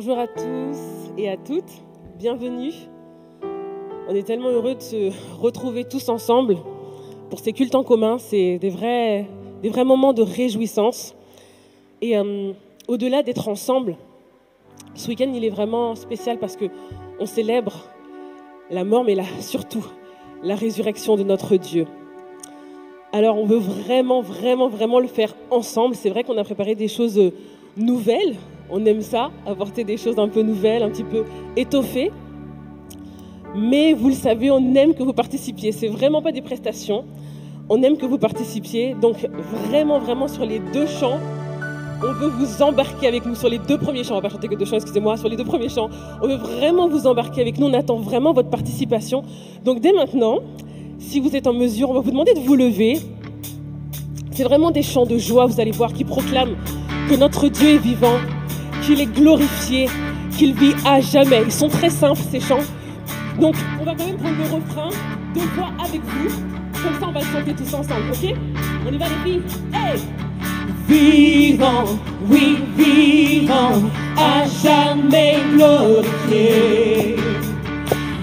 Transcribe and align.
Bonjour 0.00 0.20
à 0.20 0.28
tous 0.28 0.78
et 1.16 1.28
à 1.28 1.36
toutes, 1.36 1.82
bienvenue. 2.20 2.70
On 4.08 4.14
est 4.14 4.22
tellement 4.22 4.50
heureux 4.50 4.76
de 4.76 4.80
se 4.80 5.10
retrouver 5.40 5.82
tous 5.82 6.08
ensemble 6.08 6.56
pour 7.30 7.40
ces 7.40 7.52
cultes 7.52 7.74
en 7.74 7.82
commun. 7.82 8.18
C'est 8.18 8.60
des 8.60 8.70
vrais, 8.70 9.26
des 9.60 9.68
vrais 9.68 9.84
moments 9.84 10.12
de 10.12 10.22
réjouissance. 10.22 11.16
Et 12.00 12.16
euh, 12.16 12.52
au-delà 12.86 13.24
d'être 13.24 13.48
ensemble, 13.48 13.96
ce 14.94 15.08
week-end, 15.08 15.32
il 15.34 15.44
est 15.44 15.50
vraiment 15.50 15.96
spécial 15.96 16.38
parce 16.38 16.56
qu'on 16.56 17.26
célèbre 17.26 17.88
la 18.70 18.84
mort, 18.84 19.02
mais 19.02 19.16
surtout 19.40 19.84
la 20.44 20.54
résurrection 20.54 21.16
de 21.16 21.24
notre 21.24 21.56
Dieu. 21.56 21.88
Alors, 23.10 23.36
on 23.36 23.46
veut 23.46 23.58
vraiment, 23.58 24.20
vraiment, 24.20 24.68
vraiment 24.68 25.00
le 25.00 25.08
faire 25.08 25.34
ensemble. 25.50 25.96
C'est 25.96 26.10
vrai 26.10 26.22
qu'on 26.22 26.38
a 26.38 26.44
préparé 26.44 26.76
des 26.76 26.86
choses 26.86 27.32
nouvelles. 27.76 28.36
On 28.70 28.84
aime 28.84 29.00
ça, 29.00 29.30
apporter 29.46 29.84
des 29.84 29.96
choses 29.96 30.18
un 30.18 30.28
peu 30.28 30.42
nouvelles, 30.42 30.82
un 30.82 30.90
petit 30.90 31.04
peu 31.04 31.24
étoffées. 31.56 32.10
Mais 33.54 33.94
vous 33.94 34.08
le 34.08 34.14
savez, 34.14 34.50
on 34.50 34.74
aime 34.74 34.94
que 34.94 35.02
vous 35.02 35.14
participiez. 35.14 35.72
C'est 35.72 35.88
vraiment 35.88 36.20
pas 36.20 36.32
des 36.32 36.42
prestations. 36.42 37.04
On 37.70 37.82
aime 37.82 37.96
que 37.96 38.06
vous 38.06 38.18
participiez. 38.18 38.94
Donc, 38.94 39.26
vraiment, 39.68 39.98
vraiment, 39.98 40.28
sur 40.28 40.44
les 40.44 40.58
deux 40.58 40.86
chants, 40.86 41.18
on 42.02 42.12
veut 42.12 42.28
vous 42.28 42.62
embarquer 42.62 43.08
avec 43.08 43.24
nous 43.24 43.34
sur 43.34 43.48
les 43.48 43.58
deux 43.58 43.78
premiers 43.78 44.04
chants. 44.04 44.14
On 44.14 44.20
va 44.20 44.28
pas 44.28 44.28
chanter 44.28 44.48
que 44.48 44.54
deux 44.54 44.66
chants, 44.66 44.76
excusez-moi, 44.76 45.16
sur 45.16 45.28
les 45.28 45.36
deux 45.36 45.44
premiers 45.44 45.70
chants. 45.70 45.88
On 46.22 46.28
veut 46.28 46.36
vraiment 46.36 46.88
vous 46.88 47.06
embarquer 47.06 47.40
avec 47.40 47.58
nous. 47.58 47.66
On 47.66 47.74
attend 47.74 47.96
vraiment 47.96 48.34
votre 48.34 48.50
participation. 48.50 49.22
Donc, 49.64 49.80
dès 49.80 49.92
maintenant, 49.92 50.40
si 50.98 51.20
vous 51.20 51.34
êtes 51.34 51.46
en 51.46 51.54
mesure, 51.54 51.90
on 51.90 51.94
va 51.94 52.00
vous 52.00 52.10
demander 52.10 52.34
de 52.34 52.40
vous 52.40 52.54
lever. 52.54 52.98
C'est 54.32 54.44
vraiment 54.44 54.70
des 54.70 54.82
chants 54.82 55.06
de 55.06 55.16
joie, 55.16 55.46
vous 55.46 55.58
allez 55.58 55.72
voir, 55.72 55.92
qui 55.92 56.04
proclament 56.04 56.56
que 57.08 57.16
notre 57.16 57.48
Dieu 57.48 57.70
est 57.70 57.78
vivant, 57.78 58.18
qu'il 58.88 59.00
est 59.02 59.14
glorifié, 59.20 59.86
qu'il 60.36 60.54
vit 60.54 60.74
à 60.86 61.00
jamais. 61.02 61.42
Ils 61.44 61.52
sont 61.52 61.68
très 61.68 61.90
simples, 61.90 62.22
ces 62.30 62.40
chants. 62.40 62.64
Donc, 63.38 63.54
on 63.78 63.84
va 63.84 63.94
quand 63.94 64.06
même 64.06 64.16
prendre 64.16 64.36
le 64.38 64.44
refrain 64.44 64.88
deux 65.34 65.46
fois 65.54 65.68
avec 65.84 66.00
vous. 66.00 66.30
Comme 66.82 66.98
ça, 66.98 67.06
on 67.08 67.12
va 67.12 67.20
le 67.20 67.26
chanter 67.26 67.54
tous 67.54 67.74
ensemble, 67.74 68.10
ok? 68.10 68.34
On 68.88 68.92
y 68.92 68.96
va, 68.96 69.04
les 69.08 69.30
filles 69.30 69.42
Hey 69.74 70.00
Vivant, 70.88 71.84
oui, 72.30 72.58
vivant, 72.78 73.82
à 74.16 74.46
jamais 74.62 75.36
glorifié. 75.54 77.16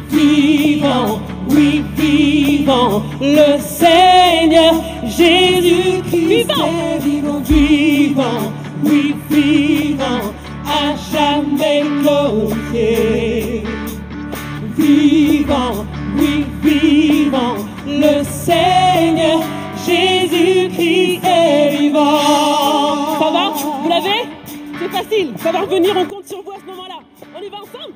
Vivant, 0.09 1.19
oui, 1.47 1.83
vivant, 1.95 3.03
le 3.21 3.59
Seigneur 3.59 4.73
Jésus-Christ 5.03 6.11
Vivant. 6.11 6.65
est 6.65 6.99
vivant, 7.03 7.39
vivant, 7.41 8.51
oui, 8.83 9.15
vivant, 9.29 10.33
à 10.67 10.95
jamais 11.11 11.83
glorifié. 12.01 13.63
Vivant, 14.77 15.85
oui, 16.17 16.45
vivant, 16.61 17.55
le 17.87 18.23
Seigneur 18.23 19.41
Jésus-Christ 19.85 21.21
est 21.23 21.77
vivant. 21.77 23.19
Ça 23.19 23.31
va? 23.31 23.53
Vous 23.81 23.89
l'avez? 23.89 24.27
C'est 24.79 24.89
facile. 24.89 25.33
Ça 25.37 25.51
va 25.51 25.61
revenir, 25.61 25.95
on 25.95 26.05
compte 26.05 26.27
sur 26.27 26.41
vous 26.41 26.51
à 26.51 26.59
ce 26.59 26.65
moment-là. 26.65 26.99
On 27.37 27.41
y 27.41 27.49
va 27.49 27.57
ensemble? 27.57 27.93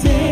day. 0.00 0.31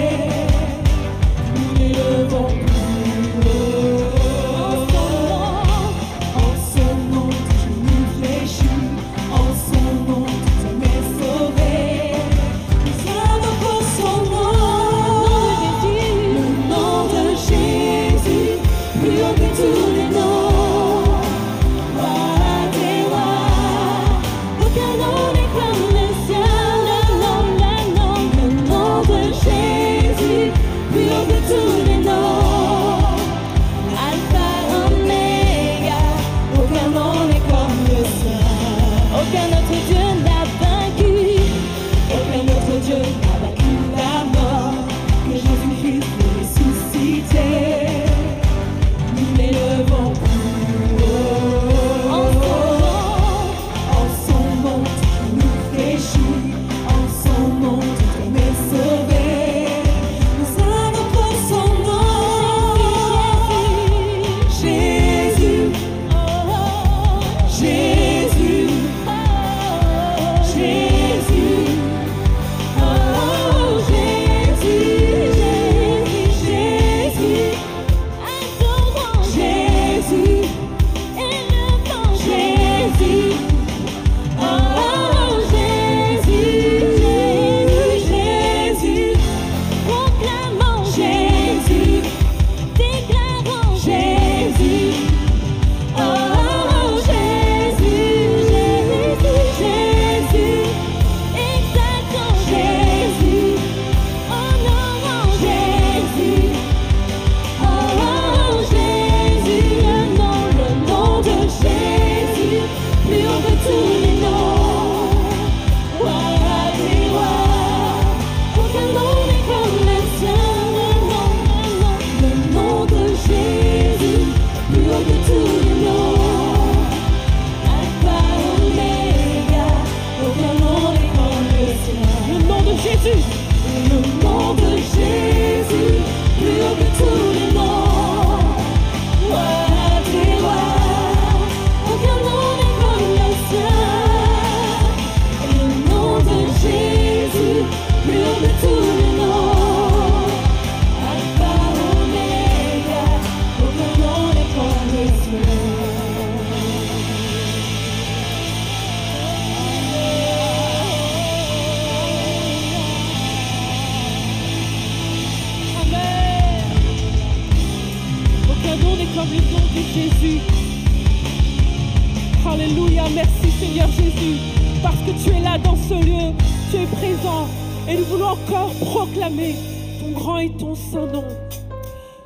ton 180.00 180.12
grand 180.12 180.38
et 180.38 180.50
ton 180.56 180.74
saint 180.74 181.06
nom, 181.06 181.24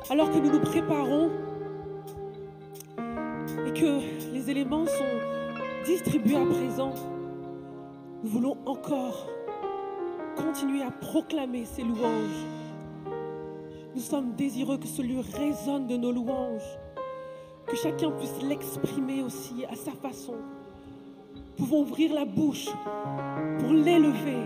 alors 0.09 0.31
que 0.31 0.37
nous 0.37 0.49
nous 0.49 0.61
préparons 0.61 1.29
et 3.67 3.73
que 3.73 4.31
les 4.33 4.49
éléments 4.49 4.85
sont 4.85 5.83
distribués 5.85 6.37
à 6.37 6.45
présent, 6.45 6.93
nous 8.23 8.29
voulons 8.29 8.57
encore 8.65 9.27
continuer 10.37 10.83
à 10.83 10.91
proclamer 10.91 11.65
ces 11.65 11.83
louanges. 11.83 12.45
Nous 13.93 14.01
sommes 14.01 14.35
désireux 14.35 14.77
que 14.77 14.87
ce 14.87 15.01
lieu 15.01 15.19
résonne 15.37 15.87
de 15.87 15.97
nos 15.97 16.13
louanges, 16.13 16.79
que 17.67 17.75
chacun 17.75 18.11
puisse 18.11 18.41
l'exprimer 18.41 19.21
aussi 19.21 19.65
à 19.69 19.75
sa 19.75 19.91
façon. 19.91 20.35
Nous 21.35 21.65
pouvons 21.65 21.81
ouvrir 21.81 22.13
la 22.13 22.23
bouche 22.23 22.69
pour 23.59 23.73
l'élever, 23.73 24.43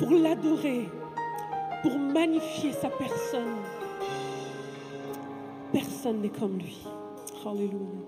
pour 0.00 0.10
l'adorer, 0.10 0.88
pour 1.82 1.98
magnifier 1.98 2.72
sa 2.72 2.88
personne. 2.88 3.56
Personne 5.72 6.20
n'est 6.20 6.28
comme 6.28 6.58
lui. 6.58 6.78
Hallelujah. 7.44 8.06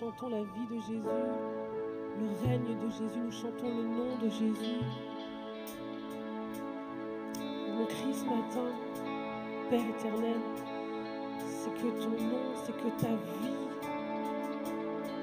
Chantons, 0.00 0.28
la 0.28 0.42
vie 0.42 0.66
de 0.70 0.80
Jésus, 0.80 1.00
le 1.02 2.48
règne 2.48 2.76
de 2.82 2.90
Jésus, 2.90 3.18
nous 3.24 3.30
chantons 3.30 3.68
le 3.68 3.84
nom 3.84 4.16
de 4.20 4.28
Jésus. 4.28 4.80
Mon 7.76 7.86
cri 7.86 8.12
ce 8.12 8.24
matin, 8.24 8.72
Père 9.70 9.80
éternel, 9.80 10.40
c'est 11.46 11.72
que 11.74 12.02
ton 12.02 12.10
nom, 12.10 12.42
c'est 12.64 12.76
que 12.76 12.88
ta 13.00 13.08
vie 13.08 13.54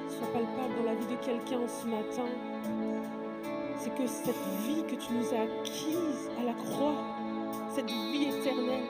soit 0.07 0.27
palpable 0.27 0.75
dans 0.77 0.85
la 0.85 0.95
vie 0.95 1.07
de 1.07 1.25
quelqu'un 1.25 1.67
ce 1.67 1.87
matin. 1.87 2.29
C'est 3.77 3.93
que 3.95 4.07
cette 4.07 4.35
vie 4.65 4.83
que 4.83 4.95
tu 4.95 5.13
nous 5.13 5.33
as 5.33 5.41
acquise 5.41 6.29
à 6.39 6.43
la 6.43 6.53
croix, 6.53 7.20
cette 7.75 7.89
vie 7.89 8.25
éternelle, 8.25 8.85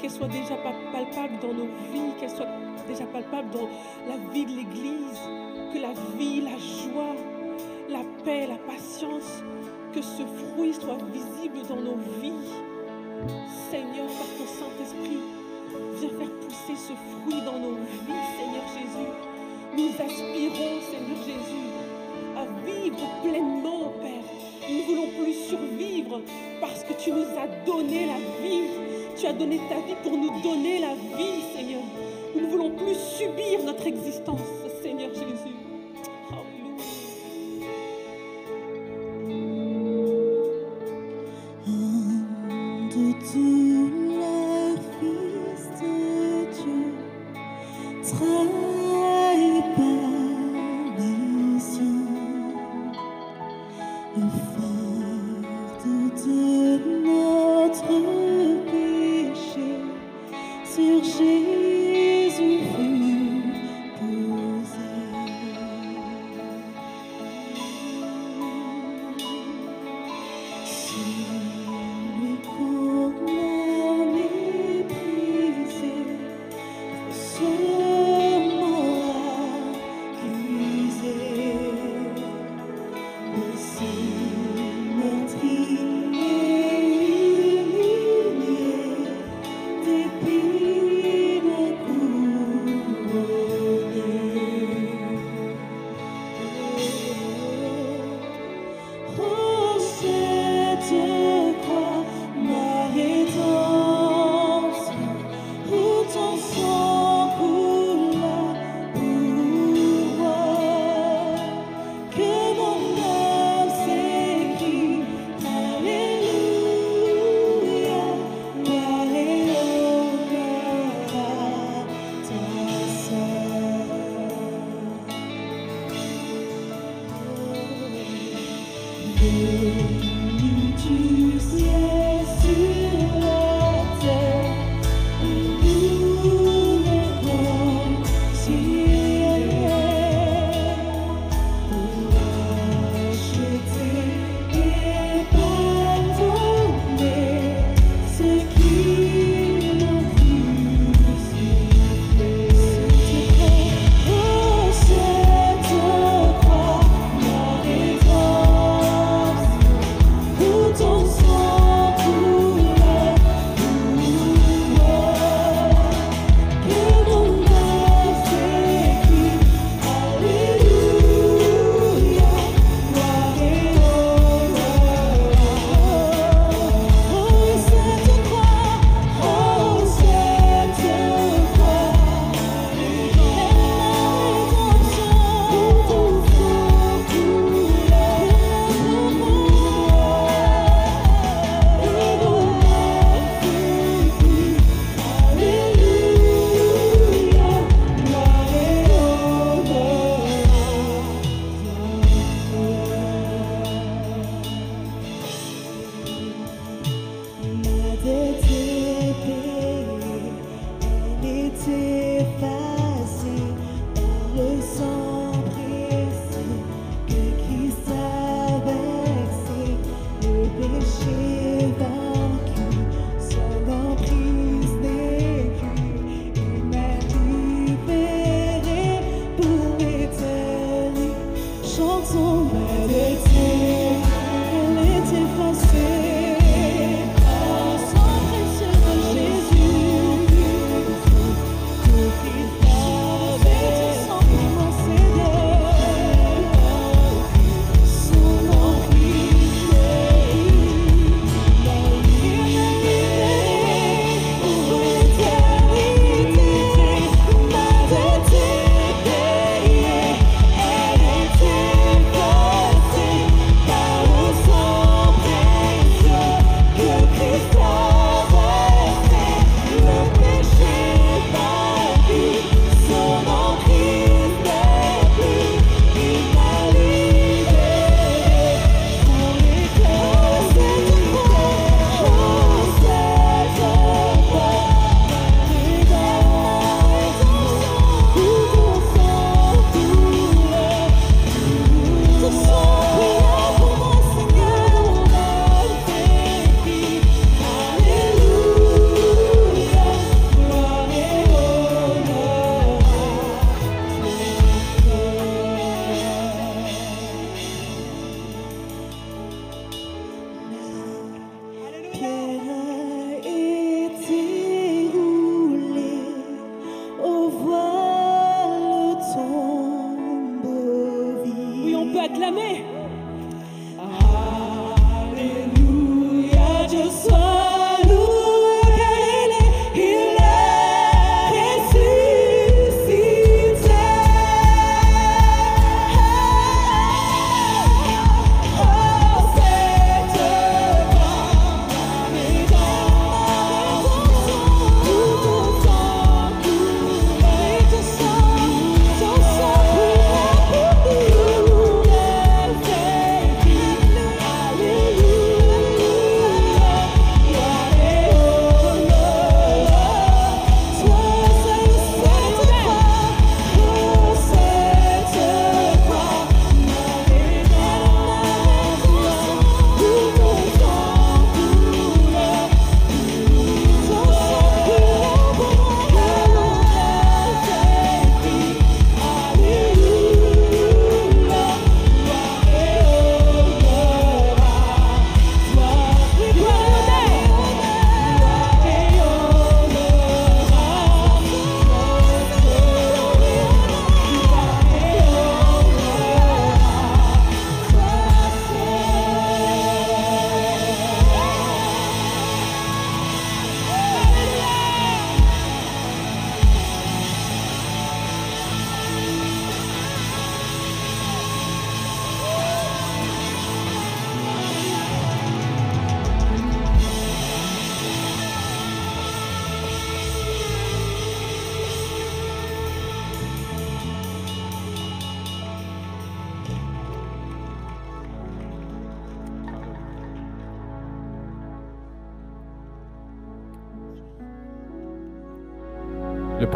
qu'elle 0.00 0.10
soit 0.10 0.28
déjà 0.28 0.56
pa- 0.56 0.72
palpable 0.92 1.38
dans 1.42 1.54
nos 1.54 1.68
vies, 1.92 2.12
qu'elle 2.18 2.30
soit 2.30 2.46
déjà 2.86 3.04
palpable 3.06 3.50
dans 3.50 3.68
la 4.08 4.16
vie 4.32 4.44
de 4.44 4.50
l'Église, 4.50 5.20
que 5.72 5.78
la 5.78 5.92
vie, 6.16 6.40
la 6.40 6.56
joie, 6.56 7.14
la 7.88 8.00
paix, 8.24 8.46
la 8.46 8.56
patience, 8.72 9.42
que 9.92 10.02
ce 10.02 10.22
fruit 10.22 10.74
soit 10.74 10.98
visible 11.12 11.66
dans 11.68 11.76
nos 11.80 11.96
vies. 12.20 12.32
Seigneur, 13.70 14.06
par 14.06 14.28
ton 14.38 14.46
Saint-Esprit, 14.46 15.18
viens 15.98 16.08
faire 16.10 16.30
pousser 16.40 16.76
ce 16.76 16.92
fruit 16.92 17.40
dans 17.44 17.58
nos 17.58 17.74
vies, 18.06 18.24
Seigneur 18.38 18.64
Jésus. 18.74 19.12
Nous 19.76 19.90
aspirons, 20.04 20.80
Seigneur 20.90 21.18
Jésus, 21.26 21.68
à 22.36 22.44
vivre 22.64 22.96
pleinement. 23.22 23.87
Nous 24.68 24.76
ne 24.76 24.82
voulons 24.82 25.08
plus 25.22 25.32
survivre 25.32 26.20
parce 26.60 26.84
que 26.84 26.92
tu 26.92 27.10
nous 27.10 27.22
as 27.22 27.48
donné 27.64 28.06
la 28.06 28.18
vie. 28.42 28.64
Tu 29.16 29.26
as 29.26 29.32
donné 29.32 29.58
ta 29.68 29.76
vie 29.76 29.96
pour 30.02 30.12
nous 30.12 30.40
donner 30.42 30.78
la 30.78 30.94
vie, 30.94 31.42
Seigneur. 31.56 31.80
Nous 32.34 32.42
ne 32.42 32.50
voulons 32.50 32.70
plus 32.70 32.94
subir 32.94 33.64
notre 33.64 33.86
existence, 33.86 34.40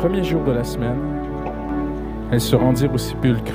premier 0.02 0.24
jour 0.24 0.42
de 0.42 0.50
la 0.50 0.64
semaine, 0.64 0.98
elles 2.32 2.40
se 2.40 2.56
rendirent 2.56 2.92
au 2.92 2.98
sépulcre. 2.98 3.54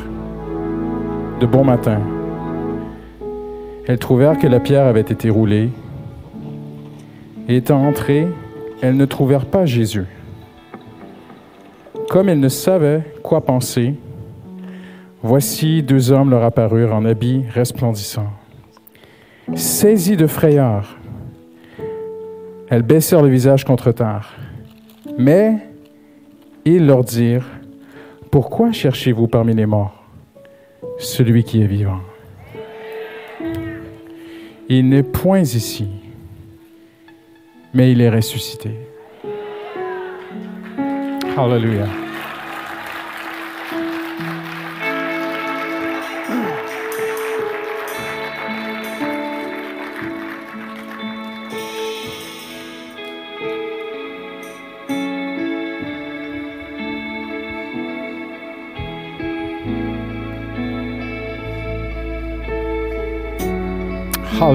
De 1.41 1.45
bon 1.45 1.65
matin, 1.65 1.99
elles 3.85 3.99
trouvèrent 3.99 4.39
que 4.39 4.47
la 4.47 4.61
pierre 4.61 4.85
avait 4.85 5.01
été 5.01 5.29
roulée. 5.29 5.71
Et 7.49 7.57
étant 7.57 7.85
entrées, 7.85 8.29
elles 8.81 8.95
ne 8.95 9.03
trouvèrent 9.03 9.47
pas 9.47 9.65
Jésus. 9.65 10.05
Comme 12.09 12.29
elles 12.29 12.39
ne 12.39 12.47
savaient 12.47 13.03
quoi 13.23 13.41
penser, 13.43 13.95
voici 15.21 15.83
deux 15.83 16.13
hommes 16.13 16.29
leur 16.29 16.43
apparurent 16.43 16.95
en 16.95 17.03
habits 17.03 17.43
resplendissants. 17.53 18.31
Saisies 19.53 20.15
de 20.15 20.27
frayeur, 20.27 20.97
elles 22.69 22.83
baissèrent 22.83 23.21
le 23.21 23.29
visage 23.29 23.65
contre 23.65 23.91
terre. 23.91 24.33
Mais 25.17 25.66
ils 26.75 26.85
leur 26.85 27.03
dirent, 27.03 27.45
Pourquoi 28.31 28.71
cherchez-vous 28.71 29.27
parmi 29.27 29.53
les 29.53 29.65
morts 29.65 30.03
celui 30.99 31.43
qui 31.43 31.61
est 31.61 31.67
vivant? 31.67 31.99
Il 34.69 34.89
n'est 34.89 35.03
point 35.03 35.39
ici, 35.39 35.87
mais 37.73 37.91
il 37.91 38.01
est 38.01 38.09
ressuscité. 38.09 38.71
Alléluia. 41.37 42.06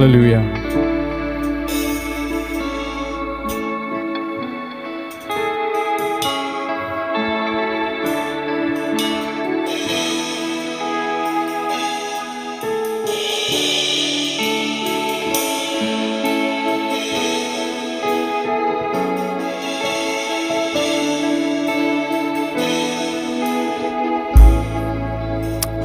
Hallelujah. 0.03 0.43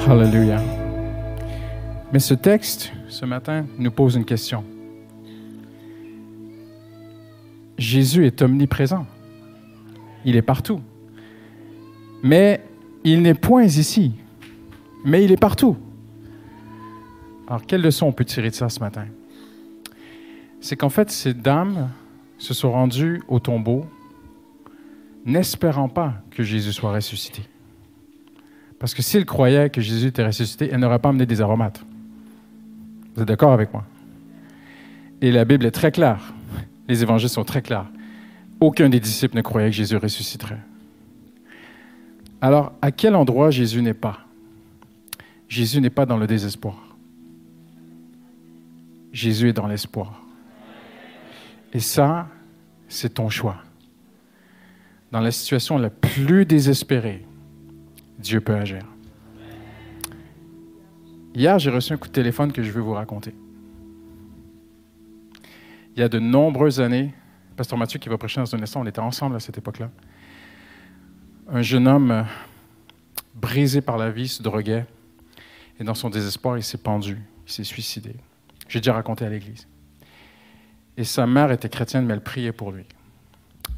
Hallelujah. 0.07 0.59
Mais 2.11 2.17
ce 2.17 2.33
texte, 2.33 2.91
ce 3.17 3.25
matin, 3.25 3.65
nous 3.79 3.89
pose 3.89 4.15
une 4.15 4.25
question. 4.25 4.63
Jésus 7.79 8.27
est 8.27 8.43
omniprésent. 8.43 9.07
Il 10.23 10.35
est 10.35 10.43
partout. 10.43 10.81
Mais 12.21 12.63
il 13.03 13.23
n'est 13.23 13.33
point 13.33 13.63
ici. 13.63 14.13
Mais 15.03 15.23
il 15.23 15.31
est 15.31 15.41
partout. 15.41 15.77
Alors, 17.47 17.65
quelle 17.65 17.81
leçon 17.81 18.05
on 18.05 18.11
peut 18.11 18.25
tirer 18.25 18.51
de 18.51 18.55
ça 18.55 18.69
ce 18.69 18.79
matin? 18.79 19.07
C'est 20.61 20.75
qu'en 20.75 20.89
fait, 20.89 21.09
ces 21.09 21.33
dames 21.33 21.89
se 22.37 22.53
sont 22.53 22.71
rendues 22.71 23.23
au 23.27 23.39
tombeau 23.39 23.87
n'espérant 25.25 25.89
pas 25.89 26.21
que 26.29 26.43
Jésus 26.43 26.71
soit 26.71 26.93
ressuscité. 26.93 27.41
Parce 28.77 28.93
que 28.93 29.01
s'ils 29.01 29.25
croyaient 29.25 29.71
que 29.71 29.81
Jésus 29.81 30.07
était 30.07 30.23
ressuscité, 30.25 30.69
elles 30.71 30.79
n'auraient 30.79 30.99
pas 30.99 31.09
amené 31.09 31.25
des 31.25 31.41
aromates. 31.41 31.83
Vous 33.17 33.23
êtes 33.23 33.29
d'accord 33.29 33.51
avec 33.51 33.73
moi? 33.73 33.83
Et 35.21 35.31
la 35.31 35.43
Bible 35.43 35.65
est 35.65 35.71
très 35.71 35.91
claire. 35.91 36.35
Les 36.87 37.01
évangiles 37.01 37.29
sont 37.29 37.43
très 37.43 37.63
clairs. 37.63 37.87
Aucun 38.59 38.89
des 38.89 38.99
disciples 38.99 39.35
ne 39.35 39.41
croyait 39.41 39.71
que 39.71 39.75
Jésus 39.75 39.97
ressusciterait. 39.97 40.59
Alors, 42.41 42.73
à 42.79 42.91
quel 42.91 43.15
endroit 43.15 43.49
Jésus 43.49 43.81
n'est 43.81 43.95
pas? 43.95 44.19
Jésus 45.49 45.81
n'est 45.81 45.89
pas 45.89 46.05
dans 46.05 46.17
le 46.17 46.27
désespoir. 46.27 46.95
Jésus 49.11 49.49
est 49.49 49.53
dans 49.53 49.65
l'espoir. 49.65 50.21
Et 51.73 51.79
ça, 51.79 52.27
c'est 52.87 53.15
ton 53.15 53.29
choix. 53.29 53.57
Dans 55.11 55.21
la 55.21 55.31
situation 55.31 55.79
la 55.79 55.89
plus 55.89 56.45
désespérée, 56.45 57.25
Dieu 58.19 58.41
peut 58.41 58.55
agir. 58.55 58.83
Hier, 61.35 61.59
j'ai 61.59 61.69
reçu 61.69 61.93
un 61.93 61.97
coup 61.97 62.07
de 62.07 62.13
téléphone 62.13 62.51
que 62.51 62.63
je 62.63 62.71
veux 62.71 62.81
vous 62.81 62.93
raconter. 62.93 63.33
Il 65.95 65.99
y 65.99 66.03
a 66.03 66.09
de 66.09 66.19
nombreuses 66.19 66.79
années, 66.79 67.13
Pasteur 67.55 67.77
Mathieu 67.77 67.99
qui 67.99 68.09
va 68.09 68.17
prêcher 68.17 68.39
dans 68.39 68.55
un 68.55 68.61
instant, 68.61 68.81
on 68.81 68.85
était 68.85 68.99
ensemble 68.99 69.35
à 69.35 69.39
cette 69.39 69.57
époque-là. 69.57 69.89
Un 71.49 71.61
jeune 71.61 71.87
homme 71.87 72.11
euh, 72.11 72.23
brisé 73.35 73.81
par 73.81 73.97
la 73.97 74.11
vie 74.11 74.27
se 74.27 74.43
droguait 74.43 74.85
et 75.79 75.83
dans 75.83 75.93
son 75.93 76.09
désespoir, 76.09 76.57
il 76.57 76.63
s'est 76.63 76.77
pendu, 76.77 77.17
il 77.45 77.51
s'est 77.51 77.63
suicidé. 77.63 78.15
J'ai 78.67 78.79
déjà 78.79 78.93
raconté 78.93 79.25
à 79.25 79.29
l'église. 79.29 79.67
Et 80.97 81.03
sa 81.03 81.27
mère 81.27 81.51
était 81.51 81.69
chrétienne, 81.69 82.05
mais 82.05 82.13
elle 82.13 82.21
priait 82.21 82.51
pour 82.51 82.71
lui. 82.71 82.83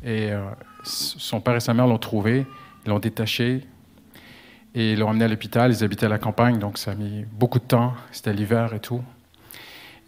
Et 0.03 0.32
euh, 0.32 0.49
son 0.84 1.41
père 1.41 1.55
et 1.55 1.59
sa 1.59 1.74
mère 1.74 1.88
l'ont 1.88 1.97
trouvé, 1.97 2.45
ils 2.86 2.89
l'ont 2.89 2.99
détaché, 2.99 3.61
Et 4.80 4.93
ils 4.93 4.99
l'ont 4.99 5.09
emmené 5.09 5.25
à 5.25 5.27
l'hôpital. 5.27 5.73
Ils 5.73 5.84
habitaient 5.84 6.05
à 6.05 6.09
la 6.09 6.19
campagne, 6.19 6.57
donc 6.57 6.77
ça 6.77 6.91
a 6.91 6.95
mis 6.95 7.25
beaucoup 7.34 7.59
de 7.59 7.65
temps. 7.65 7.95
C'était 8.13 8.32
l'hiver 8.32 8.73
et 8.73 8.80
tout. 8.80 9.03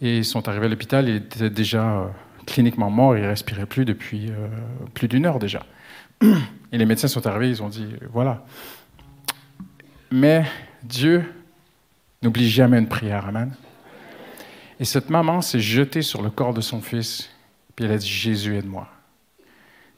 Et 0.00 0.16
ils 0.16 0.24
sont 0.24 0.48
arrivés 0.48 0.64
à 0.64 0.68
l'hôpital. 0.70 1.06
Il 1.10 1.16
était 1.16 1.50
déjà 1.50 1.90
euh, 1.90 2.06
cliniquement 2.46 2.88
mort. 2.88 3.14
Il 3.18 3.26
respirait 3.26 3.66
plus 3.66 3.84
depuis 3.84 4.30
euh, 4.30 4.48
plus 4.94 5.08
d'une 5.08 5.26
heure 5.26 5.38
déjà. 5.38 5.66
Et 6.22 6.78
les 6.78 6.86
médecins 6.86 7.06
sont 7.06 7.26
arrivés. 7.26 7.50
Ils 7.50 7.62
ont 7.62 7.68
dit 7.68 7.86
voilà. 8.14 8.46
Mais 10.10 10.46
Dieu 10.82 11.22
n'oublie 12.22 12.48
jamais 12.48 12.78
une 12.78 12.88
prière. 12.88 13.26
Amen. 13.26 13.52
Et 14.80 14.86
cette 14.86 15.10
maman 15.10 15.42
s'est 15.42 15.60
jetée 15.60 16.00
sur 16.00 16.22
le 16.22 16.30
corps 16.30 16.54
de 16.54 16.62
son 16.62 16.80
fils. 16.80 17.28
Puis 17.76 17.84
elle 17.84 17.92
a 17.92 17.98
dit 17.98 18.08
Jésus, 18.08 18.56
aide-moi. 18.56 18.88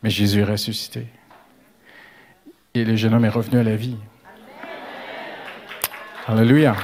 Mais 0.02 0.10
Jésus 0.10 0.40
est 0.40 0.44
ressuscité. 0.44 1.06
Et 2.74 2.84
le 2.84 2.96
jeune 2.96 3.14
homme 3.14 3.24
est 3.24 3.28
revenu 3.28 3.58
à 3.58 3.62
la 3.62 3.76
vie. 3.76 3.98
Alléluia. 6.26 6.74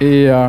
Et 0.00 0.30
euh, 0.30 0.48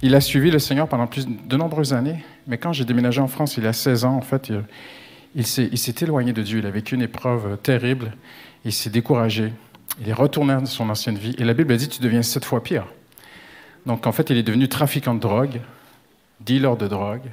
il 0.00 0.14
a 0.14 0.20
suivi 0.22 0.50
le 0.50 0.58
Seigneur 0.58 0.88
pendant 0.88 1.06
plus 1.06 1.26
de 1.28 1.56
nombreuses 1.58 1.92
années. 1.92 2.24
Mais 2.46 2.56
quand 2.56 2.72
j'ai 2.72 2.86
déménagé 2.86 3.20
en 3.20 3.28
France, 3.28 3.58
il 3.58 3.66
a 3.66 3.74
16 3.74 4.06
ans, 4.06 4.14
en 4.14 4.22
fait, 4.22 4.50
il, 5.34 5.46
s'est 5.46 5.94
éloigné 6.00 6.32
de 6.32 6.40
Dieu. 6.40 6.60
Il 6.60 6.66
a 6.66 6.70
vécu 6.70 6.94
une 6.94 7.02
épreuve 7.02 7.58
terrible. 7.58 8.12
Il 8.64 8.72
s'est 8.72 8.88
découragé. 8.88 9.52
Il 10.00 10.08
est 10.08 10.14
retourné 10.14 10.54
dans 10.54 10.64
son 10.64 10.88
ancienne 10.88 11.18
vie. 11.18 11.34
Et 11.36 11.44
la 11.44 11.52
Bible 11.52 11.76
dit 11.76 11.90
Tu 11.90 12.00
deviens 12.00 12.22
sept 12.22 12.46
fois 12.46 12.62
pire. 12.62 12.86
Donc, 13.84 14.06
en 14.06 14.12
fait, 14.12 14.30
il 14.30 14.38
est 14.38 14.42
devenu 14.42 14.68
trafiquant 14.68 15.14
de 15.14 15.20
drogue, 15.20 15.60
dealer 16.40 16.78
de 16.78 16.88
drogue. 16.88 17.30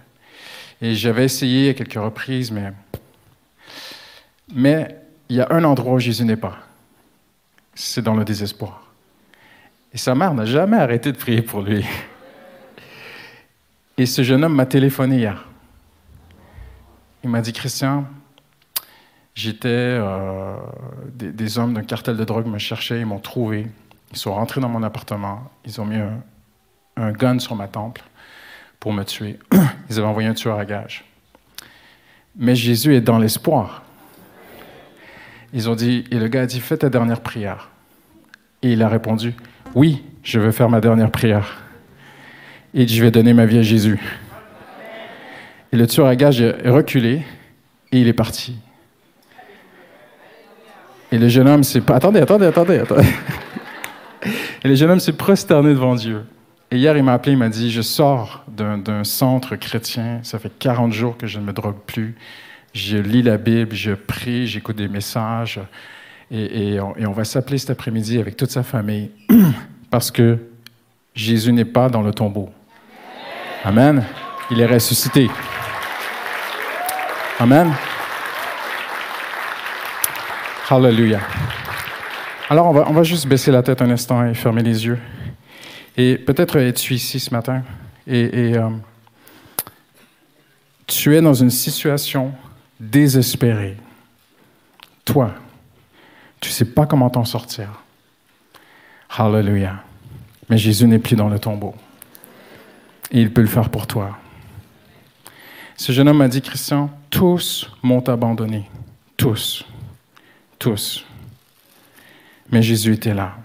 Et 0.82 0.94
j'avais 0.94 1.24
essayé 1.24 1.70
à 1.70 1.74
quelques 1.74 1.94
reprises, 1.94 2.52
mais. 2.52 2.74
Mais 4.54 5.05
il 5.30 5.36
y 5.38 5.42
a 5.42 5.48
un 5.50 5.64
endroit 5.64 5.94
où 5.94 6.00
Jésus 6.00 6.26
n'est 6.26 6.38
pas. 6.38 6.58
C'est 7.74 8.02
dans 8.02 8.16
le 8.16 8.24
désespoir. 8.24 8.84
Et 9.94 9.98
sa 9.98 10.14
mère 10.16 10.34
n'a 10.34 10.46
jamais 10.46 10.78
arrêté 10.78 11.12
de 11.12 11.18
prier 11.18 11.42
pour 11.42 11.62
lui. 11.62 11.86
Et 13.98 14.06
ce 14.06 14.24
jeune 14.24 14.44
homme 14.44 14.56
m'a 14.56 14.66
téléphoné 14.66 15.18
hier. 15.18 15.46
Il 17.24 17.30
m'a 17.30 17.42
dit 17.42 17.54
Christian, 17.54 18.06
j'étais. 19.34 19.70
euh, 19.70 20.58
des, 21.14 21.58
hommes 21.58 21.74
d'un 21.74 21.84
cartel 21.84 22.18
de 22.18 22.24
drogue 22.24 22.46
me 22.46 22.58
cherchaient, 22.58 23.00
ils 23.00 23.06
m'ont 23.06 23.20
trouvé. 23.20 23.68
Ils 24.12 24.18
sont 24.18 24.34
rentrés 24.34 24.62
dans 24.62 24.70
mon 24.70 24.84
appartement. 24.84 25.50
Ils 25.66 25.80
ont 25.80 25.86
mis 25.86 25.96
un, 25.96 26.22
un 26.98 27.12
gun 27.12 27.40
sur 27.40 27.56
ma 27.56 27.68
temple 27.68 28.04
pour 28.80 28.94
me 28.94 29.04
tuer. 29.04 29.40
Ils 29.90 29.98
avaient 29.98 30.08
envoyé 30.08 30.28
un 30.28 30.34
tueur 30.34 30.60
à 30.60 30.66
gage. 30.66 31.04
Mais 32.36 32.56
Jésus 32.56 32.96
est 32.96 33.02
dans 33.02 33.18
l'espoir. 33.18 33.85
Ils 35.56 35.70
ont 35.70 35.76
dit, 35.76 36.04
et 36.12 36.20
le 36.20 36.28
gars 36.28 36.42
a 36.42 36.46
dit, 36.46 36.60
fais 36.60 36.76
ta 36.76 36.90
dernière 36.90 37.22
prière. 37.22 37.70
Et 38.62 38.74
il 38.74 38.84
a 38.84 38.90
répondu, 38.90 39.34
oui, 39.74 40.04
je 40.22 40.38
veux 40.38 40.52
faire 40.52 40.68
ma 40.68 40.82
dernière 40.82 41.10
prière. 41.10 41.64
Et 42.74 42.86
je 42.86 43.02
vais 43.02 43.10
donner 43.10 43.34
ma 43.34 43.46
vie 43.46 43.60
à 43.60 43.62
Jésus. 43.62 43.98
Et 45.72 45.78
le 45.78 45.88
tueur 45.88 46.08
à 46.08 46.16
gage 46.18 46.42
est 46.42 46.70
reculé 46.70 47.22
et 47.94 48.02
il 48.02 48.10
est 48.10 48.14
parti. 48.14 48.58
Et 51.14 51.18
le 51.18 51.30
jeune 51.30 51.48
homme 51.48 51.64
s'est... 51.64 51.82
Attendez, 51.90 52.20
attendez, 52.20 52.48
attendez, 52.48 52.80
attendez. 52.80 53.08
Et 54.64 54.68
le 54.68 54.76
jeune 54.76 54.90
homme 54.90 55.00
s'est 55.00 55.14
prosterné 55.14 55.70
devant 55.70 55.96
Dieu. 55.96 56.26
Et 56.72 56.78
hier, 56.78 56.98
il 56.98 57.04
m'a 57.04 57.14
appelé, 57.14 57.34
il 57.34 57.38
m'a 57.38 57.50
dit, 57.50 57.72
je 57.72 57.84
sors 57.84 58.44
d'un 58.48 59.04
centre 59.04 59.56
chrétien, 59.56 60.20
ça 60.24 60.40
fait 60.40 60.52
40 60.58 60.92
jours 60.92 61.16
que 61.16 61.28
je 61.28 61.40
ne 61.40 61.46
me 61.46 61.54
drogue 61.54 61.78
plus. 61.86 62.16
Je 62.76 62.98
lis 62.98 63.24
la 63.24 63.38
Bible, 63.38 63.74
je 63.74 63.94
prie, 63.94 64.48
j'écoute 64.48 64.76
des 64.76 64.90
messages. 64.90 65.62
Et, 66.30 66.78
on, 66.80 67.12
va 67.14 67.24
s'appeler 67.24 67.58
cet 67.58 67.70
après-midi 67.70 68.20
avec 68.20 68.36
toute 68.36 68.52
sa 68.52 68.64
famille 68.64 69.12
parce 69.90 70.12
que 70.12 70.38
Jésus 71.14 71.54
n'est 71.54 71.64
pas 71.64 71.88
dans 71.88 72.02
le 72.02 72.12
tombeau. 72.12 72.50
Amen. 73.64 74.04
Il 74.52 74.60
est 74.60 74.66
ressuscité. 74.66 75.30
Amen. 77.40 77.72
Hallelujah. 80.70 81.22
Alors, 82.50 82.68
on 82.68 82.74
va, 82.74 82.86
on 82.90 82.94
va 82.94 83.04
juste 83.04 83.26
baisser 83.26 83.52
la 83.52 83.64
tête 83.64 83.82
un 83.82 83.90
instant 83.90 84.26
et 84.26 84.34
fermer 84.34 84.64
les 84.64 84.86
yeux. 84.86 85.00
Et 85.96 86.18
peut-être 86.18 86.58
es-tu 86.58 86.96
ici 86.96 87.22
ce 87.22 87.34
matin 87.34 87.64
et, 88.06 88.50
et, 88.50 88.58
euh, 88.58 88.70
tu 90.88 91.16
es 91.16 91.22
dans 91.22 91.34
une 91.34 91.50
situation 91.50 92.34
désespérée. 92.80 93.78
Toi, 95.04 95.34
tu 96.40 96.50
ne 96.50 96.54
sais 96.54 96.66
pas 96.66 96.86
comment 96.86 97.10
t'en 97.10 97.26
sortir. 97.26 97.82
Hallelujah. 99.10 99.84
Mais 100.50 100.58
Jésus 100.58 100.88
n'est 100.88 101.00
plus 101.00 101.16
dans 101.16 101.30
le 101.30 101.40
tombeau. 101.40 101.76
Et 103.12 103.22
il 103.22 103.32
peut 103.32 103.42
le 103.42 103.48
faire 103.48 103.70
pour 103.70 103.88
toi. 103.88 104.18
Ce 105.78 105.92
jeune 105.92 106.08
homme 106.08 106.18
m'a 106.18 106.28
dit, 106.28 106.42
Christian, 106.42 106.90
tous 107.10 107.70
m'ont 107.84 108.08
abandonné. 108.08 108.70
Tous. 109.18 109.66
Tous. 110.60 111.06
Mais 112.52 112.62
Jésus 112.62 112.94
était 112.94 113.14
là. 113.14 113.36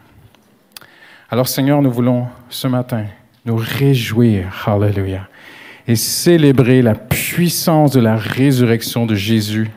Alors 1.30 1.48
Seigneur, 1.48 1.80
nous 1.80 1.92
voulons 1.92 2.28
ce 2.48 2.66
matin 2.66 3.06
nous 3.44 3.56
réjouir, 3.56 4.68
hallelujah, 4.68 5.28
et 5.91 5.97
célébrer 5.97 6.82
la 6.82 6.95
puissance 6.95 7.91
de 7.91 8.01
la 8.01 8.14
résurrection 8.14 9.07
de 9.07 9.16
Jésus 9.16 9.68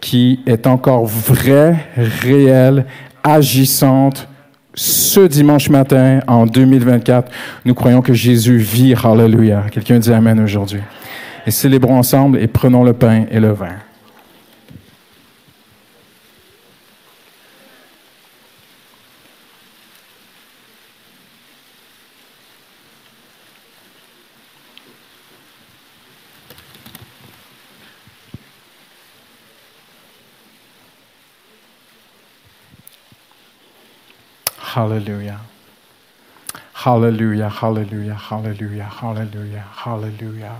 qui 0.00 0.38
est 0.46 0.68
encore 0.68 1.04
vraie, 1.04 1.84
réelle, 1.96 2.86
agissante. 3.24 4.28
Ce 4.74 5.18
dimanche 5.18 5.68
matin, 5.68 6.20
en 6.28 6.46
2024, 6.46 7.32
nous 7.64 7.74
croyons 7.74 8.02
que 8.02 8.12
Jésus 8.12 8.58
vit, 8.58 8.94
hallelujah. 8.94 9.64
Quelqu'un 9.72 9.98
dit 9.98 10.12
Amen 10.12 10.38
aujourd'hui. 10.38 10.80
Et 11.44 11.50
célébrons 11.50 11.98
ensemble 11.98 12.38
et 12.38 12.46
prenons 12.46 12.84
le 12.84 12.92
pain 12.92 13.24
et 13.28 13.40
le 13.40 13.50
vin. 13.50 13.74
Hallelujah. 34.82 35.38
Hallelujah, 36.74 37.48
hallelujah, 37.48 38.16
hallelujah, 38.16 38.88
hallelujah, 39.00 39.64
hallelujah. 39.84 40.56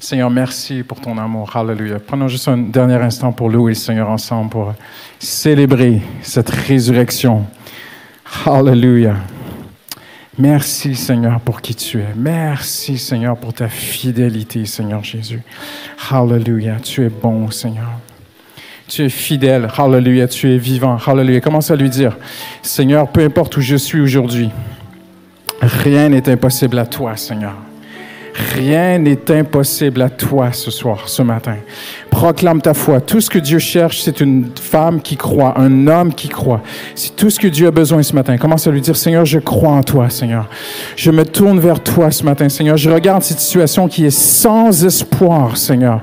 Seigneur, 0.00 0.28
merci 0.28 0.82
pour 0.82 1.00
ton 1.00 1.16
amour. 1.16 1.48
Hallelujah. 1.54 2.00
Prenons 2.00 2.26
juste 2.26 2.48
un 2.48 2.58
dernier 2.58 2.96
instant 2.96 3.30
pour 3.30 3.48
louer 3.48 3.70
le 3.70 3.76
Seigneur 3.76 4.10
ensemble, 4.10 4.50
pour 4.50 4.74
célébrer 5.20 6.02
cette 6.20 6.50
résurrection. 6.50 7.46
Hallelujah. 8.44 9.18
Merci 10.36 10.96
Seigneur 10.96 11.40
pour 11.40 11.60
qui 11.60 11.76
tu 11.76 12.00
es. 12.00 12.14
Merci 12.16 12.98
Seigneur 12.98 13.36
pour 13.36 13.52
ta 13.52 13.68
fidélité, 13.68 14.66
Seigneur 14.66 15.04
Jésus. 15.04 15.42
Hallelujah. 16.10 16.78
Tu 16.82 17.04
es 17.04 17.08
bon, 17.08 17.48
Seigneur. 17.52 18.00
Tu 18.88 19.04
es 19.04 19.10
fidèle. 19.10 19.68
Hallelujah. 19.76 20.26
Tu 20.26 20.54
es 20.54 20.56
vivant. 20.56 20.96
Hallelujah. 21.06 21.40
Commence 21.40 21.70
à 21.70 21.76
lui 21.76 21.90
dire, 21.90 22.16
Seigneur, 22.62 23.08
peu 23.08 23.22
importe 23.22 23.56
où 23.58 23.60
je 23.60 23.76
suis 23.76 24.00
aujourd'hui, 24.00 24.50
rien 25.60 26.08
n'est 26.08 26.28
impossible 26.28 26.78
à 26.78 26.86
toi, 26.86 27.16
Seigneur. 27.16 27.54
Rien 28.54 28.98
n'est 28.98 29.30
impossible 29.30 30.00
à 30.00 30.08
toi 30.08 30.52
ce 30.52 30.70
soir, 30.70 31.08
ce 31.08 31.22
matin. 31.22 31.56
Proclame 32.10 32.60
ta 32.60 32.74
foi. 32.74 33.00
Tout 33.00 33.20
ce 33.20 33.30
que 33.30 33.38
Dieu 33.38 33.58
cherche, 33.58 34.00
c'est 34.00 34.20
une 34.20 34.50
femme 34.60 35.00
qui 35.00 35.16
croit, 35.16 35.54
un 35.58 35.86
homme 35.86 36.12
qui 36.12 36.28
croit. 36.28 36.62
C'est 36.94 37.14
tout 37.14 37.30
ce 37.30 37.38
que 37.38 37.46
Dieu 37.46 37.68
a 37.68 37.70
besoin 37.70 38.02
ce 38.02 38.14
matin. 38.14 38.36
Commence 38.38 38.66
à 38.66 38.70
lui 38.70 38.80
dire, 38.80 38.96
Seigneur, 38.96 39.24
je 39.24 39.38
crois 39.38 39.70
en 39.70 39.82
toi, 39.82 40.10
Seigneur. 40.10 40.48
Je 40.96 41.10
me 41.10 41.24
tourne 41.24 41.60
vers 41.60 41.80
toi 41.80 42.10
ce 42.10 42.24
matin, 42.24 42.48
Seigneur. 42.48 42.76
Je 42.76 42.90
regarde 42.90 43.22
cette 43.22 43.38
situation 43.38 43.88
qui 43.88 44.04
est 44.04 44.10
sans 44.10 44.84
espoir, 44.84 45.56
Seigneur. 45.56 46.00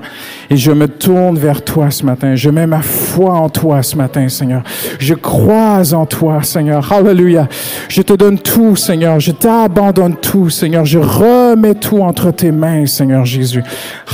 Et 0.48 0.56
je 0.56 0.70
me 0.70 0.88
tourne 0.88 1.36
vers 1.38 1.62
toi 1.62 1.90
ce 1.90 2.04
matin. 2.04 2.34
Je 2.34 2.50
mets 2.50 2.66
ma 2.66 2.82
foi 2.82 3.32
en 3.32 3.48
toi 3.48 3.82
ce 3.82 3.96
matin, 3.96 4.28
Seigneur. 4.28 4.62
Je 4.98 5.14
crois 5.14 5.92
en 5.92 6.06
toi, 6.06 6.42
Seigneur. 6.42 6.92
Hallelujah. 6.92 7.48
Je 7.88 8.02
te 8.02 8.12
donne 8.12 8.38
tout, 8.38 8.76
Seigneur. 8.76 9.20
Je 9.20 9.32
t'abandonne 9.32 10.16
tout, 10.16 10.50
Seigneur. 10.50 10.84
Je 10.84 10.98
remets 10.98 11.74
tout 11.74 12.00
entre 12.00 12.30
tes 12.30 12.52
mains, 12.52 12.86
Seigneur 12.86 13.24
Jésus. 13.24 13.62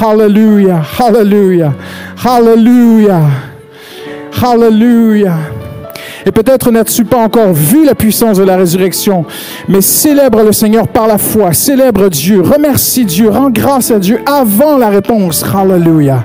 Hallelujah. 0.01 0.83
Hallelujah. 0.99 1.75
Hallelujah. 2.25 3.27
Hallelujah. 4.43 5.39
Et 6.25 6.31
peut-être 6.31 6.71
n'as-tu 6.71 7.05
pas 7.05 7.19
encore 7.19 7.53
vu 7.53 7.85
la 7.85 7.95
puissance 7.95 8.39
de 8.39 8.45
la 8.45 8.57
résurrection, 8.57 9.25
mais 9.69 9.81
célèbre 9.81 10.43
le 10.43 10.53
Seigneur 10.53 10.87
par 10.87 11.07
la 11.09 11.19
foi, 11.19 11.53
célèbre 11.53 12.09
Dieu, 12.09 12.41
remercie 12.41 13.05
Dieu, 13.05 13.29
rends 13.29 13.51
grâce 13.51 13.91
à 13.91 13.99
Dieu 13.99 14.21
avant 14.27 14.79
la 14.79 14.89
réponse. 14.89 15.45
Hallelujah. 15.45 16.25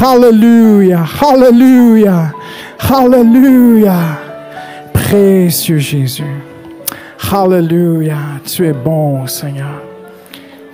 Hallelujah. 0.00 1.04
Hallelujah. 1.20 2.32
Hallelujah. 2.78 4.18
Précieux 4.92 5.78
Jésus. 5.78 6.24
Hallelujah. 7.32 8.40
Tu 8.44 8.66
es 8.66 8.72
bon, 8.72 9.26
Seigneur. 9.26 9.82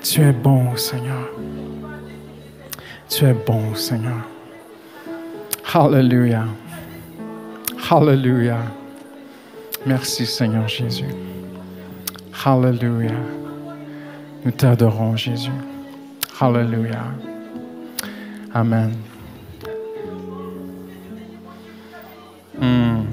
Tu 0.02 0.20
es 0.20 0.32
bon, 0.32 0.76
Seigneur. 0.76 1.37
Tu 3.08 3.24
es 3.24 3.32
bon, 3.32 3.74
Seigneur. 3.74 4.22
Hallelujah. 5.64 6.46
Hallelujah. 7.90 8.60
Merci, 9.86 10.26
Seigneur 10.26 10.68
Jésus. 10.68 11.14
Hallelujah. 12.44 13.18
Nous 14.44 14.50
t'adorons, 14.50 15.16
Jésus. 15.16 15.50
Hallelujah. 16.38 17.06
Amen. 18.54 18.94
Hmm. 22.60 23.06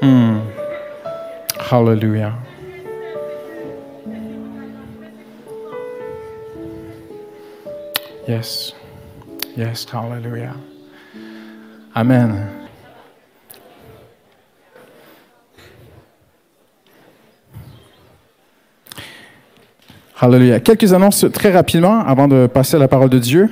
Hmm. 0.00 0.38
Hallelujah. 1.58 2.49
Yes. 8.30 8.76
Yes. 9.56 9.84
Hallelujah. 9.92 10.54
Amen. 11.92 12.46
Hallelujah. 20.20 20.60
Quelques 20.60 20.92
annonces 20.92 21.26
très 21.32 21.50
rapidement 21.50 21.98
avant 22.06 22.28
de 22.28 22.46
passer 22.46 22.76
à 22.76 22.78
la 22.78 22.86
parole 22.86 23.10
de 23.10 23.18
Dieu. 23.18 23.50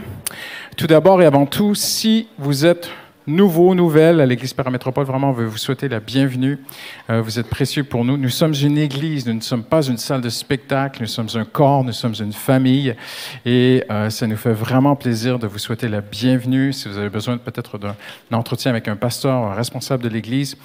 Tout 0.77 0.87
d'abord 0.87 1.21
et 1.23 1.27
avant 1.27 1.47
tout, 1.47 1.75
si 1.75 2.29
vous 2.39 2.65
êtes 2.65 2.89
nouveau, 3.27 3.75
nouvelle 3.75 4.21
à 4.21 4.27
l'Église 4.27 4.55
Paramétropole, 4.55 5.07
vraiment, 5.07 5.31
on 5.31 5.33
veut 5.33 5.47
vous 5.47 5.59
souhaiter 5.59 5.89
la 5.89 5.99
bienvenue. 5.99 6.61
Euh, 7.11 7.23
vous 7.23 7.39
êtes 7.39 7.49
précieux 7.49 7.85
pour 7.85 8.05
nous. 8.05 8.19
Nous 8.19 8.29
sommes 8.29 8.53
une 8.53 8.77
Église, 8.77 9.27
nous 9.27 9.33
ne 9.33 9.41
sommes 9.41 9.65
pas 9.65 9.87
une 9.87 9.97
salle 9.97 10.21
de 10.21 10.29
spectacle, 10.29 11.01
nous 11.01 11.07
sommes 11.07 11.29
un 11.35 11.47
corps, 11.47 11.83
nous 11.83 11.93
sommes 11.93 12.15
une 12.21 12.35
famille. 12.35 12.95
Et 13.47 13.83
euh, 13.91 14.11
ça 14.11 14.27
nous 14.27 14.37
fait 14.37 14.53
vraiment 14.53 14.95
plaisir 14.95 15.39
de 15.39 15.47
vous 15.47 15.59
souhaiter 15.59 15.89
la 15.89 16.03
bienvenue. 16.03 16.73
Si 16.75 16.87
vous 16.87 16.99
avez 16.99 17.09
besoin 17.09 17.39
peut-être 17.39 17.79
d'un 17.79 17.95
entretien 18.31 18.71
avec 18.71 18.89
un 18.89 18.97
pasteur, 18.97 19.57
responsable 19.57 20.03
de 20.03 20.11
l'Église, 20.11 20.59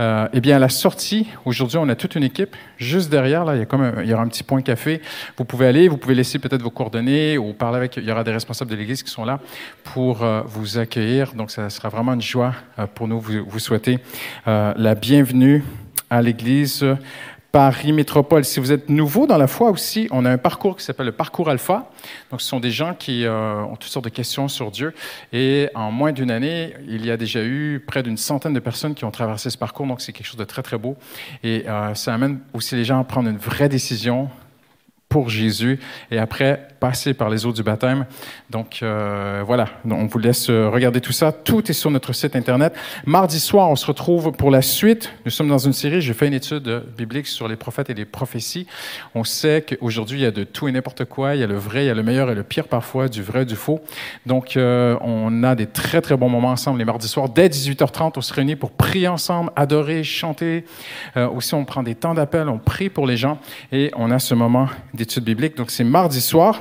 euh, 0.00 0.26
eh 0.32 0.40
bien, 0.40 0.56
à 0.56 0.58
la 0.58 0.70
sortie, 0.70 1.28
aujourd'hui, 1.44 1.76
on 1.76 1.88
a 1.90 1.94
toute 1.94 2.14
une 2.14 2.24
équipe. 2.24 2.56
Juste 2.78 3.10
derrière, 3.10 3.44
là, 3.44 3.56
il 3.56 3.58
y 3.58 3.62
a 3.62 3.66
comme 3.66 3.82
un, 3.82 4.02
il 4.02 4.08
y 4.08 4.14
aura 4.14 4.22
un 4.22 4.28
petit 4.28 4.42
point 4.42 4.62
café. 4.62 5.02
Vous 5.36 5.44
pouvez 5.44 5.66
aller, 5.66 5.88
vous 5.88 5.98
pouvez 5.98 6.14
laisser 6.14 6.38
peut-être 6.38 6.62
vos 6.62 6.70
coordonnées 6.70 7.36
ou 7.36 7.52
parler 7.52 7.76
avec, 7.76 7.98
il 7.98 8.04
y 8.04 8.10
aura 8.10 8.24
des 8.24 8.32
responsables 8.32 8.70
de 8.70 8.76
l'Église 8.76 9.02
qui 9.02 9.10
sont 9.10 9.26
là 9.26 9.38
pour 9.84 10.22
euh, 10.22 10.40
vous 10.46 10.78
accueillir. 10.78 11.34
Donc, 11.34 11.50
ça 11.50 11.68
sera 11.68 11.90
vraiment 11.90 12.14
une 12.14 12.22
joie 12.22 12.54
euh, 12.78 12.86
pour 12.86 13.06
nous 13.06 13.20
vous, 13.20 13.44
vous 13.46 13.58
souhaiter 13.58 13.98
la 14.46 14.94
bienvenue 14.94 15.62
à 16.10 16.20
l'Église 16.20 16.84
Paris 17.52 17.92
Métropole. 17.92 18.44
Si 18.44 18.60
vous 18.60 18.70
êtes 18.70 18.88
nouveau 18.88 19.26
dans 19.26 19.38
la 19.38 19.46
foi 19.46 19.70
aussi, 19.70 20.06
on 20.10 20.24
a 20.24 20.30
un 20.30 20.38
parcours 20.38 20.76
qui 20.76 20.84
s'appelle 20.84 21.06
le 21.06 21.12
parcours 21.12 21.50
Alpha. 21.50 21.90
Donc, 22.30 22.40
ce 22.40 22.46
sont 22.46 22.60
des 22.60 22.70
gens 22.70 22.94
qui 22.94 23.24
euh, 23.24 23.62
ont 23.62 23.76
toutes 23.76 23.90
sortes 23.90 24.04
de 24.04 24.10
questions 24.10 24.46
sur 24.46 24.70
Dieu. 24.70 24.94
Et 25.32 25.68
en 25.74 25.90
moins 25.90 26.12
d'une 26.12 26.30
année, 26.30 26.74
il 26.86 27.04
y 27.04 27.10
a 27.10 27.16
déjà 27.16 27.42
eu 27.42 27.82
près 27.84 28.02
d'une 28.02 28.16
centaine 28.16 28.54
de 28.54 28.60
personnes 28.60 28.94
qui 28.94 29.04
ont 29.04 29.10
traversé 29.10 29.50
ce 29.50 29.58
parcours. 29.58 29.86
Donc, 29.86 30.00
c'est 30.00 30.12
quelque 30.12 30.26
chose 30.26 30.36
de 30.36 30.44
très, 30.44 30.62
très 30.62 30.78
beau. 30.78 30.96
Et 31.42 31.64
euh, 31.68 31.94
ça 31.94 32.14
amène 32.14 32.40
aussi 32.52 32.76
les 32.76 32.84
gens 32.84 33.00
à 33.00 33.04
prendre 33.04 33.28
une 33.28 33.38
vraie 33.38 33.68
décision 33.68 34.28
pour 35.10 35.28
Jésus 35.28 35.80
et 36.12 36.18
après 36.18 36.68
passer 36.80 37.14
par 37.14 37.30
les 37.30 37.46
eaux 37.46 37.52
du 37.52 37.62
baptême. 37.62 38.06
Donc 38.50 38.80
euh, 38.82 39.42
voilà, 39.46 39.66
on 39.88 40.06
vous 40.06 40.18
laisse 40.18 40.48
euh, 40.50 40.68
regarder 40.68 41.00
tout 41.00 41.12
ça. 41.12 41.30
Tout 41.30 41.70
est 41.70 41.74
sur 41.74 41.90
notre 41.90 42.12
site 42.12 42.34
internet. 42.34 42.74
Mardi 43.06 43.38
soir, 43.38 43.70
on 43.70 43.76
se 43.76 43.86
retrouve 43.86 44.32
pour 44.32 44.50
la 44.50 44.62
suite. 44.62 45.12
Nous 45.24 45.30
sommes 45.30 45.48
dans 45.48 45.58
une 45.58 45.72
série. 45.72 46.00
J'ai 46.00 46.14
fait 46.14 46.26
une 46.26 46.34
étude 46.34 46.66
euh, 46.68 46.80
biblique 46.96 47.26
sur 47.26 47.46
les 47.46 47.56
prophètes 47.56 47.90
et 47.90 47.94
les 47.94 48.04
prophéties. 48.04 48.66
On 49.14 49.24
sait 49.24 49.64
qu'aujourd'hui, 49.68 50.20
il 50.20 50.22
y 50.22 50.26
a 50.26 50.30
de 50.30 50.44
tout 50.44 50.68
et 50.68 50.72
n'importe 50.72 51.04
quoi. 51.04 51.34
Il 51.34 51.40
y 51.40 51.44
a 51.44 51.46
le 51.46 51.56
vrai, 51.56 51.84
il 51.84 51.86
y 51.86 51.90
a 51.90 51.94
le 51.94 52.02
meilleur 52.02 52.30
et 52.30 52.34
le 52.34 52.42
pire 52.42 52.66
parfois, 52.66 53.08
du 53.08 53.22
vrai, 53.22 53.44
du 53.44 53.56
faux. 53.56 53.80
Donc 54.26 54.56
euh, 54.56 54.96
on 55.00 55.42
a 55.42 55.54
des 55.54 55.66
très 55.66 56.00
très 56.00 56.16
bons 56.16 56.28
moments 56.28 56.50
ensemble 56.50 56.78
les 56.78 56.84
mardis 56.84 57.08
soirs. 57.08 57.28
Dès 57.28 57.48
18h30, 57.48 58.12
on 58.16 58.20
se 58.20 58.32
réunit 58.32 58.56
pour 58.56 58.70
prier 58.70 59.08
ensemble, 59.08 59.50
adorer, 59.56 60.02
chanter. 60.04 60.64
Euh, 61.16 61.28
aussi, 61.28 61.54
on 61.54 61.64
prend 61.64 61.82
des 61.82 61.94
temps 61.94 62.14
d'appel, 62.14 62.48
on 62.48 62.58
prie 62.58 62.88
pour 62.88 63.06
les 63.06 63.16
gens 63.16 63.38
et 63.72 63.90
on 63.96 64.10
a 64.10 64.18
ce 64.18 64.34
moment 64.34 64.68
d'étude 64.94 65.24
biblique. 65.24 65.56
Donc 65.56 65.70
c'est 65.70 65.84
mardi 65.84 66.20
soir. 66.20 66.60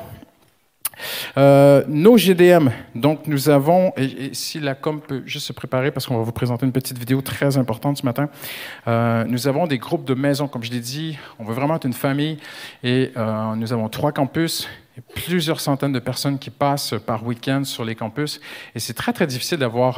Euh, 1.38 1.84
nos 1.88 2.18
GDM, 2.18 2.70
donc 2.96 3.28
nous 3.28 3.50
avons, 3.50 3.94
et, 3.98 4.34
si 4.34 4.60
la 4.60 4.76
com 4.76 5.02
peut 5.02 5.24
juste 5.26 5.48
se 5.48 5.54
préparer 5.54 5.92
parce 5.92 6.06
qu'on 6.06 6.18
va 6.18 6.24
vous 6.24 6.32
présenter 6.32 6.66
une 6.66 6.72
petite 6.72 6.98
vidéo 6.98 7.22
très 7.22 7.58
importante 7.58 7.98
ce 7.98 8.06
matin, 8.06 8.30
euh, 8.88 9.24
nous 9.26 9.48
avons 9.48 9.68
des 9.68 9.78
groupes 9.78 10.06
de 10.06 10.14
maisons, 10.14 10.48
comme 10.48 10.64
je 10.64 10.72
l'ai 10.72 10.80
dit, 10.80 11.18
on 11.40 11.44
veut 11.44 11.54
vraiment 11.54 11.76
être 11.76 11.86
une 11.86 11.94
famille 11.94 12.38
et 12.84 13.12
euh, 13.18 13.56
nous 13.56 13.74
avons 13.74 13.90
trois 13.90 14.12
campus. 14.12 14.68
Plusieurs 15.16 15.62
centaines 15.62 15.94
de 15.94 16.00
personnes 16.00 16.38
qui 16.38 16.50
passent 16.50 16.94
par 17.06 17.26
week-end 17.26 17.64
sur 17.64 17.86
les 17.86 17.96
campus. 17.96 18.42
Et 18.76 18.80
c'est 18.80 18.94
très, 18.94 19.14
très 19.14 19.28
difficile 19.28 19.58
d'avoir 19.58 19.96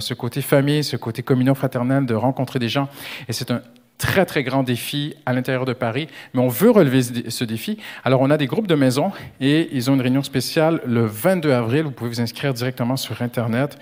ce 0.00 0.14
côté 0.14 0.42
famille, 0.42 0.84
ce 0.84 0.96
côté 0.96 1.24
communion 1.24 1.56
fraternelle, 1.56 2.06
de 2.06 2.14
rencontrer 2.14 2.60
des 2.60 2.68
gens. 2.68 2.88
Et 3.28 3.32
c'est 3.32 3.50
un 3.50 3.62
très, 3.98 4.24
très 4.24 4.44
grand 4.44 4.62
défi 4.62 5.14
à 5.26 5.32
l'intérieur 5.32 5.64
de 5.64 5.72
Paris, 5.72 6.08
mais 6.32 6.40
on 6.40 6.48
veut 6.48 6.70
relever 6.70 7.02
ce 7.02 7.12
dé- 7.12 7.30
ce 7.30 7.44
défi. 7.44 7.78
Alors, 8.04 8.20
on 8.20 8.30
a 8.30 8.36
des 8.36 8.46
groupes 8.46 8.68
de 8.68 8.74
maisons 8.76 9.10
et 9.40 9.68
ils 9.72 9.90
ont 9.90 9.94
une 9.94 10.00
réunion 10.00 10.22
spéciale 10.22 10.80
le 10.86 11.04
22 11.04 11.52
avril. 11.52 11.82
Vous 11.82 11.90
pouvez 11.90 12.10
vous 12.10 12.20
inscrire 12.20 12.54
directement 12.54 12.96
sur 12.96 13.20
Internet. 13.22 13.76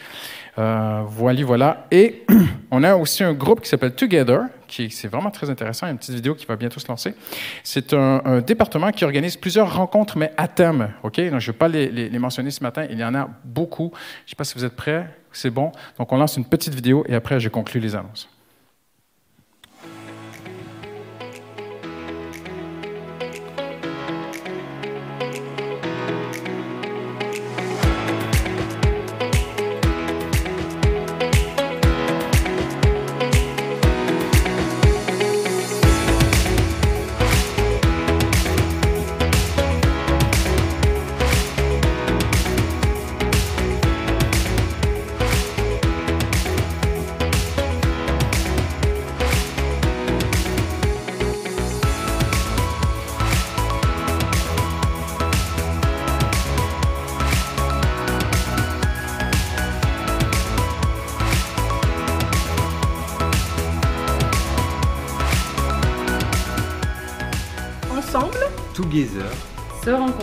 Euh, 0.59 1.03
voilà, 1.07 1.45
voilà. 1.45 1.87
Et 1.91 2.25
on 2.71 2.83
a 2.83 2.97
aussi 2.97 3.23
un 3.23 3.35
groupe 3.35 3.61
qui 3.61 3.69
s'appelle 3.69 3.95
Together, 3.95 4.41
qui 4.67 4.91
c'est 4.91 5.07
vraiment 5.09 5.31
très 5.31 5.51
intéressant. 5.51 5.87
Il 5.87 5.89
y 5.89 5.91
a 5.91 5.93
une 5.93 5.99
petite 5.99 6.15
vidéo 6.15 6.35
qui 6.35 6.47
va 6.47 6.57
bientôt 6.57 6.81
se 6.81 6.89
lancer. 6.89 7.15
C'est 7.63 7.93
un, 7.93 8.41
département 8.41 8.91
qui 8.93 9.05
organise 9.05 9.37
plusieurs 9.37 9.77
rencontres, 9.77 10.17
mais 10.17 10.33
à 10.39 10.49
thème. 10.49 10.89
OK? 11.03 11.21
Donc, 11.21 11.41
je 11.41 11.49
ne 11.49 11.53
vais 11.53 11.59
pas 11.59 11.69
les, 11.69 11.91
les- 11.91 12.09
les 12.09 12.19
mentionner 12.19 12.51
ce 12.51 12.63
matin. 12.63 12.87
Il 12.91 12.99
y 12.99 13.05
en 13.05 13.15
a 13.15 13.29
beaucoup. 13.45 13.93
Je 13.93 13.99
ne 14.25 14.29
sais 14.31 14.37
pas 14.37 14.45
si 14.45 14.55
vous 14.55 14.65
êtes 14.65 14.77
prêts. 14.77 15.07
C'est 15.31 15.51
bon. 15.51 15.73
Donc, 15.99 16.11
on 16.11 16.17
lance 16.17 16.39
une 16.39 16.47
petite 16.47 16.75
vidéo 16.75 17.05
et 17.07 17.15
après, 17.15 17.39
je 17.39 17.51
conclue 17.51 17.79
les 17.81 17.95
annonces. 17.95 18.27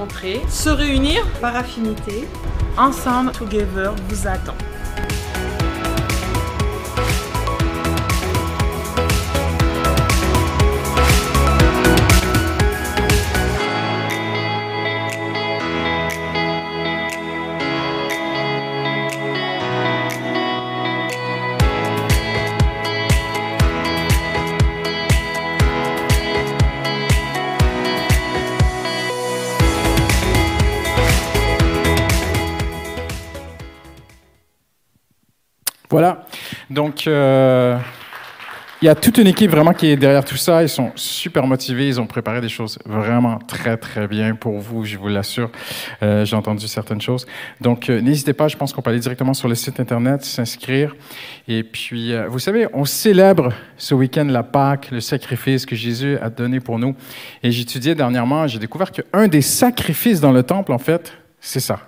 Rencontrer, 0.04 0.42
Se 0.50 0.70
réunir 0.70 1.26
par 1.42 1.56
affinité. 1.56 2.28
ensemble, 2.78 3.32
Together 3.32 3.94
vous 4.10 4.28
attend. 4.28 4.56
Donc, 36.84 37.08
euh, 37.08 37.78
il 38.82 38.86
y 38.88 38.90
a 38.90 38.96
toute 38.96 39.18
une 39.18 39.28
équipe 39.28 39.50
vraiment 39.50 39.72
qui 39.72 39.88
est 39.88 39.96
derrière 39.96 40.26
tout 40.26 40.36
ça. 40.36 40.62
Ils 40.64 40.68
sont 40.68 40.92
super 40.96 41.48
motivés. 41.48 41.88
Ils 41.88 42.02
ont 42.02 42.08
préparé 42.08 42.42
des 42.42 42.50
choses 42.50 42.78
vraiment 42.86 43.40
très, 43.40 43.78
très 43.78 44.06
bien 44.06 44.36
pour 44.36 44.60
vous, 44.60 44.84
je 44.84 44.98
vous 44.98 45.08
l'assure. 45.08 45.50
Euh, 46.02 46.26
J'ai 46.26 46.36
entendu 46.36 46.68
certaines 46.68 47.00
choses. 47.00 47.26
Donc, 47.62 47.90
euh, 47.90 48.02
n'hésitez 48.02 48.34
pas. 48.34 48.50
Je 48.50 48.58
pense 48.58 48.74
qu'on 48.74 48.82
peut 48.82 48.90
aller 48.90 49.00
directement 49.00 49.34
sur 49.34 49.48
le 49.48 49.56
site 49.56 49.80
Internet, 49.80 50.26
s'inscrire. 50.26 50.94
Et 51.48 51.64
puis, 51.64 52.14
vous 52.28 52.40
savez, 52.40 52.68
on 52.74 52.84
célèbre 52.84 53.54
ce 53.78 53.96
week-end 53.96 54.26
la 54.26 54.44
Pâque, 54.44 54.92
le 54.92 55.00
sacrifice 55.00 55.66
que 55.66 55.78
Jésus 55.78 56.18
a 56.22 56.30
donné 56.30 56.60
pour 56.60 56.80
nous. 56.80 56.98
Et 57.44 57.52
j'étudiais 57.52 57.96
dernièrement, 57.96 58.46
j'ai 58.46 58.60
découvert 58.60 58.92
qu'un 58.92 59.30
des 59.30 59.42
sacrifices 59.42 60.20
dans 60.20 60.34
le 60.34 60.44
temple, 60.44 60.74
en 60.74 60.80
fait, 60.80 61.14
c'est 61.40 61.62
ça. 61.62 61.80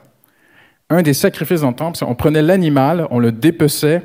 Un 0.87 1.01
des 1.01 1.15
sacrifices 1.15 1.61
dans 1.61 1.69
le 1.69 1.75
temple, 1.75 1.97
on 2.07 2.13
prenait 2.13 2.43
l'animal, 2.43 3.07
on 3.09 3.17
le 3.17 3.31
dépeçait 3.31 4.03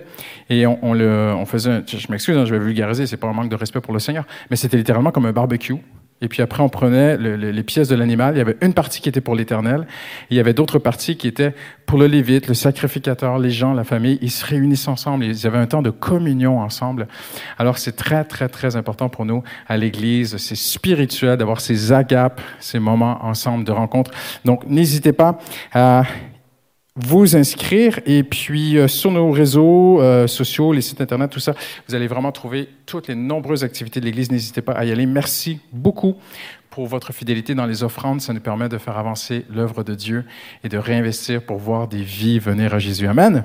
et 0.51 0.67
on, 0.67 0.79
on 0.83 0.93
le, 0.93 1.33
on 1.35 1.47
faisait. 1.47 1.83
Je 1.87 2.07
m'excuse, 2.11 2.37
hein, 2.37 2.45
je 2.45 2.53
vais 2.55 2.59
vulgariser, 2.63 3.07
c'est 3.07 3.17
pas 3.17 3.29
un 3.29 3.33
manque 3.33 3.49
de 3.49 3.57
respect 3.57 3.81
pour 3.81 3.95
le 3.95 4.01
Seigneur, 4.01 4.27
mais 4.51 4.57
c'était 4.57 4.77
littéralement 4.77 5.11
comme 5.13 5.25
un 5.27 5.33
barbecue. 5.33 5.77
Et 6.23 6.29
puis 6.29 6.43
après, 6.43 6.63
on 6.63 6.69
prenait 6.69 7.17
le- 7.17 7.35
le- 7.37 7.51
les 7.51 7.63
pièces 7.63 7.89
de 7.89 7.95
l'animal. 7.95 8.35
Il 8.35 8.39
y 8.39 8.43
avait 8.43 8.59
une 8.61 8.75
partie 8.75 9.01
qui 9.01 9.09
était 9.09 9.23
pour 9.23 9.35
l'Éternel. 9.35 9.87
Il 10.29 10.37
y 10.37 10.41
avait 10.41 10.53
d'autres 10.53 10.79
parties 10.79 11.17
qui 11.17 11.27
étaient 11.27 11.55
pour 11.87 11.99
le 11.99 12.09
Lévite, 12.09 12.47
le 12.47 12.53
sacrificateur, 12.53 13.39
les 13.39 13.49
gens, 13.51 13.73
la 13.73 13.85
famille. 13.85 14.19
Ils 14.21 14.31
se 14.31 14.45
réunissaient 14.45 14.91
ensemble. 14.91 15.25
Ils 15.25 15.47
avaient 15.47 15.57
un 15.57 15.67
temps 15.67 15.81
de 15.81 15.89
communion 15.89 16.61
ensemble. 16.61 17.09
Alors 17.57 17.79
c'est 17.79 17.97
très, 17.97 18.25
très, 18.25 18.51
très 18.51 18.77
important 18.77 19.09
pour 19.09 19.25
nous 19.25 19.43
à 19.67 19.79
l'Église. 19.79 20.37
C'est 20.37 20.57
spirituel 20.59 21.39
d'avoir 21.39 21.59
ces 21.63 21.91
agapes, 21.91 22.43
ces 22.59 22.81
moments 22.81 23.25
ensemble 23.25 23.65
de 23.65 23.73
rencontre. 23.73 24.11
Donc 24.45 24.67
n'hésitez 24.67 25.15
pas 25.15 25.39
à 25.73 26.03
vous 26.97 27.37
inscrire 27.37 28.01
et 28.05 28.23
puis 28.23 28.77
euh, 28.77 28.89
sur 28.89 29.13
nos 29.13 29.31
réseaux 29.31 30.01
euh, 30.01 30.27
sociaux, 30.27 30.73
les 30.73 30.81
sites 30.81 31.01
internet, 31.01 31.31
tout 31.31 31.41
ça, 31.41 31.55
vous 31.89 31.95
allez 31.95 32.09
vraiment 32.09 32.33
trouver 32.33 32.69
toutes 32.87 33.09
les 33.09 33.15
nombreuses 33.15 33.63
activités 33.63 34.01
de 34.01 34.07
l'Église. 34.07 34.31
N'hésitez 34.31 34.61
pas 34.61 34.73
à 34.73 34.85
y 34.85 34.91
aller. 34.91 35.07
Merci 35.07 35.61
beaucoup 35.73 36.17
pour 36.69 36.87
votre 36.87 37.13
fidélité 37.13 37.55
dans 37.55 37.67
les 37.67 37.85
offrandes. 37.85 38.21
Ça 38.21 38.33
nous 38.33 38.41
permet 38.41 38.69
de 38.69 38.79
faire 38.79 38.99
avancer 38.99 39.45
l'œuvre 39.51 39.85
de 39.85 39.95
Dieu 39.95 40.25
et 40.65 40.69
de 40.69 40.79
réinvestir 40.79 41.43
pour 41.43 41.59
voir 41.59 41.87
des 41.87 42.03
vies 42.03 42.39
venir 42.39 42.75
à 42.75 42.79
Jésus. 42.81 43.07
Amen. 43.07 43.45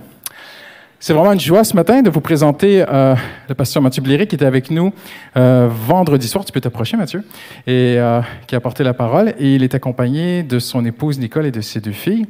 C'est 1.00 1.14
vraiment 1.14 1.34
une 1.34 1.39
joie 1.39 1.64
ce 1.64 1.76
matin 1.76 2.02
de 2.02 2.10
vous 2.10 2.22
présenter 2.22 2.84
euh, 2.88 3.16
le 3.48 3.54
pasteur 3.54 3.84
Mathieu 3.84 4.02
Bléré 4.02 4.26
qui 4.26 4.36
était 4.36 4.46
avec 4.46 4.72
nous 4.72 4.91
vendredi 5.36 6.28
soir. 6.28 6.46
Tu 6.46 6.52
peux 6.52 6.62
t'approcher, 6.62 6.98
Mathieu, 6.98 7.24
et 7.68 8.00
qui 8.48 8.56
a 8.56 8.60
porté 8.60 8.84
la 8.84 8.96
parole. 8.96 9.36
Et 9.38 9.54
il 9.54 9.62
est 9.62 9.76
accompagné 9.76 10.41
de 10.41 10.58
son 10.58 10.84
épouse 10.84 11.20
Nicole 11.20 11.46
et 11.46 11.52
de 11.52 11.62
ses 11.62 11.80
deux 11.80 11.91
filles. 11.91 12.26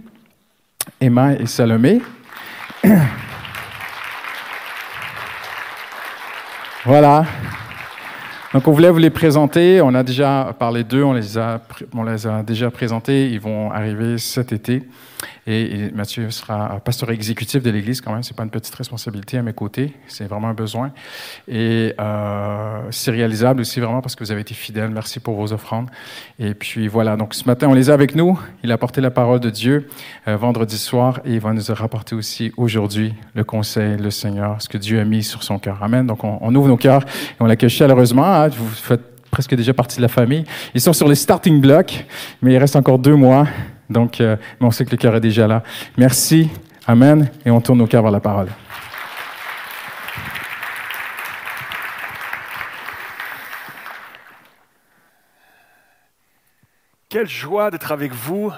Emma 0.99 1.33
et 1.33 1.45
Salomé. 1.45 2.01
voilà. 6.85 7.25
Donc, 8.53 8.67
on 8.67 8.71
voulait 8.71 8.89
vous 8.89 8.99
les 8.99 9.09
présenter. 9.09 9.81
On 9.81 9.93
a 9.93 10.03
déjà 10.03 10.55
parlé 10.57 10.83
d'eux, 10.83 11.03
on 11.03 11.13
les 11.13 11.37
a, 11.37 11.59
on 11.93 12.03
les 12.03 12.25
a 12.25 12.41
déjà 12.43 12.71
présentés. 12.71 13.29
Ils 13.29 13.39
vont 13.39 13.71
arriver 13.71 14.17
cet 14.17 14.53
été. 14.53 14.83
Et, 15.47 15.91
Mathieu 15.93 16.31
sera 16.31 16.79
pasteur 16.79 17.11
exécutif 17.11 17.61
de 17.61 17.69
l'Église 17.69 18.01
quand 18.01 18.13
même. 18.13 18.23
C'est 18.23 18.35
pas 18.35 18.43
une 18.43 18.49
petite 18.49 18.73
responsabilité 18.75 19.37
à 19.37 19.41
mes 19.41 19.53
côtés. 19.53 19.93
C'est 20.07 20.25
vraiment 20.25 20.49
un 20.49 20.53
besoin. 20.53 20.91
Et 21.47 21.93
euh, 21.99 22.81
c'est 22.91 23.11
réalisable 23.11 23.61
aussi 23.61 23.79
vraiment 23.79 24.01
parce 24.01 24.15
que 24.15 24.23
vous 24.23 24.31
avez 24.31 24.41
été 24.41 24.53
fidèles. 24.53 24.89
Merci 24.89 25.19
pour 25.19 25.35
vos 25.35 25.53
offrandes. 25.53 25.89
Et 26.39 26.53
puis 26.53 26.87
voilà. 26.87 27.15
Donc 27.15 27.33
ce 27.33 27.45
matin, 27.45 27.67
on 27.69 27.73
les 27.73 27.89
a 27.89 27.93
avec 27.93 28.15
nous. 28.15 28.39
Il 28.63 28.71
a 28.71 28.77
porté 28.77 29.01
la 29.01 29.11
parole 29.11 29.39
de 29.39 29.49
Dieu 29.49 29.87
euh, 30.27 30.37
vendredi 30.37 30.77
soir 30.77 31.19
et 31.25 31.33
il 31.33 31.39
va 31.39 31.53
nous 31.53 31.61
rapporter 31.69 32.15
aussi 32.15 32.51
aujourd'hui 32.57 33.13
le 33.33 33.43
conseil, 33.43 33.97
le 33.97 34.11
Seigneur, 34.11 34.61
ce 34.61 34.69
que 34.69 34.77
Dieu 34.77 34.99
a 34.99 35.03
mis 35.05 35.23
sur 35.23 35.43
son 35.43 35.59
cœur. 35.59 35.81
Amen. 35.83 36.07
Donc 36.07 36.23
on, 36.23 36.37
on 36.41 36.53
ouvre 36.55 36.67
nos 36.67 36.77
cœurs 36.77 37.03
et 37.03 37.35
on 37.41 37.45
l'accueille 37.45 37.69
chaleureusement. 37.69 38.25
hein. 38.25 38.47
Vous 38.49 38.67
faites 38.67 39.15
presque 39.31 39.53
déjà 39.53 39.73
partie 39.73 39.97
de 39.97 40.01
la 40.01 40.07
famille. 40.07 40.45
Ils 40.73 40.79
sont 40.79 40.93
sur 40.93 41.09
les 41.09 41.15
starting 41.15 41.59
blocks, 41.59 42.05
mais 42.41 42.53
il 42.53 42.57
reste 42.57 42.77
encore 42.77 42.99
deux 42.99 43.15
mois. 43.15 43.45
Donc, 43.89 44.21
euh, 44.21 44.35
mais 44.59 44.67
on 44.67 44.71
sait 44.71 44.85
que 44.85 44.91
le 44.91 44.97
cœur 44.97 45.15
est 45.15 45.21
déjà 45.21 45.47
là. 45.47 45.63
Merci. 45.97 46.49
Amen. 46.87 47.29
Et 47.45 47.51
on 47.51 47.61
tourne 47.61 47.79
nos 47.79 47.87
cœurs 47.87 48.03
vers 48.03 48.11
la 48.11 48.19
parole. 48.19 48.47
Quelle 57.09 57.29
joie 57.29 57.71
d'être 57.71 57.91
avec 57.91 58.11
vous 58.11 58.51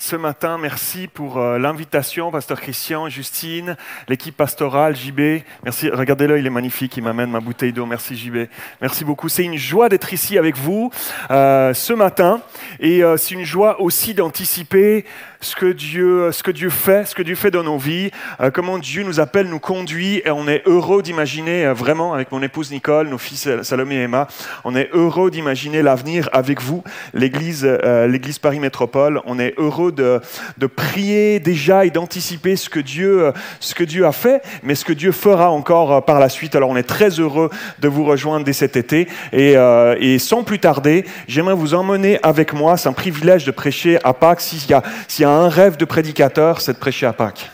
ce 0.00 0.16
matin. 0.16 0.56
Merci 0.56 1.08
pour 1.08 1.36
euh, 1.36 1.58
l'invitation, 1.58 2.30
Pasteur 2.30 2.58
Christian, 2.58 3.10
Justine, 3.10 3.76
l'équipe 4.08 4.34
pastorale, 4.34 4.96
JB. 4.96 5.42
Merci. 5.62 5.90
Regardez-le, 5.90 6.38
il 6.38 6.46
est 6.46 6.50
magnifique. 6.50 6.96
Il 6.96 7.04
m'amène 7.04 7.30
ma 7.30 7.40
bouteille 7.40 7.74
d'eau. 7.74 7.84
Merci, 7.84 8.16
JB. 8.16 8.48
Merci 8.80 9.04
beaucoup. 9.04 9.28
C'est 9.28 9.44
une 9.44 9.58
joie 9.58 9.90
d'être 9.90 10.12
ici 10.14 10.38
avec 10.38 10.56
vous 10.56 10.90
euh, 11.30 11.74
ce 11.74 11.92
matin. 11.92 12.40
Et 12.80 13.04
euh, 13.04 13.18
c'est 13.18 13.34
une 13.34 13.44
joie 13.44 13.80
aussi 13.82 14.14
d'anticiper 14.14 15.04
ce 15.40 15.56
que 15.56 15.72
Dieu, 15.72 16.30
ce 16.32 16.42
que 16.42 16.50
Dieu 16.50 16.68
fait, 16.68 17.06
ce 17.06 17.14
que 17.14 17.22
Dieu 17.22 17.34
fait 17.34 17.50
dans 17.50 17.62
nos 17.62 17.78
vies, 17.78 18.10
euh, 18.40 18.50
comment 18.50 18.78
Dieu 18.78 19.02
nous 19.02 19.20
appelle, 19.20 19.48
nous 19.48 19.58
conduit, 19.58 20.20
et 20.24 20.30
on 20.30 20.46
est 20.46 20.62
heureux 20.66 21.02
d'imaginer 21.02 21.64
euh, 21.64 21.72
vraiment 21.72 22.12
avec 22.12 22.30
mon 22.30 22.42
épouse 22.42 22.70
Nicole, 22.70 23.08
nos 23.08 23.16
fils 23.16 23.46
euh, 23.46 23.62
Salomé 23.62 23.96
et 23.96 24.02
Emma, 24.02 24.28
on 24.64 24.76
est 24.76 24.90
heureux 24.92 25.30
d'imaginer 25.30 25.80
l'avenir 25.80 26.28
avec 26.32 26.60
vous, 26.60 26.84
l'Église, 27.14 27.64
l'Église 27.64 28.38
Paris 28.38 28.60
Métropole. 28.60 29.20
On 29.24 29.38
est 29.38 29.54
heureux 29.56 29.92
de, 29.92 30.20
de 30.58 30.66
prier 30.66 31.40
déjà 31.40 31.84
et 31.86 31.90
d'anticiper 31.90 32.56
ce 32.56 32.68
que 32.68 32.80
Dieu, 32.80 33.32
ce 33.60 33.74
que 33.74 33.84
Dieu 33.84 34.04
a 34.06 34.12
fait, 34.12 34.42
mais 34.62 34.74
ce 34.74 34.84
que 34.84 34.92
Dieu 34.92 35.12
fera 35.12 35.50
encore 35.50 36.04
par 36.04 36.20
la 36.20 36.28
suite. 36.28 36.54
Alors 36.54 36.70
on 36.70 36.76
est 36.76 36.82
très 36.82 37.18
heureux 37.18 37.50
de 37.78 37.88
vous 37.88 38.04
rejoindre 38.04 38.44
dès 38.44 38.52
cet 38.52 38.76
été, 38.76 39.08
et, 39.32 39.54
et 39.98 40.18
sans 40.18 40.42
plus 40.44 40.58
tarder, 40.58 41.04
j'aimerais 41.28 41.54
vous 41.54 41.74
emmener 41.74 42.18
avec 42.22 42.52
moi. 42.52 42.76
C'est 42.76 42.88
un 42.88 42.92
privilège 42.92 43.44
de 43.44 43.50
prêcher 43.50 43.98
à 44.04 44.12
Pâques. 44.12 44.40
S'il 44.40 44.68
y 44.70 44.74
a, 44.74 44.82
s'il 45.08 45.22
y 45.22 45.26
a 45.26 45.29
un 45.30 45.48
rêve 45.48 45.76
de 45.76 45.84
prédicateur, 45.84 46.60
c'est 46.60 46.74
de 46.74 46.78
prêcher 46.78 47.06
à 47.06 47.12
Pâques. 47.12 47.50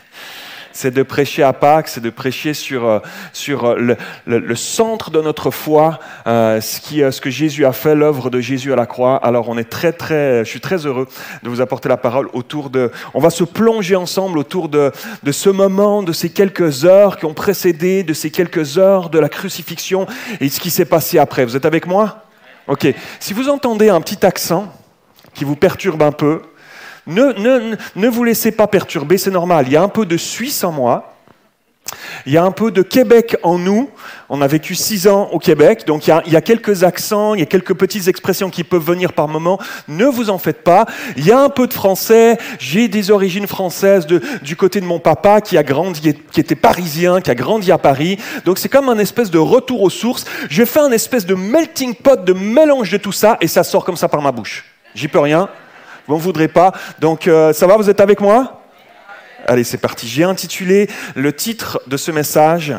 C'est 0.76 0.90
de 0.90 1.02
prêcher 1.02 1.42
à 1.42 1.54
Pâques, 1.54 1.88
c'est 1.88 2.02
de 2.02 2.10
prêcher 2.10 2.52
sur, 2.52 2.86
euh, 2.86 2.98
sur 3.32 3.64
euh, 3.64 3.96
le, 4.26 4.54
centre 4.54 5.10
de 5.10 5.22
notre 5.22 5.50
foi, 5.50 5.98
euh, 6.26 6.60
ce, 6.60 6.80
qui, 6.80 6.98
ce 6.98 7.18
que 7.18 7.30
Jésus 7.30 7.64
a 7.64 7.72
fait, 7.72 7.94
l'œuvre 7.94 8.28
de 8.28 8.40
Jésus 8.40 8.74
à 8.74 8.76
la 8.76 8.84
croix. 8.84 9.16
Alors 9.16 9.48
on 9.48 9.56
est 9.56 9.70
très, 9.70 9.92
très, 9.92 10.44
je 10.44 10.50
suis 10.50 10.60
très 10.60 10.84
heureux 10.84 11.08
de 11.42 11.48
vous 11.48 11.62
apporter 11.62 11.88
la 11.88 11.96
parole 11.96 12.28
autour 12.34 12.68
de... 12.68 12.90
On 13.14 13.20
va 13.20 13.30
se 13.30 13.42
plonger 13.42 13.96
ensemble 13.96 14.38
autour 14.38 14.68
de, 14.68 14.92
de 15.22 15.32
ce 15.32 15.48
moment, 15.48 16.02
de 16.02 16.12
ces 16.12 16.28
quelques 16.28 16.84
heures 16.84 17.16
qui 17.16 17.24
ont 17.24 17.34
précédé, 17.34 18.02
de 18.02 18.12
ces 18.12 18.30
quelques 18.30 18.76
heures 18.76 19.08
de 19.08 19.18
la 19.18 19.30
crucifixion 19.30 20.06
et 20.40 20.50
ce 20.50 20.60
qui 20.60 20.68
s'est 20.68 20.84
passé 20.84 21.18
après. 21.18 21.46
Vous 21.46 21.56
êtes 21.56 21.64
avec 21.64 21.86
moi? 21.86 22.24
Ok. 22.68 22.86
Si 23.18 23.32
vous 23.32 23.48
entendez 23.48 23.88
un 23.88 24.02
petit 24.02 24.26
accent 24.26 24.70
qui 25.32 25.44
vous 25.44 25.56
perturbe 25.56 26.02
un 26.02 26.12
peu, 26.12 26.42
ne, 27.06 27.32
ne, 27.32 27.76
ne 27.94 28.08
vous 28.08 28.24
laissez 28.24 28.52
pas 28.52 28.66
perturber, 28.66 29.18
c'est 29.18 29.30
normal. 29.30 29.66
Il 29.68 29.72
y 29.72 29.76
a 29.76 29.82
un 29.82 29.88
peu 29.88 30.06
de 30.06 30.16
Suisse 30.16 30.64
en 30.64 30.72
moi. 30.72 31.12
Il 32.26 32.32
y 32.32 32.36
a 32.36 32.44
un 32.44 32.50
peu 32.50 32.72
de 32.72 32.82
Québec 32.82 33.36
en 33.44 33.58
nous. 33.58 33.90
On 34.28 34.42
a 34.42 34.46
vécu 34.48 34.74
six 34.74 35.06
ans 35.06 35.28
au 35.30 35.38
Québec, 35.38 35.84
donc 35.86 36.08
il 36.08 36.32
y, 36.32 36.36
a, 36.36 36.40
quelques 36.40 36.82
accents, 36.82 37.34
il 37.34 37.40
y 37.40 37.42
a 37.44 37.46
quelques 37.46 37.74
petites 37.74 38.08
expressions 38.08 38.50
qui 38.50 38.64
peuvent 38.64 38.84
venir 38.84 39.12
par 39.12 39.28
moment. 39.28 39.60
Ne 39.86 40.06
vous 40.06 40.30
en 40.30 40.38
faites 40.38 40.64
pas. 40.64 40.86
Il 41.16 41.24
y 41.24 41.30
a 41.30 41.38
un 41.38 41.48
peu 41.48 41.68
de 41.68 41.72
français. 41.72 42.38
J'ai 42.58 42.88
des 42.88 43.12
origines 43.12 43.46
françaises 43.46 44.06
du 44.06 44.56
côté 44.56 44.80
de 44.80 44.86
mon 44.86 44.98
papa 44.98 45.40
qui 45.40 45.56
a 45.56 45.62
grandi, 45.62 46.14
qui 46.32 46.40
était 46.40 46.56
parisien, 46.56 47.20
qui 47.20 47.30
a 47.30 47.36
grandi 47.36 47.70
à 47.70 47.78
Paris. 47.78 48.18
Donc 48.44 48.58
c'est 48.58 48.68
comme 48.68 48.88
un 48.88 48.98
espèce 48.98 49.30
de 49.30 49.38
retour 49.38 49.82
aux 49.82 49.90
sources. 49.90 50.24
Je 50.50 50.64
fais 50.64 50.80
un 50.80 50.90
espèce 50.90 51.26
de 51.26 51.34
melting 51.34 51.94
pot, 51.94 52.24
de 52.24 52.32
mélange 52.32 52.90
de 52.90 52.96
tout 52.96 53.12
ça, 53.12 53.36
et 53.40 53.46
ça 53.46 53.62
sort 53.62 53.84
comme 53.84 53.96
ça 53.96 54.08
par 54.08 54.22
ma 54.22 54.32
bouche. 54.32 54.64
J'y 54.96 55.06
peux 55.06 55.20
rien. 55.20 55.48
Vous 56.06 56.14
m'en 56.14 56.18
voudrez 56.18 56.48
pas. 56.48 56.72
Donc 57.00 57.26
euh, 57.26 57.52
ça 57.52 57.66
va, 57.66 57.76
vous 57.76 57.90
êtes 57.90 58.00
avec 58.00 58.20
moi? 58.20 58.62
Allez, 59.46 59.64
c'est 59.64 59.78
parti. 59.78 60.08
J'ai 60.08 60.24
intitulé 60.24 60.88
le 61.14 61.32
titre 61.32 61.80
de 61.86 61.96
ce 61.96 62.10
message. 62.10 62.74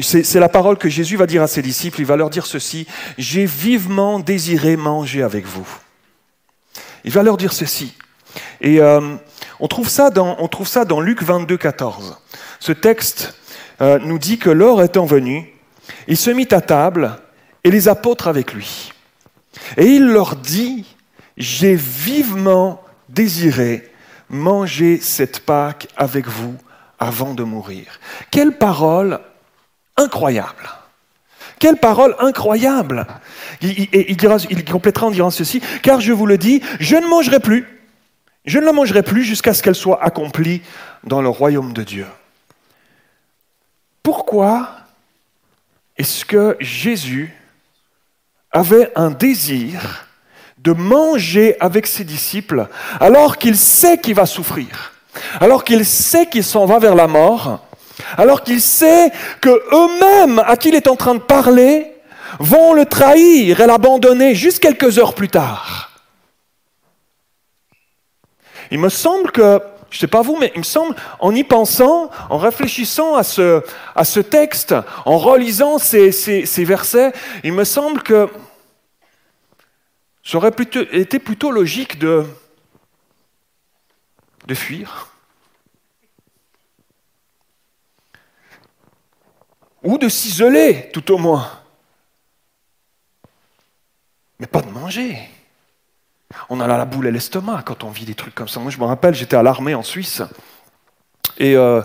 C'est 0.00 0.22
c'est 0.22 0.40
la 0.40 0.48
parole 0.48 0.78
que 0.78 0.88
Jésus 0.88 1.16
va 1.16 1.26
dire 1.26 1.42
à 1.42 1.48
ses 1.48 1.62
disciples. 1.62 2.00
Il 2.00 2.06
va 2.06 2.16
leur 2.16 2.30
dire 2.30 2.46
ceci. 2.46 2.86
J'ai 3.16 3.46
vivement 3.46 4.18
désiré 4.18 4.76
manger 4.76 5.22
avec 5.22 5.46
vous. 5.46 5.66
Il 7.04 7.12
va 7.12 7.22
leur 7.22 7.36
dire 7.36 7.52
ceci. 7.52 7.94
Et 8.60 8.80
euh, 8.80 9.16
on, 9.60 9.68
trouve 9.68 9.88
ça 9.88 10.10
dans, 10.10 10.36
on 10.40 10.48
trouve 10.48 10.68
ça 10.68 10.84
dans 10.84 11.00
Luc 11.00 11.22
22, 11.22 11.56
14. 11.56 12.18
Ce 12.60 12.72
texte 12.72 13.34
euh, 13.80 13.98
nous 14.02 14.18
dit 14.18 14.38
que 14.38 14.50
l'heure 14.50 14.82
étant 14.82 15.06
venue, 15.06 15.54
il 16.06 16.16
se 16.16 16.30
mit 16.30 16.48
à 16.50 16.60
table 16.60 17.16
et 17.64 17.70
les 17.70 17.88
apôtres 17.88 18.28
avec 18.28 18.52
lui. 18.52 18.92
Et 19.76 19.86
il 19.86 20.06
leur 20.06 20.36
dit, 20.36 20.84
j'ai 21.38 21.76
vivement 21.76 22.82
désiré 23.08 23.90
manger 24.28 25.00
cette 25.00 25.40
Pâque 25.40 25.88
avec 25.96 26.26
vous 26.26 26.56
avant 26.98 27.32
de 27.32 27.44
mourir. 27.44 28.00
Quelle 28.30 28.58
parole 28.58 29.20
incroyable. 29.96 30.68
Quelle 31.58 31.76
parole 31.76 32.14
incroyable. 32.18 33.06
Il, 33.62 34.16
complétera 34.70 35.06
en 35.06 35.10
disant 35.10 35.30
ceci, 35.30 35.62
car 35.82 36.00
je 36.00 36.12
vous 36.12 36.26
le 36.26 36.38
dis, 36.38 36.62
je 36.78 36.96
ne 36.96 37.06
mangerai 37.06 37.40
plus. 37.40 37.66
Je 38.44 38.58
ne 38.58 38.64
la 38.64 38.72
mangerai 38.72 39.02
plus 39.02 39.24
jusqu'à 39.24 39.54
ce 39.54 39.62
qu'elle 39.62 39.74
soit 39.74 40.02
accomplie 40.02 40.62
dans 41.04 41.22
le 41.22 41.28
royaume 41.28 41.72
de 41.72 41.82
Dieu. 41.82 42.06
pourquoi 44.02 44.70
est-ce 45.96 46.24
que 46.24 46.56
Jésus 46.60 47.34
avait 48.52 48.92
un 48.94 49.10
désir 49.10 50.07
de 50.62 50.72
manger 50.72 51.56
avec 51.60 51.86
ses 51.86 52.04
disciples 52.04 52.66
alors 53.00 53.38
qu'il 53.38 53.56
sait 53.56 53.98
qu'il 53.98 54.14
va 54.14 54.26
souffrir, 54.26 54.92
alors 55.40 55.64
qu'il 55.64 55.84
sait 55.84 56.26
qu'il 56.26 56.44
s'en 56.44 56.66
va 56.66 56.78
vers 56.78 56.94
la 56.94 57.06
mort, 57.06 57.60
alors 58.16 58.42
qu'il 58.42 58.60
sait 58.60 59.10
que 59.40 59.50
eux-mêmes 59.50 60.38
à 60.40 60.56
qui 60.56 60.68
il 60.68 60.74
est 60.74 60.88
en 60.88 60.96
train 60.96 61.14
de 61.14 61.20
parler 61.20 61.92
vont 62.38 62.72
le 62.72 62.84
trahir 62.84 63.60
et 63.60 63.66
l'abandonner 63.66 64.34
juste 64.34 64.60
quelques 64.60 64.98
heures 64.98 65.14
plus 65.14 65.28
tard. 65.28 65.90
Il 68.70 68.78
me 68.78 68.90
semble 68.90 69.32
que, 69.32 69.60
je 69.90 69.96
ne 69.96 70.00
sais 70.00 70.06
pas 70.06 70.20
vous, 70.20 70.36
mais 70.36 70.52
il 70.54 70.58
me 70.58 70.64
semble, 70.64 70.94
en 71.20 71.34
y 71.34 71.42
pensant, 71.42 72.10
en 72.28 72.36
réfléchissant 72.36 73.16
à 73.16 73.22
ce, 73.24 74.20
texte, 74.20 74.74
en 75.06 75.16
relisant 75.16 75.78
ces 75.78 76.64
versets, 76.64 77.12
il 77.44 77.54
me 77.54 77.64
semble 77.64 78.02
que 78.02 78.28
ça 80.28 80.36
aurait 80.36 80.52
été 80.92 81.18
plutôt 81.18 81.50
logique 81.50 81.98
de, 81.98 82.26
de 84.46 84.54
fuir. 84.54 85.08
Ou 89.82 89.96
de 89.96 90.10
s'isoler, 90.10 90.90
tout 90.92 91.10
au 91.12 91.16
moins. 91.16 91.50
Mais 94.38 94.46
pas 94.46 94.60
de 94.60 94.68
manger. 94.68 95.18
On 96.50 96.60
a 96.60 96.66
la 96.66 96.84
boule 96.84 97.06
à 97.06 97.10
l'estomac 97.10 97.62
quand 97.64 97.82
on 97.82 97.90
vit 97.90 98.04
des 98.04 98.14
trucs 98.14 98.34
comme 98.34 98.48
ça. 98.48 98.60
Moi, 98.60 98.70
je 98.70 98.76
me 98.76 98.84
rappelle, 98.84 99.14
j'étais 99.14 99.36
à 99.36 99.42
l'armée 99.42 99.74
en 99.74 99.82
Suisse. 99.82 100.20
Et, 101.38 101.56
euh, 101.56 101.80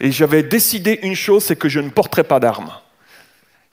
et 0.00 0.10
j'avais 0.10 0.42
décidé 0.42 0.98
une 1.04 1.14
chose, 1.14 1.44
c'est 1.44 1.54
que 1.54 1.68
je 1.68 1.78
ne 1.78 1.90
porterais 1.90 2.24
pas 2.24 2.40
d'armes. 2.40 2.72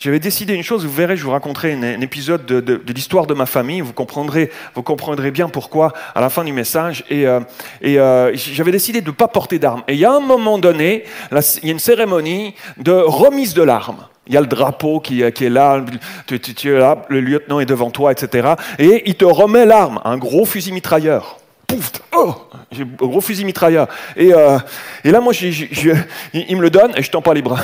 J'avais 0.03 0.19
décidé 0.19 0.55
une 0.55 0.63
chose, 0.63 0.83
vous 0.83 0.91
verrez, 0.91 1.15
je 1.15 1.23
vous 1.23 1.29
raconterai 1.29 1.73
un, 1.73 2.01
épisode 2.01 2.43
de, 2.47 2.59
de- 2.59 2.77
de 2.83 2.91
l'histoire 2.93 3.27
de 3.27 3.35
ma 3.35 3.45
famille, 3.45 3.81
vous 3.81 3.93
comprendrez, 3.93 4.49
vous 4.73 4.81
comprendrez 4.81 5.29
bien 5.29 5.47
pourquoi 5.47 5.93
à 6.15 6.21
la 6.21 6.31
fin 6.31 6.43
du 6.43 6.51
message. 6.51 7.03
Et, 7.11 7.27
euh, 7.27 7.39
et 7.83 7.99
euh, 7.99 8.31
j'avais 8.35 8.71
décidé 8.71 9.01
de 9.01 9.05
ne 9.11 9.11
pas 9.11 9.27
porter 9.27 9.59
d'armes. 9.59 9.83
Et 9.87 9.93
il 9.93 9.99
y 9.99 10.05
a 10.05 10.11
un 10.11 10.19
moment 10.19 10.57
donné, 10.57 11.03
il 11.31 11.65
y 11.65 11.69
a 11.69 11.71
une 11.71 11.77
cérémonie 11.77 12.55
de 12.77 12.91
remise 12.93 13.53
de 13.53 13.61
l'arme. 13.61 14.07
Il 14.25 14.33
y 14.33 14.37
a 14.37 14.41
le 14.41 14.47
drapeau 14.47 15.01
qui, 15.01 15.21
qui 15.33 15.45
est 15.45 15.49
là, 15.51 15.85
tu, 16.25 16.39
tu- 16.39 16.55
tu 16.55 16.73
es 16.73 16.79
là, 16.79 17.03
le 17.09 17.21
lieutenant 17.21 17.59
est 17.59 17.67
devant 17.67 17.91
toi, 17.91 18.11
etc. 18.11 18.55
Et 18.79 19.03
il 19.05 19.13
te 19.13 19.25
remet 19.25 19.67
l'arme, 19.67 20.01
un 20.03 20.17
gros 20.17 20.45
fusil 20.45 20.71
mitrailleur. 20.71 21.37
Pouf 21.67 21.91
Oh 22.17 22.33
J'ai 22.71 22.81
un 22.83 23.05
gros 23.05 23.21
fusil 23.21 23.45
mitrailleur. 23.45 23.87
Et, 24.17 24.33
euh, 24.33 24.57
et 25.03 25.11
là, 25.11 25.21
moi, 25.21 25.31
j'ai- 25.31 25.51
j'ai- 25.51 25.69
je- 25.71 25.91
il, 26.33 26.45
il 26.49 26.57
me 26.57 26.63
le 26.63 26.71
donne 26.71 26.91
et 26.97 27.03
je 27.03 27.11
tends 27.11 27.21
pas 27.21 27.35
les 27.35 27.43
bras. 27.43 27.59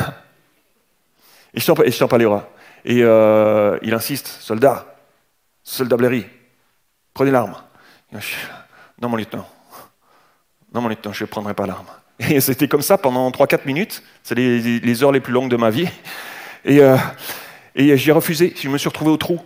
Et 1.58 1.60
je 1.60 1.98
tends 1.98 2.08
pas 2.08 2.20
les. 2.20 2.26
Et 2.86 3.04
euh, 3.04 3.80
il 3.82 3.96
insiste, 3.96 4.28
soldat, 4.28 4.86
soldat 5.64 5.98
Blairy, 5.98 6.28
prenez 7.16 7.32
l'arme. 7.32 7.56
Non, 9.02 9.10
mon 9.10 9.18
lieutenant. 9.18 9.48
Non, 10.72 10.82
mon 10.82 10.88
lieutenant, 10.88 11.14
je 11.14 11.24
ne 11.24 11.28
prendrai 11.28 11.56
pas 11.56 11.66
l'arme. 11.66 11.88
Et 12.20 12.40
c'était 12.42 12.68
comme 12.68 12.84
ça 12.84 13.00
pendant 13.00 13.28
3-4 13.32 13.66
minutes. 13.66 14.04
C'est 14.22 14.36
les 14.36 15.04
heures 15.04 15.12
les 15.12 15.20
plus 15.20 15.34
longues 15.34 15.50
de 15.50 15.58
ma 15.58 15.72
vie. 15.72 15.90
Et, 16.64 16.80
euh, 16.80 16.96
et 17.74 17.98
j'ai 17.98 18.12
refusé. 18.12 18.54
Je 18.56 18.70
me 18.70 18.78
suis 18.78 18.90
retrouvé 18.90 19.10
au 19.10 19.18
trou. 19.18 19.42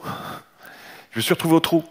Je 1.12 1.20
me 1.20 1.22
suis 1.22 1.34
retrouvé 1.34 1.55
au 1.55 1.59
trou. 1.62 1.86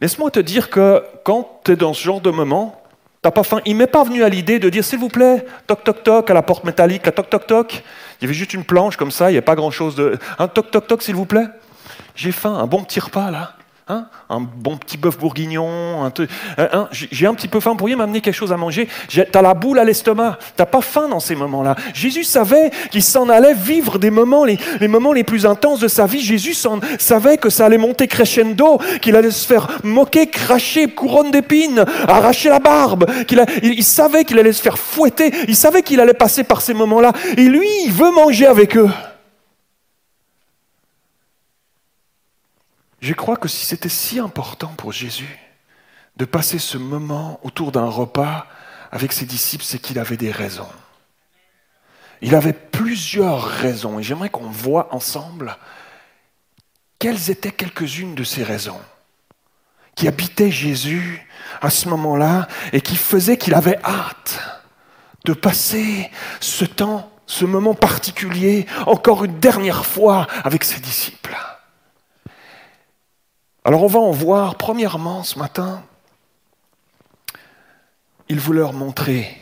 Laisse-moi 0.00 0.30
te 0.30 0.40
dire 0.40 0.70
que 0.70 1.04
quand 1.24 1.60
tu 1.64 1.72
es 1.72 1.76
dans 1.76 1.92
ce 1.92 2.02
genre 2.02 2.22
de 2.22 2.30
moment, 2.30 2.81
t'as 3.22 3.30
pas 3.30 3.44
faim. 3.44 3.60
Il 3.64 3.76
m'est 3.76 3.86
pas 3.86 4.02
venu 4.04 4.24
à 4.24 4.28
l'idée 4.28 4.58
de 4.58 4.68
dire, 4.68 4.84
s'il 4.84 4.98
vous 4.98 5.08
plaît, 5.08 5.46
toc 5.66 5.84
toc 5.84 6.02
toc 6.02 6.30
à 6.30 6.34
la 6.34 6.42
porte 6.42 6.64
métallique, 6.64 7.06
à 7.06 7.12
toc 7.12 7.30
toc 7.30 7.46
toc. 7.46 7.82
Il 8.20 8.24
y 8.24 8.26
avait 8.26 8.34
juste 8.34 8.52
une 8.52 8.64
planche 8.64 8.96
comme 8.96 9.12
ça, 9.12 9.30
il 9.30 9.34
n'y 9.34 9.38
a 9.38 9.42
pas 9.42 9.54
grand-chose 9.54 9.94
de... 9.94 10.18
Un 10.38 10.48
toc 10.48 10.70
toc 10.70 10.86
toc, 10.86 11.02
s'il 11.02 11.14
vous 11.14 11.26
plaît. 11.26 11.46
J'ai 12.14 12.32
faim, 12.32 12.54
un 12.54 12.66
bon 12.66 12.82
petit 12.82 13.00
repas 13.00 13.30
là. 13.30 13.54
Hein? 13.92 14.06
Un 14.30 14.40
bon 14.40 14.78
petit 14.78 14.96
bœuf 14.96 15.18
bourguignon, 15.18 16.10
truc. 16.14 16.30
hein, 16.56 16.88
j'ai 16.90 17.26
un 17.26 17.34
petit 17.34 17.48
peu 17.48 17.60
faim, 17.60 17.76
pourriez 17.76 17.94
m'amener 17.94 18.22
quelque 18.22 18.34
chose 18.34 18.50
à 18.50 18.56
manger? 18.56 18.88
T'as 19.30 19.42
la 19.42 19.52
boule 19.52 19.78
à 19.78 19.84
l'estomac, 19.84 20.38
t'as 20.56 20.64
pas 20.64 20.80
faim 20.80 21.08
dans 21.08 21.20
ces 21.20 21.34
moments-là. 21.34 21.76
Jésus 21.92 22.24
savait 22.24 22.70
qu'il 22.90 23.02
s'en 23.02 23.28
allait 23.28 23.52
vivre 23.52 23.98
des 23.98 24.10
moments, 24.10 24.46
les, 24.46 24.56
moments 24.88 25.12
les 25.12 25.24
plus 25.24 25.44
intenses 25.44 25.80
de 25.80 25.88
sa 25.88 26.06
vie. 26.06 26.22
Jésus 26.22 26.56
savait 26.98 27.36
que 27.36 27.50
ça 27.50 27.66
allait 27.66 27.76
monter 27.76 28.08
crescendo, 28.08 28.78
qu'il 29.02 29.14
allait 29.14 29.30
se 29.30 29.46
faire 29.46 29.68
moquer, 29.84 30.26
cracher, 30.26 30.88
couronne 30.88 31.30
d'épines, 31.30 31.84
arracher 32.08 32.48
la 32.48 32.60
barbe. 32.60 33.04
il 33.62 33.84
savait 33.84 34.24
qu'il 34.24 34.38
allait 34.38 34.54
se 34.54 34.62
faire 34.62 34.78
fouetter, 34.78 35.32
il 35.48 35.56
savait 35.56 35.82
qu'il 35.82 36.00
allait 36.00 36.14
passer 36.14 36.44
par 36.44 36.62
ces 36.62 36.72
moments-là. 36.72 37.12
Et 37.36 37.44
lui, 37.44 37.68
il 37.84 37.92
veut 37.92 38.10
manger 38.10 38.46
avec 38.46 38.74
eux. 38.78 38.88
Je 43.02 43.14
crois 43.14 43.36
que 43.36 43.48
si 43.48 43.66
c'était 43.66 43.88
si 43.88 44.20
important 44.20 44.68
pour 44.76 44.92
Jésus 44.92 45.36
de 46.16 46.24
passer 46.24 46.60
ce 46.60 46.78
moment 46.78 47.40
autour 47.42 47.72
d'un 47.72 47.88
repas 47.88 48.46
avec 48.92 49.12
ses 49.12 49.26
disciples, 49.26 49.64
c'est 49.64 49.80
qu'il 49.80 49.98
avait 49.98 50.16
des 50.16 50.30
raisons. 50.30 50.70
Il 52.20 52.36
avait 52.36 52.52
plusieurs 52.52 53.42
raisons 53.42 53.98
et 53.98 54.04
j'aimerais 54.04 54.30
qu'on 54.30 54.48
voit 54.48 54.94
ensemble 54.94 55.56
quelles 57.00 57.28
étaient 57.28 57.50
quelques-unes 57.50 58.14
de 58.14 58.22
ces 58.22 58.44
raisons 58.44 58.80
qui 59.96 60.06
habitaient 60.06 60.52
Jésus 60.52 61.26
à 61.60 61.70
ce 61.70 61.88
moment-là 61.88 62.46
et 62.72 62.80
qui 62.80 62.94
faisaient 62.94 63.36
qu'il 63.36 63.54
avait 63.54 63.80
hâte 63.84 64.38
de 65.24 65.32
passer 65.32 66.08
ce 66.38 66.64
temps, 66.64 67.10
ce 67.26 67.44
moment 67.44 67.74
particulier, 67.74 68.66
encore 68.86 69.24
une 69.24 69.40
dernière 69.40 69.84
fois 69.84 70.28
avec 70.44 70.62
ses 70.62 70.78
disciples. 70.78 71.36
Alors 73.64 73.84
on 73.84 73.88
va 73.88 74.00
en 74.00 74.10
voir, 74.10 74.56
premièrement, 74.56 75.22
ce 75.22 75.38
matin, 75.38 75.84
il 78.28 78.40
veut 78.40 78.54
leur 78.54 78.72
montrer 78.72 79.40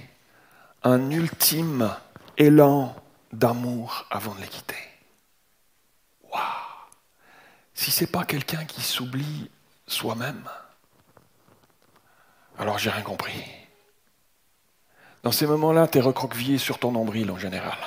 un 0.82 1.10
ultime 1.10 1.94
élan 2.36 2.94
d'amour 3.32 4.06
avant 4.10 4.34
de 4.34 4.40
les 4.40 4.46
quitter. 4.46 4.76
Waouh 6.30 6.42
Si 7.72 7.90
c'est 7.90 8.06
pas 8.10 8.24
quelqu'un 8.24 8.64
qui 8.64 8.82
s'oublie 8.82 9.50
soi-même, 9.86 10.48
alors 12.58 12.78
j'ai 12.78 12.90
rien 12.90 13.02
compris. 13.02 13.44
Dans 15.22 15.32
ces 15.32 15.46
moments-là, 15.46 15.88
tu 15.88 15.98
es 15.98 16.00
recroquevillé 16.00 16.58
sur 16.58 16.78
ton 16.78 16.92
nombril 16.92 17.30
en 17.30 17.38
général, 17.38 17.78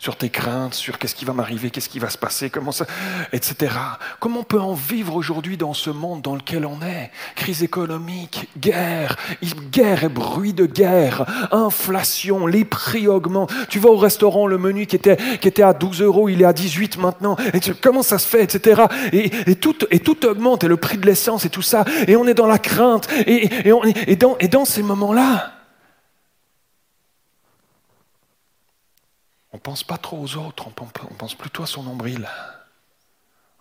sur 0.00 0.16
tes 0.16 0.30
craintes, 0.30 0.72
sur 0.72 0.98
qu'est-ce 0.98 1.14
qui 1.14 1.26
va 1.26 1.34
m'arriver, 1.34 1.68
qu'est-ce 1.70 1.90
qui 1.90 1.98
va 1.98 2.08
se 2.08 2.16
passer, 2.16 2.48
comment 2.48 2.72
ça, 2.72 2.86
etc. 3.34 3.70
Comment 4.18 4.40
on 4.40 4.44
peut 4.44 4.58
en 4.58 4.72
vivre 4.72 5.14
aujourd'hui 5.14 5.58
dans 5.58 5.74
ce 5.74 5.90
monde 5.90 6.22
dans 6.22 6.34
lequel 6.34 6.64
on 6.64 6.80
est? 6.80 7.10
Crise 7.36 7.62
économique, 7.62 8.48
guerre, 8.58 9.16
guerre 9.70 10.04
et 10.04 10.08
bruit 10.08 10.54
de 10.54 10.64
guerre, 10.64 11.26
inflation, 11.52 12.46
les 12.46 12.64
prix 12.64 13.08
augmentent. 13.08 13.52
Tu 13.68 13.78
vas 13.78 13.90
au 13.90 13.98
restaurant, 13.98 14.46
le 14.46 14.56
menu 14.56 14.86
qui 14.86 14.96
était, 14.96 15.18
qui 15.38 15.46
était 15.48 15.62
à 15.62 15.74
12 15.74 16.00
euros, 16.00 16.30
il 16.30 16.40
est 16.40 16.46
à 16.46 16.54
18 16.54 16.96
maintenant. 16.96 17.36
Et 17.52 17.60
comment 17.82 18.02
ça 18.02 18.18
se 18.18 18.26
fait, 18.26 18.42
etc. 18.42 18.82
Et, 19.12 19.30
et 19.50 19.54
tout, 19.56 19.76
et 19.90 19.98
tout 20.00 20.24
augmente, 20.24 20.64
et 20.64 20.68
le 20.68 20.78
prix 20.78 20.96
de 20.96 21.04
l'essence 21.04 21.44
et 21.44 21.50
tout 21.50 21.60
ça. 21.60 21.84
Et 22.08 22.16
on 22.16 22.26
est 22.26 22.32
dans 22.34 22.46
la 22.46 22.58
crainte. 22.58 23.06
Et, 23.26 23.68
et, 23.68 23.72
on- 23.74 23.84
et 23.84 24.16
dans, 24.16 24.38
et 24.40 24.48
dans 24.48 24.64
ces 24.64 24.82
moments-là, 24.82 25.52
pense 29.60 29.84
pas 29.84 29.98
trop 29.98 30.18
aux 30.18 30.36
autres, 30.36 30.66
on 30.66 30.70
pense, 30.70 30.90
on 31.20 31.36
plutôt 31.36 31.62
à 31.62 31.66
son 31.66 31.82
nombril. 31.82 32.28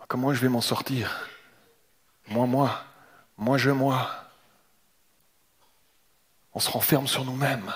Comment 0.08 0.34
je 0.34 0.41
vais 0.41 0.50
m'en 0.50 0.62
sortir? 0.62 1.30
Moi, 2.30 2.47
moi, 2.47 2.82
moi, 3.38 3.58
je, 3.58 3.70
moi. 3.70 4.10
On 6.54 6.60
se 6.60 6.70
renferme 6.72 7.08
sur 7.08 7.24
nous-mêmes. 7.26 7.72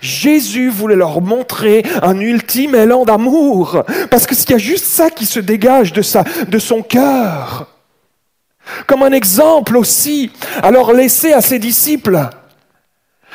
Jésus 0.00 0.70
voulait 0.70 0.96
leur 0.96 1.20
montrer 1.20 1.84
un 2.02 2.18
ultime 2.18 2.74
élan 2.74 3.04
d'amour, 3.04 3.84
parce 4.10 4.26
que 4.26 4.34
qu'il 4.34 4.50
y 4.50 4.54
a 4.54 4.58
juste 4.58 4.86
ça 4.86 5.10
qui 5.10 5.26
se 5.26 5.38
dégage 5.38 5.92
de, 5.92 6.02
de 6.46 6.58
son 6.58 6.82
cœur. 6.82 7.68
Comme 8.86 9.02
un 9.02 9.12
exemple 9.12 9.76
aussi, 9.76 10.32
à 10.62 10.70
leur 10.70 10.92
laisser 10.92 11.32
à 11.32 11.40
ses 11.40 11.58
disciples 11.58 12.28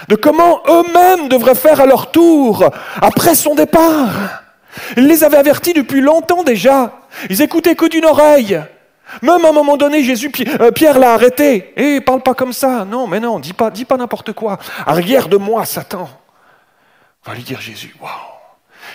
de 0.08 0.16
comment 0.16 0.62
eux-mêmes 0.68 1.30
devraient 1.30 1.56
faire 1.56 1.82
à 1.82 1.86
leur 1.86 2.12
tour 2.12 2.70
après 3.02 3.36
son 3.36 3.56
départ. 3.56 4.44
Il 4.98 5.08
les 5.08 5.24
avait 5.24 5.38
avertis 5.38 5.74
depuis 5.74 6.02
longtemps 6.02 6.44
déjà. 6.44 6.92
Ils 7.30 7.42
écoutaient 7.42 7.76
que 7.76 7.86
d'une 7.86 8.06
oreille. 8.06 8.62
Même 9.22 9.46
à 9.46 9.50
un 9.50 9.54
moment 9.54 9.78
donné, 9.78 10.04
Jésus, 10.04 10.32
euh, 10.60 10.72
Pierre 10.72 10.98
l'a 10.98 11.14
arrêté. 11.14 11.74
Eh, 11.78 12.02
parle 12.02 12.22
pas 12.22 12.34
comme 12.34 12.54
ça. 12.54 12.84
Non, 12.86 13.06
mais 13.06 13.20
non, 13.20 13.40
dis 13.40 13.54
pas, 13.54 13.70
dis 13.70 13.86
pas 13.86 13.98
n'importe 13.98 14.34
quoi. 14.34 14.58
Arrière 14.86 15.28
de 15.28 15.38
moi, 15.38 15.66
Satan. 15.66 16.10
Va 17.26 17.36
lui 17.36 17.44
dire 17.44 17.62
Jésus. 17.62 17.96
Waouh. 18.02 18.12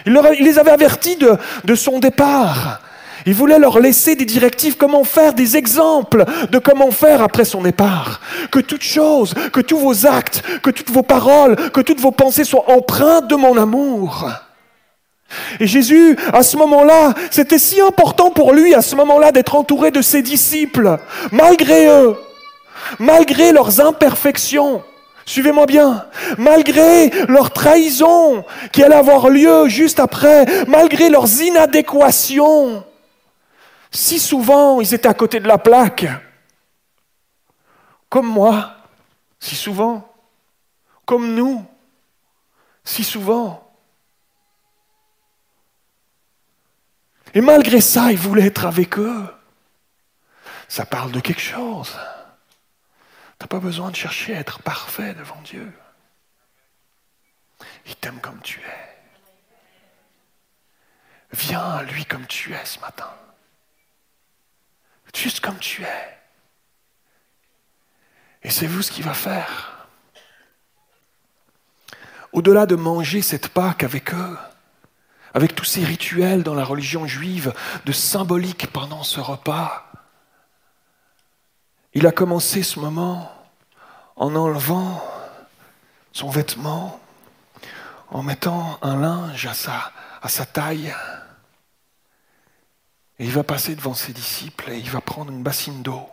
Il, 0.07 0.45
les 0.45 0.59
avait 0.59 0.71
avertis 0.71 1.17
de 1.17 1.75
son 1.75 1.99
départ. 1.99 2.81
Il 3.27 3.35
voulait 3.35 3.59
leur 3.59 3.81
laisser 3.81 4.15
des 4.15 4.25
directives, 4.25 4.77
comment 4.77 5.05
faire, 5.05 5.35
des 5.35 5.57
exemples 5.57 6.25
de 6.51 6.59
comment 6.59 6.91
faire 6.91 7.23
après 7.23 7.45
son 7.45 7.63
départ. 7.63 8.21
Que 8.51 8.61
toute 8.61 8.83
chose, 8.83 9.35
que 9.53 9.61
tous 9.61 9.79
vos 9.79 10.07
actes, 10.07 10.43
que 10.63 10.71
toutes 10.71 10.91
vos 10.91 11.03
paroles, 11.03 11.57
que 11.71 11.81
toutes 11.81 12.01
vos 12.01 12.13
pensées 12.13 12.45
soient 12.45 12.71
empreintes 12.71 13.29
de 13.29 13.37
mon 13.37 13.57
amour. 13.57 14.29
Et 15.61 15.67
Jésus, 15.67 16.17
à 16.33 16.43
ce 16.43 16.57
moment-là, 16.57 17.15
c'était 17.31 17.59
si 17.59 17.81
important 17.81 18.31
pour 18.31 18.53
lui, 18.53 18.75
à 18.75 18.83
ce 18.83 18.97
moment-là, 18.97 19.33
d'être 19.33 19.57
entouré 19.57 19.91
de 19.91 20.01
ses 20.01 20.23
disciples, 20.23 20.99
malgré 21.33 21.87
eux, 21.87 22.17
malgré 22.99 23.53
leurs 23.53 23.81
imperfections. 23.81 24.83
Suivez-moi 25.27 25.67
bien. 25.67 26.07
Malgré 26.39 27.11
leur 27.29 27.51
trahison 27.51 28.45
qui 28.73 28.83
allait 28.83 28.95
avoir 28.95 29.29
lieu 29.29 29.69
juste 29.69 30.01
après, 30.01 30.47
malgré 30.67 31.11
leurs 31.11 31.43
inadéquations, 31.43 32.83
si 33.91 34.19
souvent 34.19 34.81
ils 34.81 34.95
étaient 34.95 35.09
à 35.09 35.15
côté 35.15 35.41
de 35.41 35.49
la 35.49 35.59
plaque, 35.59 36.07
comme 38.09 38.27
moi, 38.27 38.77
si 39.39 39.55
souvent, 39.55 40.13
comme 41.05 41.35
nous, 41.35 41.65
si 42.85 43.05
souvent. 43.05 43.65
Et 47.35 47.41
malgré 47.41 47.81
ça, 47.81 48.11
il 48.11 48.19
voulait 48.19 48.47
être 48.47 48.65
avec 48.65 48.99
eux. 48.99 49.35
Ça 50.69 50.85
parle 50.87 51.13
de 51.13 51.21
quelque 51.21 51.41
chose. 51.41 51.99
Tu 53.39 53.45
n'as 53.45 53.47
pas 53.47 53.61
besoin 53.61 53.91
de 53.91 53.97
chercher 53.97 54.35
à 54.35 54.41
être 54.41 54.63
parfait 54.63 55.15
devant 55.15 55.41
Dieu. 55.43 55.73
Il 57.87 57.97
t'aime 57.97 58.21
comme 58.21 58.41
tu 58.43 58.61
es. 58.61 58.99
Viens 61.33 61.63
à 61.63 61.83
lui 61.83 62.05
comme 62.05 62.27
tu 62.27 62.53
es 62.53 62.65
ce 62.65 62.81
matin. 62.81 63.11
Juste 65.15 65.41
comme 65.41 65.59
tu 65.59 65.83
es. 65.83 66.19
Et 68.43 68.51
c'est 68.51 68.67
vous 68.67 68.83
ce 68.83 68.93
qu'il 68.93 69.05
va 69.05 69.15
faire. 69.15 69.89
Au-delà 72.33 72.67
de 72.67 72.77
manger 72.77 73.23
cette 73.23 73.49
Pâque 73.49 73.83
avec 73.83 74.15
eux, 74.15 74.39
avec 75.35 75.55
tous 75.55 75.65
ces 75.65 75.85
rituels 75.85 76.43
dans 76.43 76.55
la 76.55 76.65
religion 76.65 77.07
juive 77.07 77.53
de 77.85 77.93
symbolique 77.93 78.71
pendant 78.73 79.03
ce 79.03 79.21
repas, 79.21 79.91
il 81.95 82.07
a 82.07 82.13
commencé 82.13 82.63
ce 82.63 82.79
moment 82.79 83.33
en 84.17 84.35
enlevant 84.35 85.03
son 86.13 86.29
vêtement, 86.29 87.01
en 88.11 88.23
mettant 88.23 88.79
un 88.83 88.97
linge 88.97 89.47
à 89.47 89.55
sa, 89.55 89.93
à 90.23 90.29
sa 90.29 90.47
taille. 90.47 90.95
Et 93.19 93.25
il 93.25 93.33
va 93.33 93.43
passer 93.43 93.75
devant 93.75 93.95
ses 93.95 94.13
disciples 94.13 94.71
et 94.71 94.79
il 94.79 94.91
va 94.91 95.01
prendre 95.01 95.33
une 95.33 95.43
bassine 95.43 95.83
d'eau. 95.83 96.09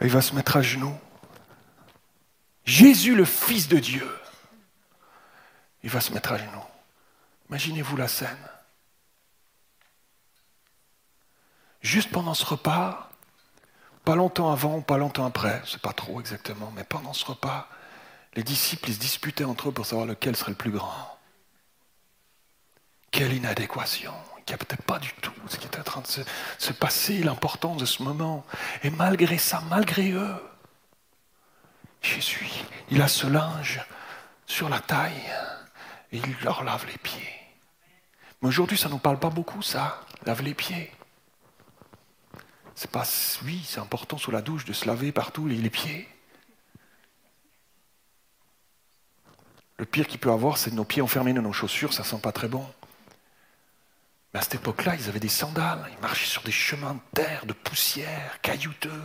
Et 0.00 0.06
il 0.06 0.10
va 0.10 0.22
se 0.22 0.34
mettre 0.34 0.56
à 0.56 0.62
genoux. 0.62 0.98
Jésus, 2.64 3.14
le 3.14 3.24
Fils 3.24 3.68
de 3.68 3.78
Dieu, 3.78 4.08
il 5.82 5.90
va 5.90 6.00
se 6.00 6.12
mettre 6.12 6.32
à 6.32 6.38
genoux. 6.38 6.64
Imaginez-vous 7.48 7.96
la 7.96 8.08
scène. 8.08 8.48
Juste 11.80 12.10
pendant 12.10 12.34
ce 12.34 12.44
repas, 12.44 13.10
pas 14.04 14.14
longtemps 14.14 14.52
avant, 14.52 14.82
pas 14.82 14.98
longtemps 14.98 15.24
après, 15.24 15.62
c'est 15.66 15.80
pas 15.80 15.92
trop 15.92 16.20
exactement, 16.20 16.70
mais 16.76 16.84
pendant 16.84 17.12
ce 17.12 17.24
repas, 17.24 17.68
les 18.34 18.42
disciples 18.42 18.90
se 18.92 18.98
disputaient 18.98 19.44
entre 19.44 19.70
eux 19.70 19.72
pour 19.72 19.86
savoir 19.86 20.06
lequel 20.06 20.36
serait 20.36 20.52
le 20.52 20.56
plus 20.56 20.70
grand. 20.70 21.09
Quelle 23.10 23.32
inadéquation. 23.32 24.12
Ils 24.36 24.40
ne 24.40 24.44
captaient 24.44 24.76
pas 24.76 24.98
du 24.98 25.12
tout 25.20 25.32
ce 25.48 25.56
qui 25.56 25.66
était 25.66 25.80
en 25.80 25.84
train 25.84 26.00
de 26.00 26.06
se, 26.06 26.20
se 26.58 26.72
passer, 26.72 27.22
l'importance 27.22 27.76
de 27.76 27.86
ce 27.86 28.02
moment. 28.02 28.44
Et 28.82 28.90
malgré 28.90 29.38
ça, 29.38 29.62
malgré 29.68 30.10
eux, 30.12 30.34
Jésus, 32.02 32.48
il 32.90 33.02
a 33.02 33.08
ce 33.08 33.26
linge 33.26 33.84
sur 34.46 34.68
la 34.68 34.80
taille 34.80 35.32
et 36.12 36.18
il 36.18 36.36
leur 36.42 36.64
lave 36.64 36.86
les 36.86 36.98
pieds. 36.98 37.34
Mais 38.40 38.48
aujourd'hui, 38.48 38.78
ça 38.78 38.88
ne 38.88 38.94
nous 38.94 38.98
parle 38.98 39.18
pas 39.18 39.30
beaucoup, 39.30 39.62
ça, 39.62 40.04
lave 40.24 40.42
les 40.42 40.54
pieds. 40.54 40.90
C'est 42.74 42.90
pas, 42.90 43.04
oui, 43.44 43.62
c'est 43.66 43.80
important 43.80 44.16
sous 44.16 44.30
la 44.30 44.40
douche 44.40 44.64
de 44.64 44.72
se 44.72 44.86
laver 44.86 45.12
partout 45.12 45.46
les, 45.46 45.56
les 45.56 45.70
pieds. 45.70 46.08
Le 49.76 49.84
pire 49.84 50.06
qu'il 50.06 50.18
peut 50.18 50.30
avoir, 50.30 50.56
c'est 50.56 50.70
nos 50.72 50.84
pieds 50.84 51.02
enfermés 51.02 51.34
dans 51.34 51.42
nos 51.42 51.52
chaussures, 51.52 51.92
ça 51.92 52.04
sent 52.04 52.20
pas 52.22 52.32
très 52.32 52.48
bon. 52.48 52.66
Mais 54.32 54.40
à 54.40 54.42
cette 54.42 54.56
époque-là, 54.56 54.94
ils 54.98 55.08
avaient 55.08 55.20
des 55.20 55.28
sandales, 55.28 55.84
ils 55.96 56.00
marchaient 56.00 56.26
sur 56.26 56.42
des 56.42 56.52
chemins 56.52 56.94
de 56.94 57.22
terre, 57.22 57.46
de 57.46 57.52
poussière, 57.52 58.38
caillouteux. 58.42 59.02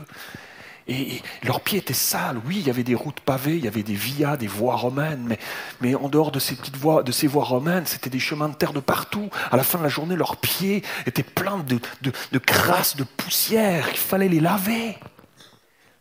Et, 0.88 1.21
leurs 1.41 1.61
pieds 1.61 1.80
étaient 1.80 1.93
sales. 1.93 2.39
Oui, 2.45 2.57
il 2.59 2.67
y 2.67 2.69
avait 2.69 2.84
des 2.84 2.93
routes 2.93 3.19
pavées, 3.19 3.57
il 3.57 3.65
y 3.65 3.67
avait 3.67 3.82
des 3.82 3.95
vias, 3.95 4.38
des 4.38 4.45
voies 4.45 4.76
romaines, 4.76 5.36
mais, 5.82 5.95
en 5.95 6.09
dehors 6.09 6.32
de 6.32 6.38
ces 6.38 6.55
petites 6.55 6.78
voies, 6.78 7.01
de 7.01 7.11
ces 7.11 7.26
voies 7.26 7.43
romaines, 7.43 7.88
c'était 7.88 8.11
des 8.11 8.19
chemins 8.19 8.49
de 8.49 8.53
terre 8.53 8.73
de 8.73 8.80
partout. 8.80 9.30
À 9.51 9.57
la 9.57 9.63
fin 9.63 9.80
de 9.80 9.84
la 9.84 9.89
journée, 9.89 10.15
leurs 10.15 10.38
pieds 10.38 10.84
étaient 11.07 11.23
pleins 11.23 11.57
de, 11.59 11.80
de, 12.01 12.11
de 12.32 12.38
crasse, 12.38 12.95
de 12.95 13.03
poussière. 13.03 13.88
Il 13.89 13.97
fallait 13.97 14.30
les 14.30 14.39
laver. 14.39 14.95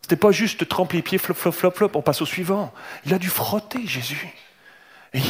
C'était 0.03 0.17
pas 0.17 0.33
juste 0.33 0.69
tremper 0.69 0.99
les 0.99 1.03
pieds, 1.03 1.17
flop, 1.17 1.33
flop, 1.33 1.53
flop, 1.53 1.71
flop, 1.71 1.91
on 1.95 2.03
passe 2.03 2.21
au 2.21 2.27
suivant. 2.27 2.75
Il 3.07 3.15
a 3.15 3.19
dû 3.19 3.31
frotter, 3.31 3.87
Jésus. 3.87 4.29
Et 5.15 5.21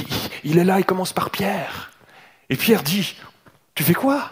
il 0.42 0.58
est 0.58 0.64
là, 0.64 0.80
il 0.80 0.84
commence 0.84 1.12
par 1.12 1.30
Pierre. 1.30 1.92
Et 2.50 2.56
Pierre 2.56 2.82
dit, 2.82 3.14
tu 3.74 3.82
fais 3.82 3.94
quoi? 3.94 4.30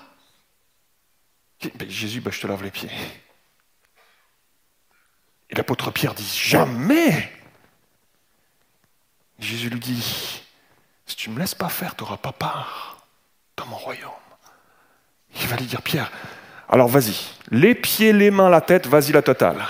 Jésus, 1.89 2.21
ben, 2.21 2.33
je 2.33 2.41
te 2.41 2.47
lave 2.47 2.63
les 2.63 2.71
pieds. 2.71 2.91
Et 5.51 5.55
l'apôtre 5.55 5.91
Pierre 5.91 6.15
dit, 6.15 6.41
jamais 6.43 7.31
Jésus 9.39 9.69
lui 9.69 9.81
dit, 9.81 10.43
si 11.07 11.17
tu 11.17 11.29
ne 11.29 11.35
me 11.35 11.41
laisses 11.41 11.55
pas 11.55 11.69
faire, 11.69 11.95
tu 11.95 12.05
n'auras 12.05 12.17
pas 12.17 12.33
part 12.33 13.07
dans 13.57 13.67
mon 13.67 13.77
royaume. 13.77 14.11
Il 15.41 15.47
va 15.49 15.57
lui 15.57 15.67
dire, 15.67 15.83
Pierre, 15.83 16.11
alors 16.69 16.89
vas-y, 16.89 17.17
les 17.51 17.75
pieds, 17.75 18.13
les 18.13 18.31
mains, 18.31 18.49
la 18.49 18.61
tête, 18.61 18.87
vas-y 18.87 19.13
la 19.13 19.23
totale. 19.23 19.65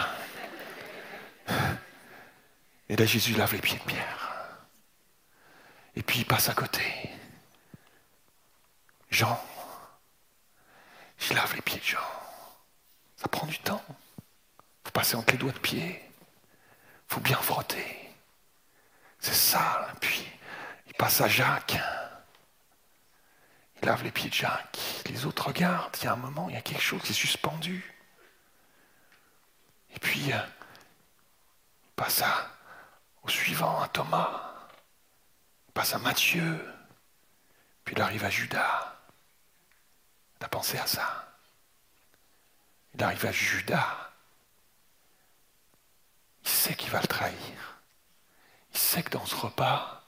Et 2.88 2.96
là, 2.96 3.06
Jésus 3.06 3.34
lave 3.34 3.52
les 3.54 3.60
pieds 3.60 3.78
de 3.78 3.84
Pierre. 3.84 4.56
Et 5.96 6.02
puis 6.02 6.20
il 6.20 6.24
passe 6.24 6.48
à 6.48 6.54
côté. 6.54 6.82
Jean, 9.10 9.38
il 11.30 11.36
lave 11.36 11.54
les 11.54 11.62
pieds 11.62 11.78
de 11.78 11.84
Jean. 11.84 11.98
Ça 13.16 13.28
prend 13.28 13.46
du 13.46 13.58
temps. 13.58 13.84
Faut 14.84 14.90
passer 14.92 15.16
entre 15.16 15.32
les 15.32 15.38
doigts 15.38 15.52
de 15.52 15.58
pied. 15.58 16.02
Faut 17.08 17.20
bien 17.20 17.36
frotter. 17.36 18.14
C'est 19.20 19.34
sale. 19.34 19.94
Puis 20.00 20.26
il 20.86 20.94
passe 20.94 21.20
à 21.20 21.28
Jacques. 21.28 21.78
Il 23.80 23.86
lave 23.86 24.02
les 24.02 24.10
pieds 24.10 24.28
de 24.28 24.34
Jacques. 24.34 24.78
Les 25.06 25.24
autres 25.26 25.46
regardent. 25.46 25.96
Il 26.00 26.04
y 26.04 26.08
a 26.08 26.12
un 26.12 26.16
moment, 26.16 26.48
il 26.48 26.54
y 26.54 26.58
a 26.58 26.62
quelque 26.62 26.82
chose 26.82 27.02
qui 27.02 27.12
est 27.12 27.14
suspendu. 27.14 27.94
Et 29.94 29.98
puis, 29.98 30.32
euh, 30.32 30.38
il 31.84 31.90
passe 31.94 32.22
au 33.22 33.28
suivant, 33.28 33.80
à 33.80 33.88
Thomas. 33.88 34.54
Il 35.68 35.72
passe 35.72 35.94
à 35.94 35.98
Matthieu. 35.98 36.64
Puis 37.84 37.94
il 37.94 38.00
arrive 38.00 38.24
à 38.24 38.30
Judas. 38.30 38.91
T'as 40.42 40.48
pensé 40.48 40.76
à 40.76 40.88
ça? 40.88 41.24
Il 42.96 43.04
arrive 43.04 43.24
à 43.26 43.30
Judas. 43.30 44.10
Il 46.42 46.50
sait 46.50 46.74
qu'il 46.74 46.90
va 46.90 47.00
le 47.00 47.06
trahir. 47.06 47.78
Il 48.72 48.76
sait 48.76 49.04
que 49.04 49.10
dans 49.10 49.24
ce 49.24 49.36
repas, 49.36 50.02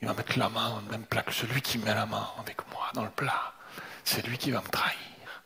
il 0.00 0.08
va 0.08 0.14
mettre 0.14 0.36
la 0.36 0.48
main 0.48 0.70
dans 0.70 0.80
le 0.80 0.90
même 0.90 1.06
plat 1.06 1.22
que 1.22 1.30
celui 1.30 1.62
qui 1.62 1.78
met 1.78 1.94
la 1.94 2.04
main 2.04 2.28
avec 2.40 2.68
moi 2.72 2.90
dans 2.94 3.04
le 3.04 3.10
plat. 3.10 3.54
C'est 4.02 4.26
lui 4.26 4.38
qui 4.38 4.50
va 4.50 4.60
me 4.60 4.68
trahir. 4.70 5.44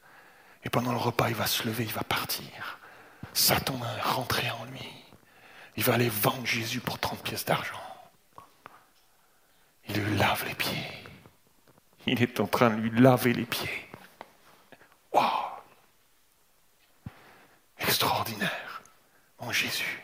Et 0.65 0.71
pendant 0.71 0.93
le 0.93 0.99
repas, 0.99 1.29
il 1.29 1.35
va 1.35 1.47
se 1.47 1.65
lever, 1.65 1.85
il 1.85 1.93
va 1.93 2.03
partir. 2.03 2.79
Satan 3.35 3.77
va 3.77 3.93
rentrer 4.05 4.51
en 4.53 4.65
lui. 4.65 4.89
Il 5.77 5.85
va 5.85 5.93
aller 5.93 6.09
vendre 6.09 6.47
Jésus 6.47 6.81
pour 6.81 6.99
30 6.99 7.23
pièces 7.23 7.45
d'argent. 7.45 8.11
Il 9.87 10.03
lui 10.03 10.17
lave 10.17 10.47
les 10.47 10.55
pieds. 10.55 11.00
Il 12.07 12.23
est 12.23 12.41
en 12.41 12.47
train 12.47 12.71
de 12.71 12.81
lui 12.81 13.01
laver 13.01 13.33
les 13.33 13.45
pieds. 13.45 13.89
Waouh 15.13 15.27
Extraordinaire, 17.79 18.83
mon 19.41 19.53
Jésus. 19.53 20.03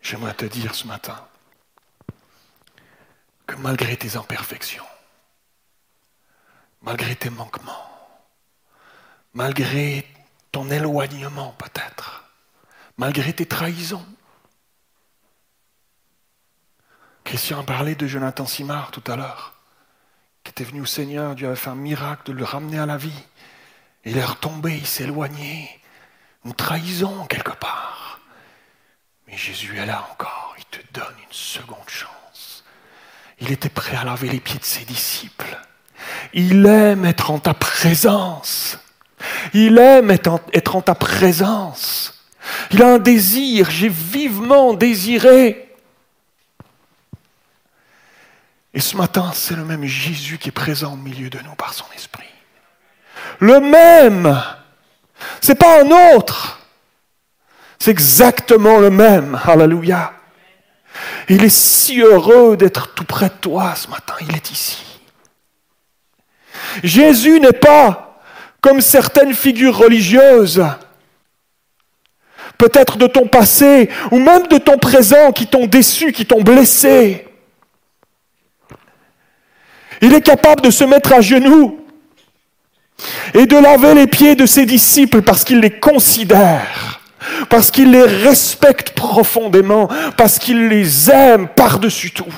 J'aimerais 0.00 0.34
te 0.34 0.44
dire 0.44 0.74
ce 0.74 0.86
matin 0.86 1.26
que 3.46 3.56
malgré 3.56 3.96
tes 3.96 4.16
imperfections, 4.16 4.84
malgré 6.82 7.16
tes 7.16 7.30
manquements, 7.30 7.90
malgré 9.32 10.06
ton 10.52 10.70
éloignement 10.70 11.52
peut-être, 11.52 12.24
malgré 12.96 13.32
tes 13.32 13.46
trahisons, 13.46 14.06
Christian 17.34 17.58
a 17.58 17.62
parlé 17.64 17.96
de 17.96 18.06
Jonathan 18.06 18.46
Simard 18.46 18.92
tout 18.92 19.02
à 19.10 19.16
l'heure, 19.16 19.54
qui 20.44 20.50
était 20.50 20.62
venu 20.62 20.82
au 20.82 20.86
Seigneur, 20.86 21.34
Dieu 21.34 21.48
avait 21.48 21.56
fait 21.56 21.70
un 21.70 21.74
miracle 21.74 22.30
de 22.30 22.32
le 22.32 22.44
ramener 22.44 22.78
à 22.78 22.86
la 22.86 22.96
vie. 22.96 23.24
Il 24.04 24.16
est 24.16 24.24
retombé, 24.24 24.76
il 24.76 24.86
s'est 24.86 25.02
éloigné, 25.02 25.68
une 26.44 26.54
trahison 26.54 27.26
quelque 27.26 27.50
part. 27.50 28.20
Mais 29.26 29.36
Jésus 29.36 29.76
est 29.76 29.84
là 29.84 30.06
encore, 30.12 30.54
il 30.58 30.64
te 30.66 30.78
donne 30.92 31.16
une 31.26 31.32
seconde 31.32 31.88
chance. 31.88 32.62
Il 33.40 33.50
était 33.50 33.68
prêt 33.68 33.96
à 33.96 34.04
laver 34.04 34.28
les 34.28 34.38
pieds 34.38 34.60
de 34.60 34.64
ses 34.64 34.84
disciples. 34.84 35.58
Il 36.34 36.64
aime 36.66 37.04
être 37.04 37.32
en 37.32 37.40
ta 37.40 37.52
présence. 37.52 38.78
Il 39.52 39.76
aime 39.78 40.12
être 40.12 40.76
en 40.76 40.82
ta 40.82 40.94
présence. 40.94 42.24
Il 42.70 42.80
a 42.80 42.94
un 42.94 42.98
désir, 43.00 43.72
j'ai 43.72 43.88
vivement 43.88 44.72
désiré. 44.72 45.73
Et 48.74 48.80
ce 48.80 48.96
matin, 48.96 49.30
c'est 49.32 49.54
le 49.54 49.64
même 49.64 49.84
Jésus 49.84 50.36
qui 50.38 50.48
est 50.48 50.52
présent 50.52 50.94
au 50.94 50.96
milieu 50.96 51.30
de 51.30 51.38
nous 51.38 51.54
par 51.54 51.72
son 51.72 51.84
esprit. 51.94 52.26
Le 53.38 53.60
même. 53.60 54.42
C'est 55.40 55.54
pas 55.54 55.80
un 55.82 56.16
autre. 56.16 56.60
C'est 57.78 57.92
exactement 57.92 58.78
le 58.80 58.90
même. 58.90 59.40
Alléluia. 59.44 60.12
Il 61.28 61.44
est 61.44 61.54
si 61.54 62.00
heureux 62.00 62.56
d'être 62.56 62.94
tout 62.94 63.04
près 63.04 63.28
de 63.28 63.34
toi 63.40 63.74
ce 63.76 63.88
matin. 63.88 64.14
Il 64.20 64.34
est 64.34 64.50
ici. 64.50 64.84
Jésus 66.82 67.38
n'est 67.40 67.52
pas 67.52 68.20
comme 68.60 68.80
certaines 68.80 69.34
figures 69.34 69.76
religieuses, 69.76 70.64
peut-être 72.56 72.96
de 72.96 73.06
ton 73.06 73.26
passé 73.26 73.90
ou 74.10 74.18
même 74.18 74.46
de 74.46 74.58
ton 74.58 74.78
présent 74.78 75.32
qui 75.32 75.46
t'ont 75.46 75.66
déçu, 75.66 76.12
qui 76.12 76.26
t'ont 76.26 76.42
blessé. 76.42 77.28
Il 80.00 80.12
est 80.12 80.22
capable 80.22 80.62
de 80.62 80.70
se 80.70 80.84
mettre 80.84 81.12
à 81.12 81.20
genoux 81.20 81.80
et 83.34 83.46
de 83.46 83.56
laver 83.56 83.94
les 83.94 84.06
pieds 84.06 84.36
de 84.36 84.46
ses 84.46 84.66
disciples 84.66 85.22
parce 85.22 85.44
qu'il 85.44 85.60
les 85.60 85.78
considère, 85.78 87.00
parce 87.48 87.70
qu'il 87.70 87.90
les 87.90 88.04
respecte 88.04 88.90
profondément, 88.92 89.88
parce 90.16 90.38
qu'il 90.38 90.68
les 90.68 91.10
aime 91.10 91.48
par-dessus 91.48 92.12
tout. 92.12 92.34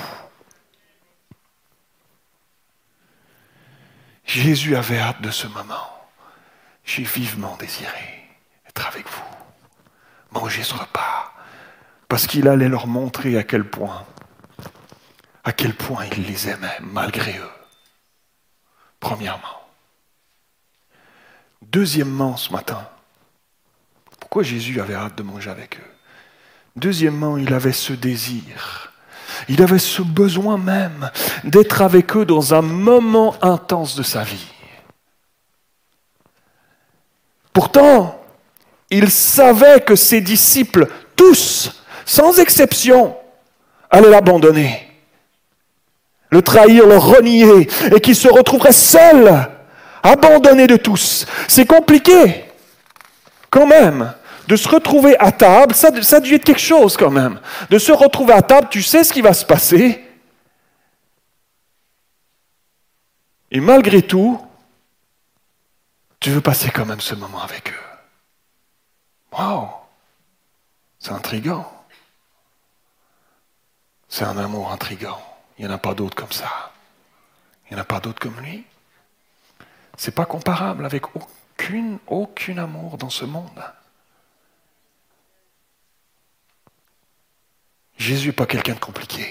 Jésus 4.25 4.75
avait 4.77 4.99
hâte 4.99 5.23
de 5.23 5.31
ce 5.31 5.47
moment. 5.47 5.89
J'ai 6.85 7.05
vivement 7.05 7.57
désiré 7.59 8.29
être 8.69 8.87
avec 8.87 9.07
vous, 9.09 10.41
manger 10.41 10.63
ce 10.63 10.75
repas, 10.75 11.33
parce 12.09 12.27
qu'il 12.27 12.49
allait 12.49 12.69
leur 12.69 12.87
montrer 12.87 13.37
à 13.39 13.43
quel 13.43 13.65
point, 13.65 14.05
à 15.47 15.53
quel 15.53 15.75
point 15.75 16.05
il 16.17 16.25
les 16.25 16.49
aimait 16.49 16.79
malgré 16.81 17.39
eux. 17.39 17.51
Premièrement. 18.99 19.63
Deuxièmement, 21.63 22.37
ce 22.37 22.53
matin, 22.53 22.89
pourquoi 24.19 24.43
Jésus 24.43 24.81
avait 24.81 24.97
hâte 24.97 25.17
de 25.17 25.23
manger 25.23 25.51
avec 25.51 25.79
eux? 25.79 25.93
Deuxièmement, 26.75 27.39
il 27.39 27.55
avait 27.55 27.73
ce 27.73 27.93
désir, 27.93 28.93
il 29.49 29.63
avait 29.63 29.79
ce 29.79 30.03
besoin 30.03 30.59
même 30.59 31.11
d'être 31.45 31.81
avec 31.81 32.17
eux 32.17 32.25
dans 32.25 32.53
un 32.53 32.63
moment 32.63 33.37
intense 33.41 33.95
de 33.95 34.03
sa 34.03 34.25
vie. 34.25 34.49
Pourtant, 37.53 38.21
il 38.91 39.13
savait 39.13 39.81
que 39.81 39.95
ses 39.95 40.21
disciples, 40.21 40.89
tous, 41.15 41.85
sans 42.05 42.41
exception, 42.41 43.17
allaient 43.91 44.11
l'abandonner, 44.11 44.86
le 46.37 46.43
trahir, 46.43 46.87
le 46.87 46.99
renier, 46.99 47.67
et 47.95 48.01
qu'il 48.01 48.15
se 48.15 48.29
retrouverait 48.29 48.73
seul, 48.73 49.49
abandonné 50.03 50.67
de 50.67 50.77
tous. 50.77 51.25
C'est 51.49 51.65
compliqué, 51.65 52.45
quand 53.49 53.67
même, 53.67 54.13
de 54.47 54.55
se 54.55 54.69
retrouver 54.69 55.19
à 55.19 55.33
table. 55.33 55.75
Ça, 55.75 55.91
ça 56.03 56.21
dû 56.21 56.35
être 56.35 56.45
quelque 56.45 56.61
chose, 56.61 56.99
quand 56.99 57.11
même. 57.11 57.41
De 57.71 57.79
se 57.79 57.91
retrouver 57.91 58.35
à 58.35 58.43
table, 58.43 58.69
tu 58.71 58.83
sais 58.83 59.03
ce 59.03 59.15
qui 59.15 59.23
va 59.23 59.33
se 59.33 59.47
passer. 59.47 60.05
Et 63.51 63.61
malgré 63.61 64.03
tout, 64.03 64.39
tu 66.21 66.29
veux 66.29 66.43
passer 66.43 66.71
quand 66.71 66.85
même 66.85 67.01
ce 67.01 67.15
moment 67.15 67.43
avec 67.43 67.71
eux. 67.71 67.87
Waouh! 69.33 69.69
C'est 70.99 71.13
intriguant. 71.13 71.73
C'est 74.09 74.25
un 74.25 74.37
amour 74.37 74.71
intrigant. 74.71 75.21
Il 75.59 75.65
n'y 75.65 75.71
en 75.71 75.75
a 75.75 75.79
pas 75.79 75.95
d'autre 75.95 76.15
comme 76.15 76.33
ça. 76.33 76.73
Il 77.65 77.75
n'y 77.75 77.79
en 77.79 77.83
a 77.83 77.87
pas 77.87 78.01
d'autre 78.01 78.21
comme 78.21 78.39
lui. 78.41 78.65
C'est 79.97 80.15
pas 80.15 80.27
comparable 80.27 80.85
avec 80.85 81.05
aucune, 81.17 81.99
aucun 82.07 82.59
amour 82.59 82.99
dans 82.99 83.11
ce 83.11 83.25
monde. 83.25 83.63
Jésus 87.97 88.29
n'est 88.29 88.33
pas 88.33 88.47
quelqu'un 88.47 88.75
de 88.75 88.79
compliqué. 88.79 89.27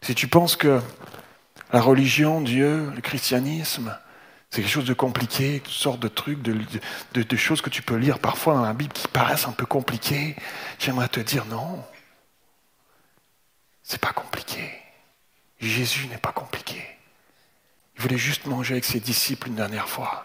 Si 0.00 0.14
tu 0.14 0.26
penses 0.26 0.56
que 0.56 0.80
la 1.72 1.80
religion, 1.80 2.40
Dieu, 2.40 2.90
le 2.94 3.00
christianisme, 3.00 3.96
c'est 4.50 4.60
quelque 4.60 4.70
chose 4.70 4.84
de 4.84 4.94
compliqué, 4.94 5.60
toutes 5.64 5.72
sortes 5.72 6.00
de 6.00 6.08
trucs, 6.08 6.42
de, 6.42 7.36
choses 7.36 7.62
que 7.62 7.70
tu 7.70 7.82
peux 7.82 7.96
lire 7.96 8.18
parfois 8.18 8.54
dans 8.54 8.62
la 8.62 8.74
Bible 8.74 8.92
qui 8.92 9.08
paraissent 9.08 9.46
un 9.46 9.52
peu 9.52 9.64
compliquées, 9.64 10.36
j'aimerais 10.78 11.08
te 11.08 11.20
dire 11.20 11.44
non. 11.46 11.82
C'est 13.92 14.00
pas 14.00 14.14
compliqué. 14.14 14.70
Jésus 15.60 16.06
n'est 16.06 16.16
pas 16.16 16.32
compliqué. 16.32 16.82
Il 17.94 18.00
voulait 18.00 18.16
juste 18.16 18.46
manger 18.46 18.72
avec 18.72 18.86
ses 18.86 19.00
disciples 19.00 19.48
une 19.48 19.56
dernière 19.56 19.86
fois. 19.86 20.24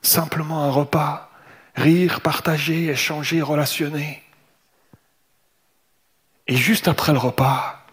Simplement 0.00 0.64
un 0.64 0.70
repas, 0.70 1.30
rire, 1.74 2.22
partager, 2.22 2.86
échanger, 2.86 3.42
relationner. 3.42 4.22
Et 6.46 6.56
juste 6.56 6.88
après 6.88 7.12
le 7.12 7.18
repas, 7.18 7.84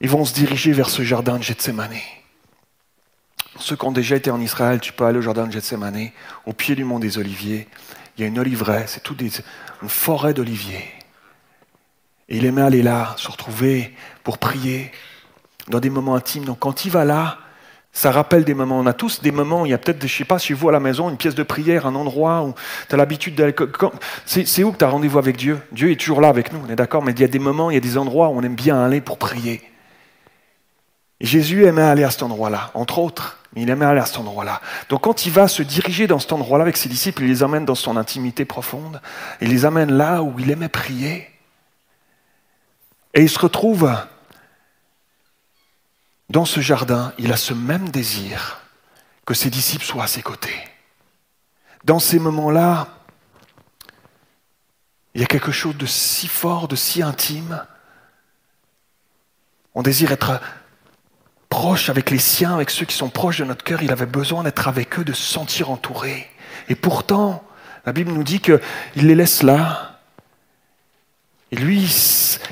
ils 0.00 0.10
vont 0.10 0.24
se 0.24 0.34
diriger 0.34 0.72
vers 0.72 0.90
ce 0.90 1.02
jardin 1.02 1.38
de 1.38 1.44
Gethsemane. 1.44 2.00
Ceux 3.60 3.76
qui 3.76 3.84
ont 3.84 3.92
déjà 3.92 4.16
été 4.16 4.32
en 4.32 4.40
Israël, 4.40 4.80
tu 4.80 4.92
peux 4.92 5.04
aller 5.04 5.18
au 5.18 5.22
jardin 5.22 5.46
de 5.46 5.52
Gethsemane, 5.52 6.10
au 6.44 6.52
pied 6.52 6.74
du 6.74 6.82
mont 6.82 6.98
des 6.98 7.18
Oliviers. 7.18 7.68
Il 8.16 8.22
y 8.22 8.24
a 8.24 8.26
une 8.26 8.40
oliveraie, 8.40 8.88
c'est 8.88 9.08
une 9.10 9.30
forêt 9.88 10.34
d'oliviers. 10.34 10.97
Et 12.28 12.36
il 12.36 12.44
aimait 12.44 12.62
aller 12.62 12.82
là, 12.82 13.14
se 13.16 13.30
retrouver 13.30 13.94
pour 14.22 14.38
prier 14.38 14.92
dans 15.68 15.80
des 15.80 15.90
moments 15.90 16.14
intimes. 16.14 16.44
Donc 16.44 16.58
quand 16.58 16.84
il 16.84 16.90
va 16.90 17.04
là, 17.04 17.38
ça 17.92 18.10
rappelle 18.10 18.44
des 18.44 18.54
moments. 18.54 18.78
On 18.78 18.86
a 18.86 18.92
tous 18.92 19.22
des 19.22 19.32
moments, 19.32 19.64
il 19.64 19.70
y 19.70 19.74
a 19.74 19.78
peut-être, 19.78 20.06
je 20.06 20.14
sais 20.14 20.24
pas, 20.24 20.38
chez 20.38 20.54
vous 20.54 20.68
à 20.68 20.72
la 20.72 20.80
maison, 20.80 21.10
une 21.10 21.16
pièce 21.16 21.34
de 21.34 21.42
prière, 21.42 21.86
un 21.86 21.94
endroit 21.94 22.42
où 22.42 22.54
tu 22.88 22.94
as 22.94 22.98
l'habitude 22.98 23.34
d'aller. 23.34 23.54
C'est 24.24 24.62
où 24.62 24.72
que 24.72 24.78
tu 24.78 24.84
as 24.84 24.88
rendez-vous 24.88 25.18
avec 25.18 25.36
Dieu? 25.36 25.60
Dieu 25.72 25.90
est 25.90 25.96
toujours 25.96 26.20
là 26.20 26.28
avec 26.28 26.52
nous, 26.52 26.60
on 26.64 26.70
est 26.70 26.76
d'accord, 26.76 27.02
mais 27.02 27.12
il 27.12 27.20
y 27.20 27.24
a 27.24 27.28
des 27.28 27.38
moments, 27.38 27.70
il 27.70 27.74
y 27.74 27.76
a 27.78 27.80
des 27.80 27.96
endroits 27.98 28.28
où 28.28 28.38
on 28.38 28.42
aime 28.42 28.54
bien 28.54 28.80
aller 28.84 29.00
pour 29.00 29.18
prier. 29.18 29.62
Et 31.20 31.26
Jésus 31.26 31.64
aimait 31.64 31.82
aller 31.82 32.04
à 32.04 32.10
cet 32.10 32.22
endroit-là, 32.22 32.70
entre 32.74 32.98
autres, 32.98 33.38
mais 33.52 33.62
il 33.62 33.70
aimait 33.70 33.86
aller 33.86 34.00
à 34.00 34.06
cet 34.06 34.18
endroit-là. 34.18 34.60
Donc 34.90 35.00
quand 35.00 35.26
il 35.26 35.32
va 35.32 35.48
se 35.48 35.62
diriger 35.62 36.06
dans 36.06 36.20
cet 36.20 36.32
endroit-là 36.32 36.62
avec 36.62 36.76
ses 36.76 36.88
disciples, 36.88 37.22
il 37.22 37.28
les 37.28 37.42
amène 37.42 37.64
dans 37.64 37.74
son 37.74 37.96
intimité 37.96 38.44
profonde, 38.44 39.00
il 39.40 39.48
les 39.48 39.64
amène 39.64 39.90
là 39.90 40.22
où 40.22 40.34
il 40.38 40.50
aimait 40.50 40.68
prier. 40.68 41.26
Et 43.18 43.22
il 43.22 43.28
se 43.28 43.40
retrouve 43.40 43.92
dans 46.28 46.44
ce 46.44 46.60
jardin, 46.60 47.12
il 47.18 47.32
a 47.32 47.36
ce 47.36 47.52
même 47.52 47.88
désir 47.88 48.60
que 49.26 49.34
ses 49.34 49.50
disciples 49.50 49.84
soient 49.84 50.04
à 50.04 50.06
ses 50.06 50.22
côtés. 50.22 50.56
Dans 51.82 51.98
ces 51.98 52.20
moments-là, 52.20 52.86
il 55.14 55.20
y 55.20 55.24
a 55.24 55.26
quelque 55.26 55.50
chose 55.50 55.76
de 55.76 55.84
si 55.84 56.28
fort, 56.28 56.68
de 56.68 56.76
si 56.76 57.02
intime. 57.02 57.66
On 59.74 59.82
désire 59.82 60.12
être 60.12 60.40
proche 61.48 61.88
avec 61.88 62.12
les 62.12 62.20
siens, 62.20 62.54
avec 62.54 62.70
ceux 62.70 62.86
qui 62.86 62.94
sont 62.94 63.10
proches 63.10 63.38
de 63.38 63.44
notre 63.46 63.64
cœur. 63.64 63.82
Il 63.82 63.90
avait 63.90 64.06
besoin 64.06 64.44
d'être 64.44 64.68
avec 64.68 64.96
eux, 64.96 65.04
de 65.04 65.12
se 65.12 65.24
sentir 65.24 65.72
entouré. 65.72 66.30
Et 66.68 66.76
pourtant, 66.76 67.42
la 67.84 67.92
Bible 67.92 68.12
nous 68.12 68.22
dit 68.22 68.38
qu'il 68.38 68.60
les 68.94 69.16
laisse 69.16 69.42
là. 69.42 69.87
Et 71.50 71.56
lui, 71.56 71.82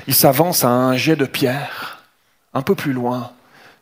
il 0.07 0.15
s'avance 0.15 0.63
à 0.63 0.69
un 0.69 0.97
jet 0.97 1.15
de 1.15 1.25
pierre, 1.25 1.99
un 2.53 2.61
peu 2.61 2.75
plus 2.75 2.93
loin. 2.93 3.31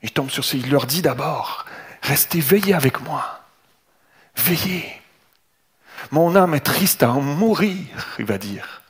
Il 0.03 0.11
tombe 0.11 0.29
sur 0.29 0.43
ses. 0.43 0.57
Il 0.57 0.69
leur 0.69 0.85
dit 0.85 1.01
d'abord 1.01 1.65
Restez 2.01 2.39
veillés 2.41 2.73
avec 2.73 3.01
moi. 3.01 3.41
Veillez. 4.35 5.01
Mon 6.11 6.35
âme 6.35 6.53
est 6.53 6.59
triste 6.59 7.01
à 7.03 7.11
en 7.11 7.21
mourir, 7.21 7.85
il 8.19 8.25
va 8.25 8.37
dire. 8.37 8.81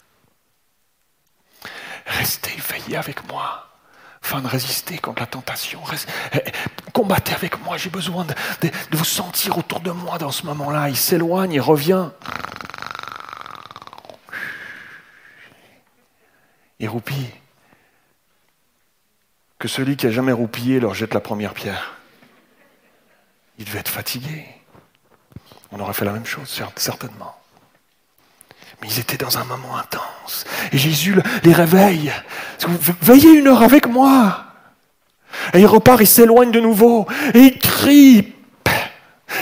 Restez 2.08 2.56
veillés 2.70 2.98
avec 2.98 3.28
moi, 3.30 3.68
afin 4.24 4.42
de 4.42 4.48
résister 4.48 4.98
contre 4.98 5.22
la 5.22 5.28
tentation. 5.28 5.82
Eh, 6.34 6.40
combattez 6.94 7.34
avec 7.34 7.64
moi, 7.64 7.78
j'ai 7.78 7.90
besoin 7.90 8.26
de, 8.26 8.34
de- 8.62 8.72
de 8.92 8.98
vous 8.98 9.06
sentir 9.06 9.58
autour 9.58 9.80
de 9.80 9.92
moi 9.92 10.18
dans 10.18 10.32
ce 10.32 10.46
moment-là. 10.48 10.90
Il 10.90 10.98
s'éloigne, 10.98 11.54
il 11.54 11.62
revient. 11.62 12.10
Il 16.80 16.90
roupille. 16.90 17.30
Que 19.60 19.68
celui 19.68 19.96
qui 19.96 20.08
a 20.08 20.12
jamais 20.12 20.32
roupillé 20.34 20.80
leur 20.80 20.94
jette 20.94 21.14
la 21.14 21.22
première 21.22 21.54
pierre. 21.54 21.96
Il 23.58 23.66
devait 23.66 23.80
être 23.80 23.90
fatigué. 23.90 24.46
On 25.72 25.80
aurait 25.80 25.94
fait 25.94 26.06
la 26.06 26.12
même 26.12 26.26
chose, 26.26 26.50
cer- 26.50 26.70
certainement. 26.76 27.36
Mais 28.82 28.88
ils 28.90 29.00
étaient 29.00 29.18
dans 29.18 29.38
un 29.38 29.46
moment 29.46 29.78
intense. 29.78 30.46
Et 30.74 30.78
Jésus 30.78 31.16
les 31.44 31.54
réveille. 31.54 32.12
Veillez 33.02 33.32
une 33.40 33.48
heure 33.48 33.64
avec 33.64 33.88
moi. 33.88 34.44
Et 35.54 35.60
il 35.62 35.66
repart, 35.66 36.02
il 36.02 36.08
s'éloigne 36.08 36.52
de 36.52 36.60
nouveau. 36.60 37.08
Et 37.34 37.40
il 37.40 37.60
crie. 37.60 38.35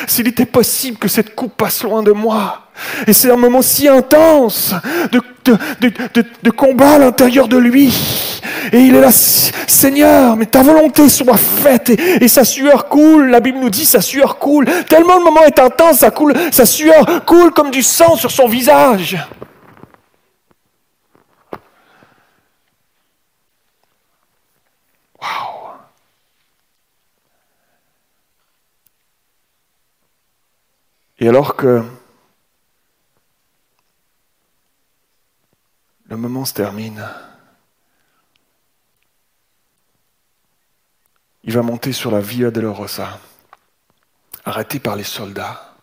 S'il 0.08 0.28
était 0.28 0.46
possible 0.46 0.98
que 0.98 1.08
cette 1.08 1.36
coupe 1.36 1.56
passe 1.58 1.84
loin 1.84 2.04
de 2.04 2.12
moi. 2.12 2.60
Et 3.08 3.14
c'est 3.14 3.32
un 3.32 3.36
moment 3.36 3.62
si 3.62 3.88
intense 3.88 4.74
de, 5.12 5.22
de, 5.46 6.24
de, 6.42 6.50
combat 6.50 6.94
à 6.94 6.98
l'intérieur 6.98 7.48
de 7.48 7.58
lui. 7.58 7.94
Et 8.72 8.80
il 8.80 8.96
est 8.96 9.02
là, 9.02 9.12
Seigneur, 9.12 10.36
mais 10.36 10.46
ta 10.46 10.64
volonté 10.64 11.08
soit 11.10 11.38
faite. 11.38 11.92
Et, 11.92 12.24
et, 12.24 12.28
sa 12.28 12.44
sueur 12.44 12.88
coule, 12.88 13.30
la 13.30 13.40
Bible 13.40 13.60
nous 13.60 13.70
dit, 13.70 13.86
sa 13.86 14.02
sueur 14.02 14.40
coule. 14.40 14.66
Tellement 14.90 15.18
le 15.18 15.24
moment 15.24 15.44
est 15.46 15.60
intense, 15.60 16.00
ça 16.00 16.12
coule, 16.12 16.34
sa 16.52 16.66
sueur 16.66 17.24
coule 17.26 17.52
comme 17.52 17.70
du 17.70 17.84
sang 17.84 18.16
sur 18.16 18.32
son 18.32 18.48
visage. 18.48 19.18
Et 31.24 31.30
alors 31.30 31.56
que 31.56 31.82
le 36.04 36.18
moment 36.18 36.44
se 36.44 36.54
termine, 36.54 37.08
il 41.46 41.54
va 41.54 41.62
monter 41.62 41.94
sur 41.94 42.12
la 42.12 42.20
Via 42.20 42.52
Dolorosa, 42.52 43.22
arrêté 44.44 44.82
par 44.82 44.98
les 44.98 45.06
soldats, 45.06 45.78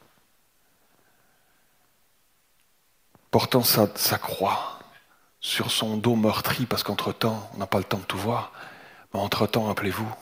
portant 3.31 3.63
sa, 3.63 3.89
sa 3.97 4.19
croix 4.19 4.79
sur 5.41 5.71
son 5.71 5.97
dos 5.97 6.17
meurtri, 6.17 6.67
parce 6.67 6.83
qu'entre-temps, 6.83 7.51
on 7.55 7.57
n'a 7.57 7.67
pas 7.67 7.79
le 7.79 7.85
temps 7.85 7.97
de 7.97 8.05
tout 8.05 8.19
voir, 8.19 8.53
mais 9.15 9.21
entre-temps, 9.21 9.65
rappelez-vous, 9.65 10.15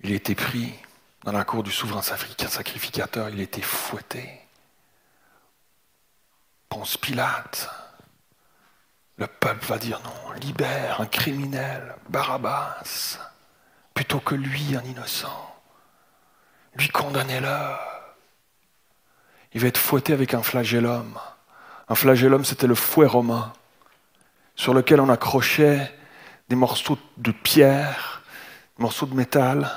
il 0.00 0.10
était 0.10 0.34
pris 0.34 0.74
dans 1.24 1.32
la 1.32 1.44
cour 1.44 1.62
du 1.62 1.70
souverain 1.70 2.02
sacrificateur, 2.02 3.28
il 3.28 3.40
était 3.40 3.62
fouetté. 3.62 4.40
Ponce 6.68 6.96
Pilate, 6.96 7.70
le 9.18 9.26
peuple 9.26 9.64
va 9.66 9.78
dire 9.78 10.00
non, 10.04 10.32
libère 10.40 11.00
un 11.00 11.06
criminel, 11.06 11.94
Barabbas, 12.08 13.18
plutôt 13.94 14.20
que 14.20 14.34
lui, 14.34 14.74
un 14.74 14.82
innocent. 14.82 15.54
Lui, 16.74 16.88
condamnez-le. 16.88 17.76
Il 19.52 19.60
va 19.60 19.68
être 19.68 19.78
fouetté 19.78 20.12
avec 20.12 20.34
un 20.34 20.42
flagellum. 20.42 21.18
Un 21.88 21.94
flagellum, 21.94 22.44
c'était 22.44 22.66
le 22.66 22.74
fouet 22.74 23.06
romain, 23.06 23.52
sur 24.56 24.72
lequel 24.72 25.00
on 25.00 25.10
accrochait 25.10 25.94
des 26.48 26.56
morceaux 26.56 26.98
de 27.18 27.32
pierre, 27.32 28.22
des 28.78 28.82
morceaux 28.82 29.06
de 29.06 29.14
métal. 29.14 29.70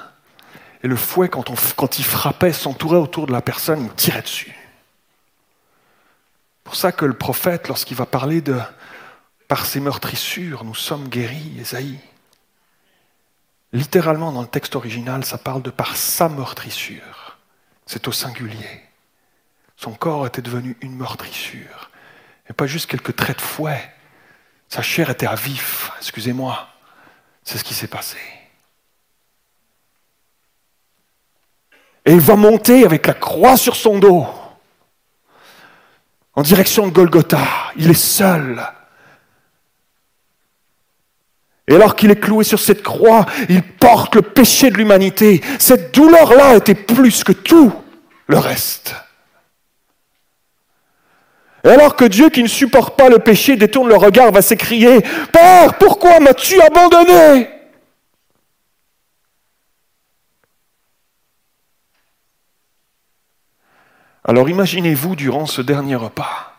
Et 0.86 0.88
le 0.88 0.96
fouet, 0.96 1.30
quand, 1.30 1.98
il 1.98 2.06
frappait, 2.06 2.54
s'entourait 2.54 3.00
autour 3.00 3.26
de 3.26 3.32
la 3.32 3.42
personne, 3.42 3.86
il 3.86 3.94
tirait 3.96 4.22
dessus. 4.22 4.54
C'est 4.54 6.64
pour 6.64 6.76
ça 6.76 6.92
que 6.92 7.06
le 7.06 7.18
prophète, 7.18 7.68
lorsqu'il 7.68 7.98
va 7.98 8.06
parler 8.06 8.42
de 8.42 8.60
par 9.48 9.66
ses 9.66 9.80
meurtrissures, 9.80 10.64
nous 10.64 10.76
sommes 10.76 11.08
guéris, 11.08 11.58
Esaïe. 11.60 12.00
Littéralement, 13.74 14.32
dans 14.32 14.44
le 14.44 14.48
texte 14.48 14.76
original, 14.76 15.26
ça 15.26 15.40
parle 15.40 15.64
de 15.64 15.72
par 15.72 15.98
sa 15.98 16.30
meurtrissure. 16.30 17.40
C'est 17.88 18.08
au 18.08 18.12
singulier. 18.12 18.84
Son 19.78 19.94
corps 19.94 20.28
était 20.28 20.44
devenu 20.44 20.78
une 20.82 20.96
meurtrissure. 20.96 21.90
Et 22.48 22.54
pas 22.54 22.68
juste 22.68 22.92
quelques 22.92 23.16
traits 23.16 23.38
de 23.38 23.42
fouet. 23.42 23.92
Sa 24.70 24.84
chair 24.84 25.10
était 25.10 25.26
à 25.26 25.34
vif, 25.34 25.90
excusez-moi. 25.98 26.70
C'est 27.42 27.58
ce 27.58 27.64
qui 27.64 27.74
s'est 27.74 27.88
passé. 27.88 28.20
Et 32.06 32.14
il 32.14 32.20
va 32.20 32.36
monter 32.36 32.86
avec 32.86 33.08
la 33.08 33.14
croix 33.14 33.58
sur 33.58 33.76
son 33.76 33.98
dos, 33.98 34.28
en 36.34 36.42
direction 36.44 36.88
de 36.88 36.92
Golgotha. 36.92 37.40
Il 37.78 37.90
est 37.90 37.94
seul. 37.94 38.62
Et 41.68 41.74
alors 41.74 41.96
qu'il 41.96 42.12
est 42.12 42.20
cloué 42.20 42.44
sur 42.44 42.60
cette 42.60 42.84
croix, 42.84 43.26
il 43.50 43.64
porte 43.64 44.16
le 44.16 44.22
péché 44.22 44.70
de 44.70 44.78
l'humanité. 44.78 45.42
Cette 45.58 45.96
douleur-là 45.96 46.58
était 46.58 46.76
plus 46.76 47.24
que 47.24 47.32
tout 47.32 47.74
le 48.28 48.38
reste. 48.38 48.94
Et 51.64 51.70
alors 51.70 51.96
que 51.96 52.06
Dieu 52.06 52.30
qui 52.30 52.44
ne 52.44 52.48
supporte 52.48 52.96
pas 52.96 53.10
le 53.10 53.18
péché 53.18 53.56
détourne 53.56 53.90
le 53.90 53.96
regard, 53.96 54.32
va 54.32 54.44
s'écrier, 54.44 55.02
Père, 55.32 55.80
pourquoi 55.80 56.20
m'as-tu 56.20 56.62
abandonné? 56.62 57.50
Alors 64.28 64.50
imaginez-vous 64.50 65.16
durant 65.16 65.46
ce 65.46 65.62
dernier 65.62 65.96
repas, 65.96 66.56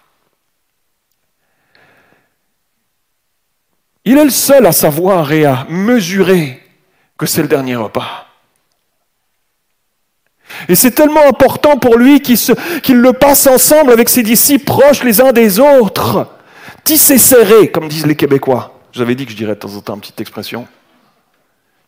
il 4.05 4.17
est 4.17 4.25
le 4.25 4.31
seul 4.31 4.65
à 4.67 4.73
savoir 4.73 5.33
et 5.33 5.45
à 5.45 5.67
mesurer 5.69 6.63
que 7.19 7.27
c'est 7.27 7.43
le 7.43 7.49
dernier 7.49 7.75
repas. 7.75 8.27
Et 10.69 10.77
c'est 10.77 10.93
tellement 10.93 11.27
important 11.27 11.77
pour 11.77 11.97
lui 11.97 12.21
qu'il, 12.21 12.39
le 12.97 13.13
passe 13.13 13.49
ensemble 13.49 13.91
avec 13.91 14.09
ses 14.09 14.23
disciples 14.23 14.65
proches 14.65 15.03
les 15.03 15.21
uns 15.21 15.33
des 15.33 15.59
autres. 15.59 16.29
Tissé 16.85 17.19
serré, 17.19 17.71
comme 17.73 17.89
disent 17.89 18.07
les 18.07 18.15
Québécois. 18.15 18.79
Je 18.93 18.99
vous 18.99 19.03
avais 19.03 19.17
dit 19.17 19.27
que 19.27 19.33
je 19.33 19.37
dirais 19.37 19.55
de 19.55 19.61
temps 19.61 19.75
en 19.75 19.81
temps 19.81 19.95
une 19.95 20.01
petite 20.01 20.21
expression. 20.21 20.69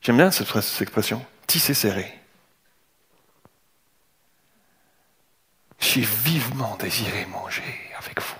J'aime 0.00 0.16
bien 0.16 0.32
cette 0.32 0.48
expression. 0.80 1.24
Tissé 1.46 1.72
serré. 1.72 2.17
J'ai 5.78 6.00
vivement 6.00 6.76
désiré 6.76 7.26
manger 7.26 7.90
avec 7.96 8.20
vous. 8.20 8.34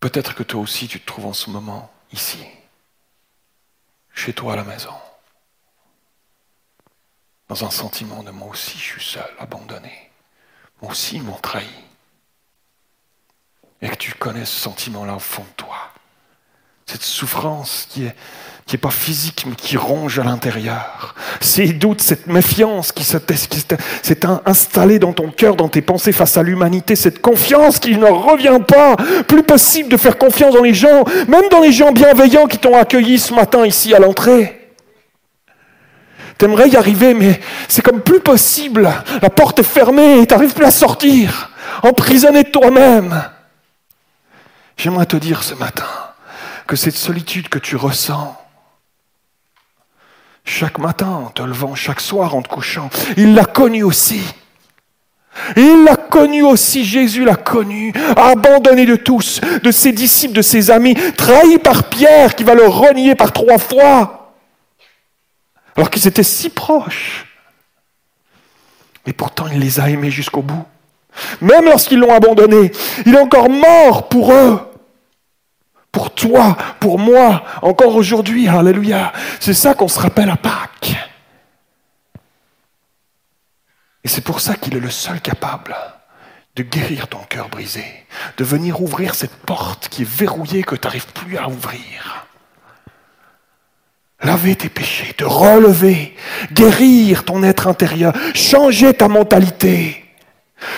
Peut-être 0.00 0.34
que 0.34 0.42
toi 0.42 0.60
aussi 0.60 0.88
tu 0.88 1.00
te 1.00 1.06
trouves 1.06 1.26
en 1.26 1.32
ce 1.32 1.50
moment 1.50 1.92
ici, 2.12 2.44
chez 4.14 4.32
toi 4.32 4.54
à 4.54 4.56
la 4.56 4.64
maison, 4.64 4.94
dans 7.48 7.64
un 7.64 7.70
sentiment 7.70 8.22
de 8.22 8.30
moi 8.30 8.48
aussi 8.48 8.78
je 8.78 8.84
suis 8.84 9.04
seul, 9.04 9.30
abandonné. 9.38 10.10
Moi 10.80 10.90
aussi 10.90 11.16
ils 11.16 11.22
m'ont 11.22 11.38
trahi. 11.38 11.68
Et 13.80 13.88
que 13.88 13.94
tu 13.96 14.14
connais 14.14 14.44
ce 14.44 14.60
sentiment-là 14.60 15.16
au 15.16 15.20
fond 15.20 15.44
de 15.44 15.56
toi. 15.56 15.92
Cette 16.86 17.02
souffrance 17.02 17.86
qui 17.90 18.04
est 18.04 18.16
qui 18.66 18.74
n'est 18.76 18.80
pas 18.80 18.90
physique, 18.90 19.44
mais 19.48 19.54
qui 19.56 19.76
ronge 19.76 20.18
à 20.18 20.24
l'intérieur. 20.24 21.14
Ces 21.40 21.68
doutes, 21.68 22.00
cette 22.00 22.26
méfiance 22.26 22.92
qui 22.92 23.04
s'est 23.04 23.20
installée 24.46 24.98
dans 24.98 25.12
ton 25.12 25.30
cœur, 25.30 25.56
dans 25.56 25.68
tes 25.68 25.82
pensées 25.82 26.12
face 26.12 26.36
à 26.36 26.42
l'humanité, 26.42 26.94
cette 26.94 27.20
confiance 27.20 27.78
qui 27.78 27.96
ne 27.96 28.06
revient 28.06 28.60
pas. 28.66 28.96
Plus 29.26 29.42
possible 29.42 29.88
de 29.88 29.96
faire 29.96 30.16
confiance 30.16 30.54
dans 30.54 30.62
les 30.62 30.74
gens, 30.74 31.04
même 31.28 31.48
dans 31.50 31.60
les 31.60 31.72
gens 31.72 31.92
bienveillants 31.92 32.46
qui 32.46 32.58
t'ont 32.58 32.76
accueilli 32.76 33.18
ce 33.18 33.34
matin 33.34 33.66
ici 33.66 33.94
à 33.94 33.98
l'entrée. 33.98 34.58
T'aimerais 36.38 36.68
y 36.70 36.76
arriver, 36.76 37.14
mais 37.14 37.40
c'est 37.68 37.82
comme 37.82 38.00
plus 38.00 38.20
possible. 38.20 38.90
La 39.20 39.30
porte 39.30 39.58
est 39.60 39.64
fermée 39.64 40.20
et 40.20 40.26
t'arrives 40.26 40.54
plus 40.54 40.64
à 40.64 40.70
sortir. 40.70 41.50
Emprisonné 41.82 42.44
toi-même. 42.44 43.22
J'aimerais 44.76 45.06
te 45.06 45.16
dire 45.16 45.42
ce 45.42 45.54
matin 45.54 45.86
que 46.66 46.74
cette 46.74 46.96
solitude 46.96 47.48
que 47.48 47.58
tu 47.58 47.76
ressens, 47.76 48.36
chaque 50.44 50.78
matin 50.78 51.08
en 51.08 51.30
te 51.30 51.42
levant, 51.42 51.74
chaque 51.74 52.00
soir 52.00 52.34
en 52.34 52.42
te 52.42 52.48
couchant. 52.48 52.90
Il 53.16 53.34
l'a 53.34 53.44
connu 53.44 53.82
aussi. 53.82 54.22
Il 55.56 55.84
l'a 55.84 55.96
connu 55.96 56.42
aussi, 56.42 56.84
Jésus 56.84 57.24
l'a 57.24 57.36
connu, 57.36 57.92
abandonné 58.16 58.84
de 58.84 58.96
tous, 58.96 59.40
de 59.62 59.70
ses 59.70 59.92
disciples, 59.92 60.34
de 60.34 60.42
ses 60.42 60.70
amis, 60.70 60.94
trahi 61.16 61.58
par 61.58 61.84
Pierre 61.84 62.34
qui 62.34 62.44
va 62.44 62.54
le 62.54 62.66
renier 62.66 63.14
par 63.14 63.32
trois 63.32 63.56
fois, 63.56 64.34
alors 65.74 65.88
qu'ils 65.88 66.06
étaient 66.06 66.22
si 66.22 66.50
proches. 66.50 67.26
Et 69.06 69.12
pourtant, 69.14 69.46
il 69.50 69.58
les 69.58 69.80
a 69.80 69.88
aimés 69.88 70.10
jusqu'au 70.10 70.42
bout. 70.42 70.64
Même 71.40 71.64
lorsqu'ils 71.64 71.98
l'ont 71.98 72.14
abandonné, 72.14 72.70
il 73.06 73.14
est 73.14 73.20
encore 73.20 73.48
mort 73.48 74.08
pour 74.08 74.32
eux 74.32 74.60
pour 75.92 76.14
toi, 76.14 76.56
pour 76.80 76.98
moi, 76.98 77.44
encore 77.60 77.94
aujourd'hui. 77.94 78.48
Alléluia. 78.48 79.12
C'est 79.38 79.54
ça 79.54 79.74
qu'on 79.74 79.88
se 79.88 80.00
rappelle 80.00 80.30
à 80.30 80.36
Pâques. 80.36 80.96
Et 84.02 84.08
c'est 84.08 84.24
pour 84.24 84.40
ça 84.40 84.54
qu'il 84.54 84.74
est 84.74 84.80
le 84.80 84.90
seul 84.90 85.20
capable 85.20 85.76
de 86.56 86.62
guérir 86.62 87.08
ton 87.08 87.20
cœur 87.28 87.48
brisé, 87.48 87.84
de 88.36 88.44
venir 88.44 88.82
ouvrir 88.82 89.14
cette 89.14 89.36
porte 89.36 89.88
qui 89.88 90.02
est 90.02 90.08
verrouillée 90.08 90.64
que 90.64 90.74
tu 90.74 90.86
n'arrives 90.86 91.12
plus 91.12 91.38
à 91.38 91.48
ouvrir. 91.48 92.26
Laver 94.22 94.56
tes 94.56 94.68
péchés, 94.68 95.14
te 95.14 95.24
relever, 95.24 96.16
guérir 96.52 97.24
ton 97.24 97.42
être 97.42 97.66
intérieur, 97.66 98.12
changer 98.34 98.94
ta 98.94 99.08
mentalité. 99.08 99.98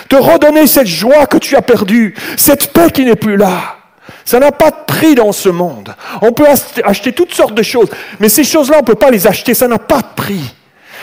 te 0.09 0.15
redonner 0.15 0.65
cette 0.65 0.87
joie 0.87 1.27
que 1.27 1.37
tu 1.37 1.55
as 1.55 1.61
perdue, 1.61 2.15
cette 2.37 2.73
paix 2.73 2.89
qui 2.89 3.05
n'est 3.05 3.15
plus 3.15 3.37
là. 3.37 3.74
Ça 4.25 4.39
n'a 4.39 4.51
pas 4.51 4.71
de 4.71 4.83
prix 4.87 5.13
dans 5.15 5.31
ce 5.31 5.49
monde. 5.49 5.95
On 6.21 6.31
peut 6.33 6.47
ach- 6.49 6.81
acheter 6.83 7.13
toutes 7.13 7.33
sortes 7.33 7.53
de 7.53 7.61
choses, 7.63 7.89
mais 8.19 8.27
ces 8.27 8.43
choses-là, 8.43 8.77
on 8.77 8.81
ne 8.81 8.85
peut 8.85 8.95
pas 8.95 9.11
les 9.11 9.27
acheter, 9.27 9.53
ça 9.53 9.67
n'a 9.67 9.77
pas 9.79 10.01
de 10.01 10.07
prix. 10.15 10.53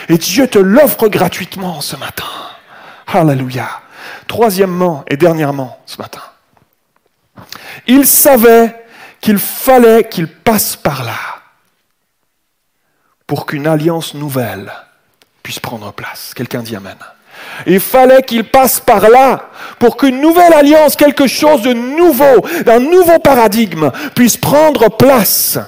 Et 0.08 0.18
Dieu 0.18 0.48
te 0.48 0.58
l'offre 0.58 1.06
gratuitement 1.08 1.80
ce 1.80 1.94
matin. 1.96 2.24
Alléluia. 3.06 3.68
Troisièmement 4.26 5.04
et 5.08 5.16
dernièrement 5.16 5.78
ce 5.86 5.98
matin, 5.98 6.22
il 7.86 8.06
savait 8.06 8.84
qu'il 9.20 9.38
fallait 9.38 10.08
qu'il 10.08 10.26
passe 10.26 10.74
par 10.74 11.04
là 11.04 11.14
pour 13.26 13.46
qu'une 13.46 13.66
alliance 13.66 14.14
nouvelle 14.14 14.72
puisse 15.42 15.60
prendre 15.60 15.92
place. 15.92 16.32
Quelqu'un 16.34 16.62
dit 16.62 16.74
Amen. 16.74 16.96
Il 17.66 17.80
fallait 17.80 18.22
qu'il 18.22 18.44
passe 18.44 18.80
par 18.80 19.08
là 19.08 19.48
pour 19.78 19.96
qu'une 19.96 20.20
nouvelle 20.20 20.52
alliance, 20.52 20.96
quelque 20.96 21.26
chose 21.26 21.62
de 21.62 21.72
nouveau, 21.72 22.46
d'un 22.64 22.80
nouveau 22.80 23.18
paradigme 23.18 23.90
puisse 24.14 24.36
prendre 24.36 24.88
place. 24.96 25.58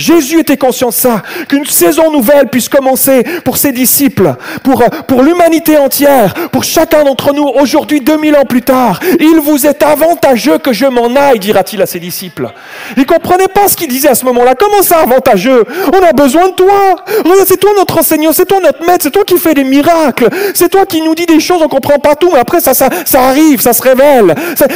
Jésus 0.00 0.40
était 0.40 0.56
conscient 0.56 0.88
de 0.88 0.94
ça, 0.94 1.22
qu'une 1.48 1.66
saison 1.66 2.10
nouvelle 2.10 2.48
puisse 2.48 2.68
commencer 2.68 3.22
pour 3.44 3.58
ses 3.58 3.70
disciples, 3.72 4.34
pour, 4.64 4.82
pour 5.06 5.22
l'humanité 5.22 5.76
entière, 5.76 6.32
pour 6.50 6.64
chacun 6.64 7.04
d'entre 7.04 7.34
nous, 7.34 7.46
aujourd'hui, 7.46 8.00
2000 8.00 8.36
ans 8.36 8.44
plus 8.48 8.62
tard. 8.62 8.98
Il 9.20 9.40
vous 9.40 9.66
est 9.66 9.82
avantageux 9.82 10.58
que 10.58 10.72
je 10.72 10.86
m'en 10.86 11.14
aille, 11.14 11.38
dira-t-il 11.38 11.82
à 11.82 11.86
ses 11.86 12.00
disciples. 12.00 12.48
Ils 12.96 13.00
ne 13.00 13.04
comprenaient 13.04 13.48
pas 13.48 13.68
ce 13.68 13.76
qu'il 13.76 13.88
disait 13.88 14.08
à 14.08 14.14
ce 14.14 14.24
moment-là. 14.24 14.54
Comment 14.54 14.82
ça, 14.82 15.00
avantageux? 15.00 15.64
On 15.92 16.02
a 16.02 16.12
besoin 16.12 16.48
de 16.48 16.54
toi. 16.54 17.04
C'est 17.46 17.58
toi 17.58 17.70
notre 17.76 17.98
enseignant, 17.98 18.32
c'est 18.32 18.46
toi 18.46 18.58
notre 18.62 18.84
maître, 18.86 19.02
c'est 19.02 19.10
toi 19.10 19.24
qui 19.24 19.36
fais 19.36 19.54
des 19.54 19.64
miracles, 19.64 20.28
c'est 20.54 20.68
toi 20.68 20.86
qui 20.86 21.02
nous 21.02 21.14
dis 21.14 21.26
des 21.26 21.40
choses, 21.40 21.60
on 21.60 21.64
ne 21.64 21.68
comprend 21.68 21.98
pas 21.98 22.14
tout, 22.14 22.30
mais 22.32 22.38
après 22.38 22.60
ça, 22.60 22.74
ça, 22.74 22.88
ça 23.04 23.22
arrive, 23.22 23.60
ça 23.60 23.72
se 23.72 23.82
révèle. 23.82 24.34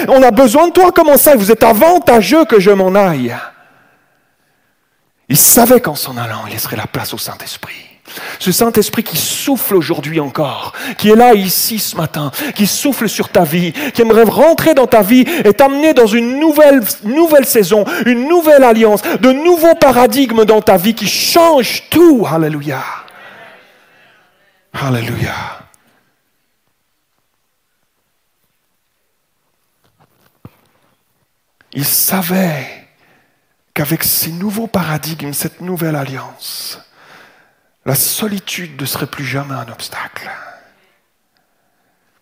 On 0.09 0.23
a 0.23 0.31
besoin 0.31 0.67
de 0.69 0.73
toi, 0.73 0.91
comment 0.95 1.17
ça 1.17 1.35
Vous 1.37 1.51
êtes 1.51 1.65
avantageux 1.65 2.45
que 2.45 2.61
je 2.61 2.71
m'en 2.71 2.95
aille? 2.95 3.35
Il 5.29 5.37
savait 5.37 5.81
qu'en 5.81 5.95
s'en 5.95 6.17
allant, 6.17 6.47
il 6.47 6.53
laisserait 6.53 6.77
la 6.77 6.87
place 6.87 7.15
au 7.15 7.19
Saint-Esprit. 7.19 7.95
Ce 8.39 8.53
Saint-Esprit 8.53 9.03
qui 9.03 9.17
souffle 9.17 9.75
aujourd'hui 9.75 10.21
encore, 10.21 10.73
qui 10.99 11.09
est 11.11 11.17
là 11.17 11.35
ici 11.35 11.79
ce 11.79 11.97
matin, 11.97 12.31
qui 12.55 12.67
souffle 12.67 13.09
sur 13.09 13.31
ta 13.31 13.45
vie, 13.45 13.73
qui 13.73 14.03
aimerait 14.03 14.25
rentrer 14.25 14.75
dans 14.75 14.87
ta 14.87 15.03
vie 15.03 15.25
et 15.45 15.55
t'amener 15.55 15.95
dans 15.95 16.07
une 16.07 16.39
nouvelle, 16.39 17.47
saison, 17.47 17.85
une 18.05 18.29
nouvelle 18.29 18.63
alliance, 18.63 19.03
de 19.03 19.33
nouveaux 19.33 19.75
paradigmes 19.75 20.45
dans 20.45 20.61
ta 20.61 20.77
vie 20.77 20.95
qui 20.95 21.09
changent 21.09 21.85
tout. 21.89 22.27
Alléluia. 22.31 22.83
Alléluia. 24.73 25.35
Il 31.73 31.85
savait 31.85 32.84
qu'avec 33.75 34.05
ces 34.05 34.31
nouveaux 34.31 34.69
paradigmes, 34.69 35.33
cette 35.33 35.61
nouvelle 35.61 35.97
alliance, 35.97 36.79
la 37.85 37.97
solitude 37.97 38.81
ne 38.81 38.87
serait 38.87 39.09
plus 39.09 39.25
jamais 39.25 39.55
un 39.55 39.69
obstacle. 39.69 40.31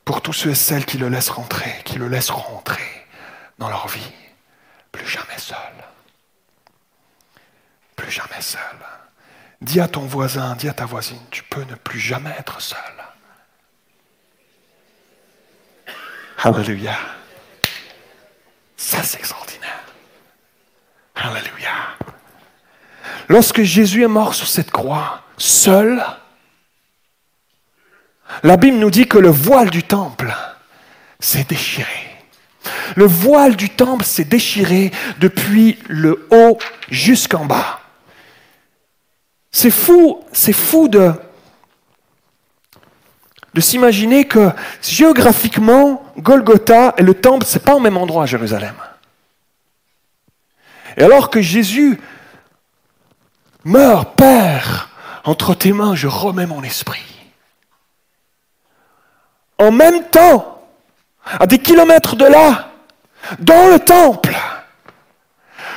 Pour 0.04 0.22
tous 0.22 0.32
ceux 0.32 0.50
et 0.50 0.54
celles 0.54 0.86
qui 0.86 0.98
le 0.98 1.08
laissent 1.08 1.30
rentrer, 1.30 1.72
qui 1.84 1.98
le 1.98 2.08
laissent 2.08 2.30
rentrer 2.30 3.06
dans 3.58 3.68
leur 3.68 3.86
vie, 3.86 4.12
plus 4.90 5.06
jamais 5.06 5.38
seul. 5.38 5.56
Plus 7.94 8.10
jamais 8.10 8.40
seul. 8.40 8.60
Dis 9.60 9.80
à 9.80 9.86
ton 9.86 10.00
voisin, 10.06 10.56
dis 10.56 10.68
à 10.68 10.72
ta 10.72 10.86
voisine, 10.86 11.20
tu 11.30 11.44
peux 11.44 11.62
ne 11.62 11.76
plus 11.76 12.00
jamais 12.00 12.34
être 12.38 12.60
seul. 12.60 12.78
Alléluia. 16.42 16.98
Ça, 18.76 19.04
c'est 19.04 19.18
extraordinaire. 19.18 19.81
Alléluia. 21.14 21.70
Lorsque 23.28 23.62
Jésus 23.62 24.02
est 24.04 24.08
mort 24.08 24.34
sur 24.34 24.46
cette 24.46 24.70
croix, 24.70 25.22
seul, 25.36 26.04
la 28.42 28.56
Bible 28.56 28.78
nous 28.78 28.90
dit 28.90 29.06
que 29.06 29.18
le 29.18 29.30
voile 29.30 29.70
du 29.70 29.82
temple 29.82 30.34
s'est 31.20 31.44
déchiré. 31.44 31.88
Le 32.96 33.06
voile 33.06 33.56
du 33.56 33.70
temple 33.70 34.04
s'est 34.04 34.24
déchiré 34.24 34.90
depuis 35.18 35.78
le 35.88 36.26
haut 36.30 36.58
jusqu'en 36.90 37.44
bas. 37.44 37.80
C'est 39.50 39.70
fou, 39.70 40.24
c'est 40.32 40.52
fou 40.52 40.88
de, 40.88 41.12
de 43.54 43.60
s'imaginer 43.60 44.24
que 44.26 44.50
géographiquement, 44.82 46.02
Golgotha 46.18 46.94
et 46.96 47.02
le 47.02 47.14
temple, 47.14 47.44
c'est 47.46 47.64
pas 47.64 47.74
au 47.74 47.80
même 47.80 47.96
endroit 47.96 48.24
à 48.24 48.26
Jérusalem. 48.26 48.74
Et 50.96 51.02
alors 51.02 51.30
que 51.30 51.40
Jésus 51.40 52.00
meurt, 53.64 54.16
Père, 54.16 54.90
entre 55.24 55.54
tes 55.54 55.72
mains, 55.72 55.94
je 55.94 56.08
remets 56.08 56.46
mon 56.46 56.62
esprit. 56.62 57.04
En 59.58 59.70
même 59.70 60.04
temps, 60.10 60.62
à 61.38 61.46
des 61.46 61.58
kilomètres 61.58 62.16
de 62.16 62.24
là, 62.24 62.70
dans 63.38 63.68
le 63.68 63.78
temple, 63.78 64.34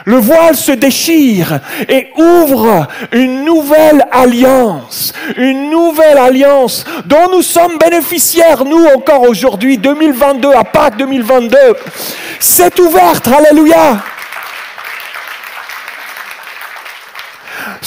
le 0.06 0.18
voile 0.18 0.56
se 0.56 0.72
déchire 0.72 1.60
et 1.90 2.10
ouvre 2.16 2.88
une 3.12 3.44
nouvelle 3.44 4.06
alliance, 4.12 5.14
une 5.38 5.70
nouvelle 5.70 6.18
alliance 6.18 6.86
dont 7.06 7.30
nous 7.32 7.42
sommes 7.42 7.78
bénéficiaires, 7.78 8.66
nous 8.66 8.86
encore 8.86 9.24
aujourd'hui, 9.24 9.78
2022, 9.78 10.52
à 10.52 10.64
Pâques 10.64 10.98
2022. 10.98 11.58
C'est 12.40 12.80
ouverte, 12.80 13.28
alléluia. 13.28 14.04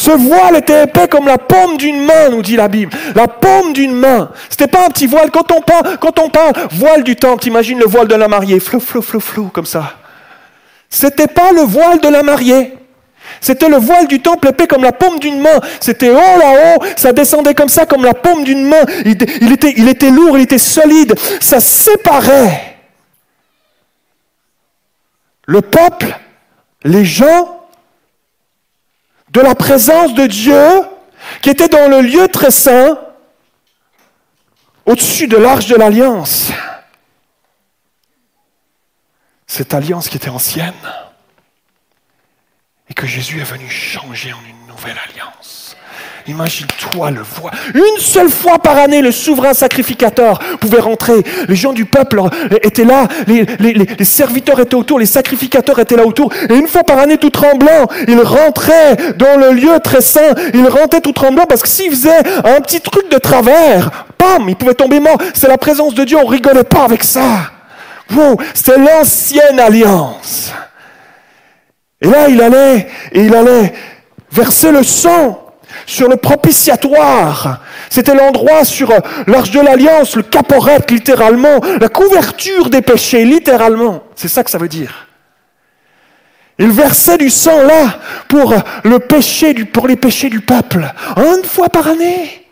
Ce 0.09 0.12
voile 0.12 0.56
était 0.56 0.85
épais 0.85 1.06
comme 1.06 1.26
la 1.26 1.36
paume 1.36 1.76
d'une 1.76 2.02
main, 2.02 2.30
nous 2.30 2.40
dit 2.40 2.56
la 2.56 2.68
Bible. 2.68 2.97
La 3.14 3.28
paume 3.28 3.74
d'une 3.74 3.94
main. 3.94 4.30
C'était 4.48 4.66
pas 4.66 4.86
un 4.86 4.89
petit 4.89 5.06
voile. 5.06 5.30
Quand 5.30 5.52
on 5.52 5.60
parle, 5.60 5.98
quand 5.98 6.18
on 6.18 6.30
parle 6.30 6.55
voile 6.70 7.05
du 7.05 7.14
temple, 7.14 7.43
t'imagines 7.43 7.78
le 7.78 7.85
voile 7.85 8.09
de 8.09 8.14
la 8.14 8.26
mariée, 8.26 8.59
flou, 8.59 8.80
flou, 8.80 9.02
flou, 9.02 9.20
flou, 9.20 9.51
comme 9.52 9.66
ça. 9.66 9.97
C'était 10.89 11.26
pas 11.26 11.52
le 11.52 11.60
voile 11.60 12.01
de 12.01 12.09
la 12.09 12.22
mariée. 12.22 12.74
C'était 13.43 13.68
le 13.68 13.76
voile 13.76 14.09
du 14.09 14.22
temple 14.22 14.48
épais 14.48 14.66
comme 14.66 14.82
la 14.82 14.93
paume 14.93 15.18
d'une 15.18 15.40
main. 15.40 15.60
C'était 15.78 16.09
haut 16.09 16.39
là-haut, 16.39 16.82
ça 16.97 17.12
descendait 17.12 17.52
comme 17.52 17.68
ça, 17.68 17.85
comme 17.85 18.02
la 18.02 18.14
paume 18.14 18.44
d'une 18.44 18.66
main. 18.66 18.86
Il 19.05 19.52
était, 19.52 19.74
il 19.76 19.89
était 19.89 20.10
lourd, 20.10 20.39
il 20.39 20.44
était 20.44 20.56
solide. 20.56 21.14
Ça 21.39 21.60
séparait 21.60 22.78
le 25.44 25.60
peuple, 25.60 26.18
les 26.85 27.05
gens, 27.05 27.57
de 29.30 29.40
la 29.40 29.55
présence 29.55 30.14
de 30.14 30.26
Dieu 30.26 30.82
qui 31.42 31.50
était 31.50 31.68
dans 31.68 31.88
le 31.88 32.00
lieu 32.00 32.28
très 32.28 32.50
saint, 32.50 32.98
au-dessus 34.86 35.28
de 35.28 35.36
l'arche 35.36 35.66
de 35.66 35.76
l'alliance. 35.76 36.50
Cette 39.46 39.74
alliance 39.74 40.09
qui 40.09 40.16
était 40.16 40.28
ancienne 40.28 40.74
et 42.88 42.94
que 42.94 43.06
Jésus 43.06 43.40
est 43.40 43.44
venu 43.44 43.68
changer 43.68 44.32
en 44.32 44.40
une 44.48 44.66
nouvelle 44.66 44.96
alliance. 45.09 45.48
Imagine-toi 46.28 47.10
le 47.10 47.22
voir. 47.22 47.55
Une 47.74 47.98
seule 47.98 48.28
fois 48.28 48.59
par 48.59 48.76
année, 48.76 49.00
le 49.00 49.12
souverain 49.12 49.55
sacrificateur 49.55 50.38
pouvait 50.60 50.80
rentrer. 50.80 51.24
Les 51.48 51.56
gens 51.56 51.72
du 51.72 51.86
peuple 51.86 52.20
étaient 52.62 52.84
là, 52.84 53.09
les, 53.26 54.05
serviteurs 54.05 54.60
étaient 54.60 54.74
autour, 54.74 54.98
les 54.98 55.06
sacrificateurs 55.06 55.78
étaient 55.78 55.96
là 55.96 56.05
autour. 56.05 56.30
Et 56.50 56.55
une 56.55 56.68
fois 56.68 56.84
par 56.84 56.98
année, 56.98 57.16
tout 57.16 57.30
tremblant, 57.30 57.86
il 58.06 58.20
rentrait 58.20 59.14
dans 59.16 59.38
le 59.38 59.52
lieu 59.52 59.80
très 59.82 60.02
saint. 60.02 60.34
Il 60.52 60.68
rentrait 60.68 61.00
tout 61.00 61.12
tremblant 61.12 61.46
parce 61.46 61.62
que 61.62 61.68
s'il 61.68 61.90
faisait 61.90 62.18
un 62.44 62.60
petit 62.60 62.82
truc 62.82 63.10
de 63.10 63.16
travers, 63.16 64.05
pam, 64.18 64.50
il 64.50 64.56
pouvait 64.56 64.74
tomber 64.74 65.00
mort. 65.00 65.16
C'est 65.32 65.48
la 65.48 65.56
présence 65.56 65.94
de 65.94 66.05
Dieu, 66.05 66.18
on 66.22 66.26
rigolait 66.26 66.62
pas 66.62 66.84
avec 66.84 67.05
ça. 67.05 67.22
Wow, 68.14 68.36
c'était 68.52 68.76
l'ancienne 68.76 69.59
alliance. 69.59 70.52
Et 72.02 72.06
là, 72.06 72.28
il 72.28 72.42
allait, 72.42 72.86
et 73.12 73.24
il 73.24 73.34
allait 73.34 73.72
verser 74.30 74.70
le 74.70 74.82
sang 74.82 75.48
sur 75.89 76.06
le 76.06 76.16
propitiatoire. 76.16 77.62
C'était 77.89 78.15
l'endroit 78.15 78.65
sur 78.65 78.90
euh, 78.90 78.98
l'arche 79.27 79.51
de 79.51 79.60
l'alliance, 79.60 80.15
le 80.16 80.23
caporette, 80.23 80.90
littéralement, 80.90 81.60
la 81.81 81.89
couverture 81.89 82.69
des 82.69 82.82
péchés, 82.82 83.24
littéralement. 83.24 84.05
C'est 84.15 84.28
ça 84.28 84.44
que 84.44 84.51
ça 84.51 84.59
veut 84.59 84.69
dire. 84.69 85.06
Il 86.59 86.70
versait 86.70 87.16
du 87.16 87.31
sang 87.31 87.62
là 87.62 88.01
pour 88.28 88.52
euh, 88.52 88.59
le 88.85 88.98
péché 88.98 89.55
du, 89.55 89.65
pour 89.65 89.89
les 89.89 89.97
péchés 89.97 90.28
du 90.28 90.40
peuple, 90.40 90.85
une 91.16 91.44
fois 91.44 91.70
par 91.70 91.89
année. 91.89 92.47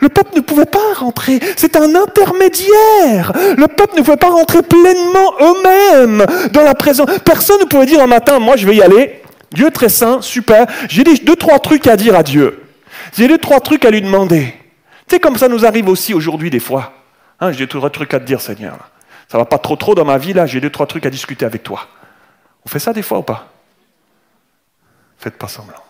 Le 0.00 0.08
peuple 0.08 0.36
ne 0.36 0.40
pouvait 0.40 0.64
pas 0.64 0.94
rentrer. 0.96 1.40
C'est 1.56 1.76
un 1.76 1.94
intermédiaire. 1.94 3.32
Le 3.56 3.68
peuple 3.68 3.98
ne 3.98 4.02
pouvait 4.02 4.16
pas 4.16 4.30
rentrer 4.30 4.62
pleinement 4.62 5.34
eux-mêmes 5.40 6.24
dans 6.52 6.62
la 6.62 6.74
présence. 6.74 7.08
Personne 7.24 7.60
ne 7.60 7.66
pouvait 7.66 7.86
dire 7.86 8.02
un 8.02 8.06
matin, 8.06 8.38
moi 8.38 8.56
je 8.56 8.66
vais 8.66 8.76
y 8.76 8.82
aller. 8.82 9.22
Dieu 9.52 9.70
très 9.70 9.88
saint, 9.88 10.20
super. 10.20 10.66
J'ai 10.88 11.04
deux, 11.04 11.36
trois 11.36 11.58
trucs 11.58 11.86
à 11.86 11.96
dire 11.96 12.14
à 12.14 12.22
Dieu. 12.22 12.64
J'ai 13.16 13.28
deux, 13.28 13.38
trois 13.38 13.60
trucs 13.60 13.84
à 13.84 13.90
lui 13.90 14.02
demander. 14.02 14.54
Sais 15.08 15.20
comme 15.20 15.36
ça 15.36 15.48
nous 15.48 15.64
arrive 15.64 15.88
aussi 15.88 16.12
aujourd'hui 16.12 16.50
des 16.50 16.60
fois. 16.60 16.92
Hein, 17.40 17.52
j'ai 17.52 17.66
deux, 17.66 17.78
trois 17.78 17.90
trucs 17.90 18.12
à 18.12 18.20
te 18.20 18.24
dire, 18.24 18.40
Seigneur. 18.40 18.90
Ça 19.28 19.38
va 19.38 19.44
pas 19.44 19.58
trop 19.58 19.76
trop 19.76 19.94
dans 19.94 20.04
ma 20.04 20.18
vie, 20.18 20.32
là, 20.32 20.46
j'ai 20.46 20.60
deux, 20.60 20.70
trois 20.70 20.86
trucs 20.86 21.06
à 21.06 21.10
discuter 21.10 21.44
avec 21.44 21.62
toi. 21.62 21.86
On 22.64 22.68
fait 22.68 22.78
ça 22.78 22.92
des 22.92 23.02
fois 23.02 23.18
ou 23.18 23.22
pas? 23.22 23.48
Faites 25.18 25.36
pas 25.36 25.48
semblant. 25.48 25.82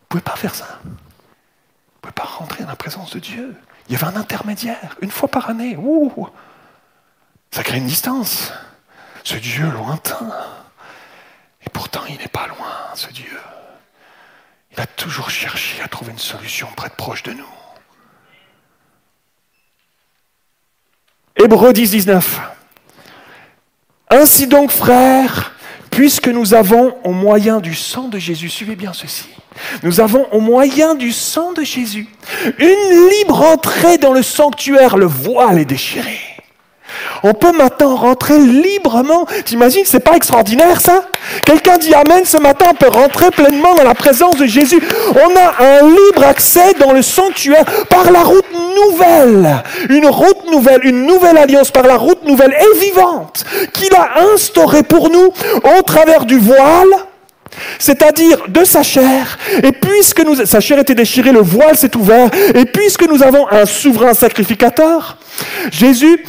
Vous 0.00 0.06
pouvez 0.08 0.22
pas 0.22 0.36
faire 0.36 0.54
ça. 0.54 0.78
Vous 0.84 0.90
pouvez 2.02 2.12
pas 2.12 2.24
rentrer 2.24 2.64
dans 2.64 2.70
la 2.70 2.76
présence 2.76 3.14
de 3.14 3.18
Dieu. 3.18 3.54
Il 3.88 3.92
y 3.92 3.96
avait 3.96 4.06
un 4.06 4.20
intermédiaire, 4.20 4.96
une 5.00 5.10
fois 5.10 5.28
par 5.28 5.50
année. 5.50 5.76
Ouh 5.76 6.28
ça 7.50 7.62
crée 7.62 7.76
une 7.76 7.86
distance. 7.86 8.50
Ce 9.24 9.36
Dieu 9.36 9.64
lointain. 9.70 10.30
Et 11.64 11.70
pourtant, 11.70 12.02
il 12.08 12.16
n'est 12.16 12.28
pas 12.28 12.46
loin, 12.46 12.72
ce 12.94 13.08
Dieu. 13.08 13.38
Il 14.72 14.80
a 14.80 14.86
toujours 14.86 15.30
cherché 15.30 15.82
à 15.82 15.88
trouver 15.88 16.12
une 16.12 16.18
solution 16.18 16.68
près 16.76 16.88
de 16.88 16.94
proche 16.94 17.22
de 17.22 17.32
nous. 17.32 17.44
Hébreux 21.36 21.72
10, 21.72 21.90
19. 21.90 22.40
Ainsi 24.10 24.46
donc, 24.46 24.70
frères, 24.70 25.52
puisque 25.90 26.28
nous 26.28 26.54
avons 26.54 26.96
au 27.04 27.12
moyen 27.12 27.60
du 27.60 27.74
sang 27.74 28.08
de 28.08 28.18
Jésus, 28.18 28.48
suivez 28.48 28.76
bien 28.76 28.92
ceci, 28.92 29.28
nous 29.82 30.00
avons 30.00 30.26
au 30.32 30.40
moyen 30.40 30.94
du 30.94 31.12
sang 31.12 31.52
de 31.52 31.62
Jésus 31.62 32.08
une 32.58 33.08
libre 33.10 33.42
entrée 33.42 33.98
dans 33.98 34.12
le 34.12 34.22
sanctuaire, 34.22 34.96
le 34.96 35.06
voile 35.06 35.58
est 35.58 35.64
déchiré. 35.64 36.31
On 37.24 37.34
peut 37.34 37.52
maintenant 37.52 37.94
rentrer 37.94 38.38
librement. 38.38 39.26
T'imagines, 39.44 39.82
c'est 39.84 40.00
pas 40.00 40.16
extraordinaire 40.16 40.80
ça? 40.80 41.04
Quelqu'un 41.44 41.78
dit 41.78 41.94
Amen 41.94 42.24
ce 42.24 42.36
matin, 42.36 42.66
on 42.70 42.74
peut 42.74 42.88
rentrer 42.88 43.30
pleinement 43.30 43.74
dans 43.74 43.84
la 43.84 43.94
présence 43.94 44.36
de 44.36 44.46
Jésus. 44.46 44.80
On 45.14 45.36
a 45.36 45.64
un 45.64 45.88
libre 45.88 46.24
accès 46.24 46.74
dans 46.80 46.92
le 46.92 47.02
sanctuaire 47.02 47.64
par 47.88 48.10
la 48.10 48.22
route 48.22 48.44
nouvelle. 48.74 49.62
Une 49.88 50.06
route 50.06 50.50
nouvelle, 50.50 50.84
une 50.84 51.06
nouvelle 51.06 51.38
alliance 51.38 51.70
par 51.70 51.86
la 51.86 51.96
route 51.96 52.24
nouvelle 52.24 52.54
et 52.54 52.80
vivante 52.80 53.44
qu'il 53.72 53.94
a 53.94 54.32
instaurée 54.32 54.82
pour 54.82 55.10
nous 55.10 55.32
au 55.78 55.82
travers 55.82 56.24
du 56.24 56.38
voile 56.38 56.90
c'est-à-dire 57.78 58.38
de 58.48 58.64
sa 58.64 58.82
chair. 58.82 59.38
Et 59.62 59.72
puisque 59.72 60.22
sa 60.46 60.60
chair 60.60 60.78
était 60.78 60.94
déchirée, 60.94 61.32
le 61.32 61.40
voile 61.40 61.76
s'est 61.76 61.94
ouvert. 61.96 62.30
Et 62.54 62.64
puisque 62.64 63.06
nous 63.08 63.22
avons 63.22 63.46
un 63.50 63.66
souverain 63.66 64.14
sacrificateur, 64.14 65.18
Jésus 65.70 66.24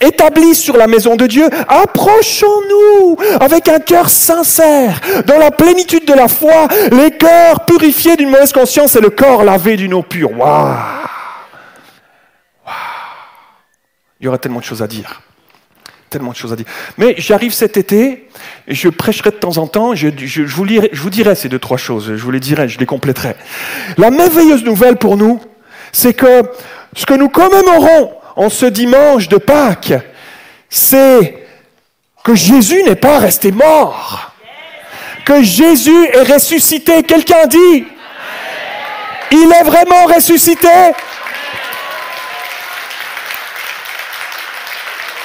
établi 0.00 0.54
sur 0.54 0.76
la 0.76 0.86
maison 0.86 1.16
de 1.16 1.26
Dieu, 1.26 1.48
approchons-nous 1.68 3.16
avec 3.40 3.68
un 3.68 3.78
cœur 3.78 4.08
sincère, 4.08 5.00
dans 5.26 5.38
la 5.38 5.50
plénitude 5.50 6.06
de 6.06 6.14
la 6.14 6.28
foi, 6.28 6.68
les 6.92 7.10
cœurs 7.12 7.64
purifiés 7.64 8.16
d'une 8.16 8.30
mauvaise 8.30 8.52
conscience 8.52 8.96
et 8.96 9.00
le 9.00 9.10
corps 9.10 9.44
lavé 9.44 9.76
d'une 9.76 9.94
eau 9.94 10.02
pure. 10.02 10.32
Waouh 10.32 10.76
Waouh 12.66 12.74
Il 14.20 14.24
y 14.24 14.28
aura 14.28 14.38
tellement 14.38 14.60
de 14.60 14.64
choses 14.64 14.82
à 14.82 14.86
dire. 14.86 15.22
Tellement 16.08 16.30
de 16.30 16.36
choses 16.36 16.52
à 16.52 16.56
dire. 16.56 16.66
Mais 16.98 17.14
j'arrive 17.18 17.52
cet 17.52 17.76
été, 17.76 18.28
je 18.68 18.88
prêcherai 18.88 19.30
de 19.30 19.36
temps 19.36 19.58
en 19.58 19.66
temps, 19.66 19.94
je, 19.94 20.08
vous 20.08 20.66
je 20.66 21.00
vous 21.00 21.10
dirai 21.10 21.34
ces 21.34 21.48
deux, 21.48 21.58
trois 21.58 21.76
choses, 21.76 22.14
je 22.16 22.22
vous 22.22 22.30
les 22.30 22.40
dirai, 22.40 22.68
je 22.68 22.78
les 22.78 22.86
compléterai. 22.86 23.34
La 23.98 24.10
merveilleuse 24.10 24.64
nouvelle 24.64 24.96
pour 24.96 25.16
nous, 25.16 25.40
c'est 25.92 26.14
que 26.14 26.42
ce 26.94 27.06
que 27.06 27.14
nous 27.14 27.28
commémorons 27.28 28.12
en 28.36 28.50
ce 28.50 28.66
dimanche 28.66 29.28
de 29.28 29.38
Pâques, 29.38 29.94
c'est 30.68 31.46
que 32.22 32.34
Jésus 32.34 32.82
n'est 32.82 32.96
pas 32.96 33.18
resté 33.18 33.50
mort. 33.50 34.32
Que 35.24 35.42
Jésus 35.42 36.06
est 36.12 36.32
ressuscité. 36.32 37.02
Quelqu'un 37.02 37.46
dit, 37.46 37.86
il 39.32 39.52
est 39.52 39.64
vraiment 39.64 40.04
ressuscité. 40.04 40.68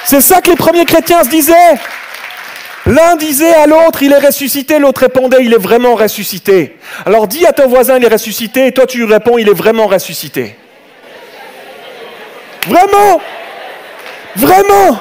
C'est 0.04 0.20
ça 0.20 0.40
que 0.40 0.50
les 0.50 0.56
premiers 0.56 0.84
chrétiens 0.84 1.22
se 1.22 1.28
disaient. 1.28 1.78
L'un 2.86 3.14
disait 3.14 3.54
à 3.54 3.66
l'autre, 3.66 4.02
il 4.02 4.12
est 4.12 4.18
ressuscité, 4.18 4.80
l'autre 4.80 5.02
répondait, 5.02 5.44
il 5.44 5.52
est 5.52 5.58
vraiment 5.58 5.94
ressuscité. 5.94 6.76
Alors 7.06 7.28
dis 7.28 7.46
à 7.46 7.52
ton 7.52 7.68
voisin, 7.68 7.96
il 7.96 8.04
est 8.04 8.08
ressuscité, 8.08 8.66
et 8.66 8.72
toi 8.72 8.86
tu 8.86 8.98
lui 8.98 9.04
réponds, 9.04 9.38
il 9.38 9.48
est 9.48 9.54
vraiment 9.54 9.86
ressuscité. 9.86 10.56
Vraiment. 12.66 13.20
Vraiment. 14.36 15.00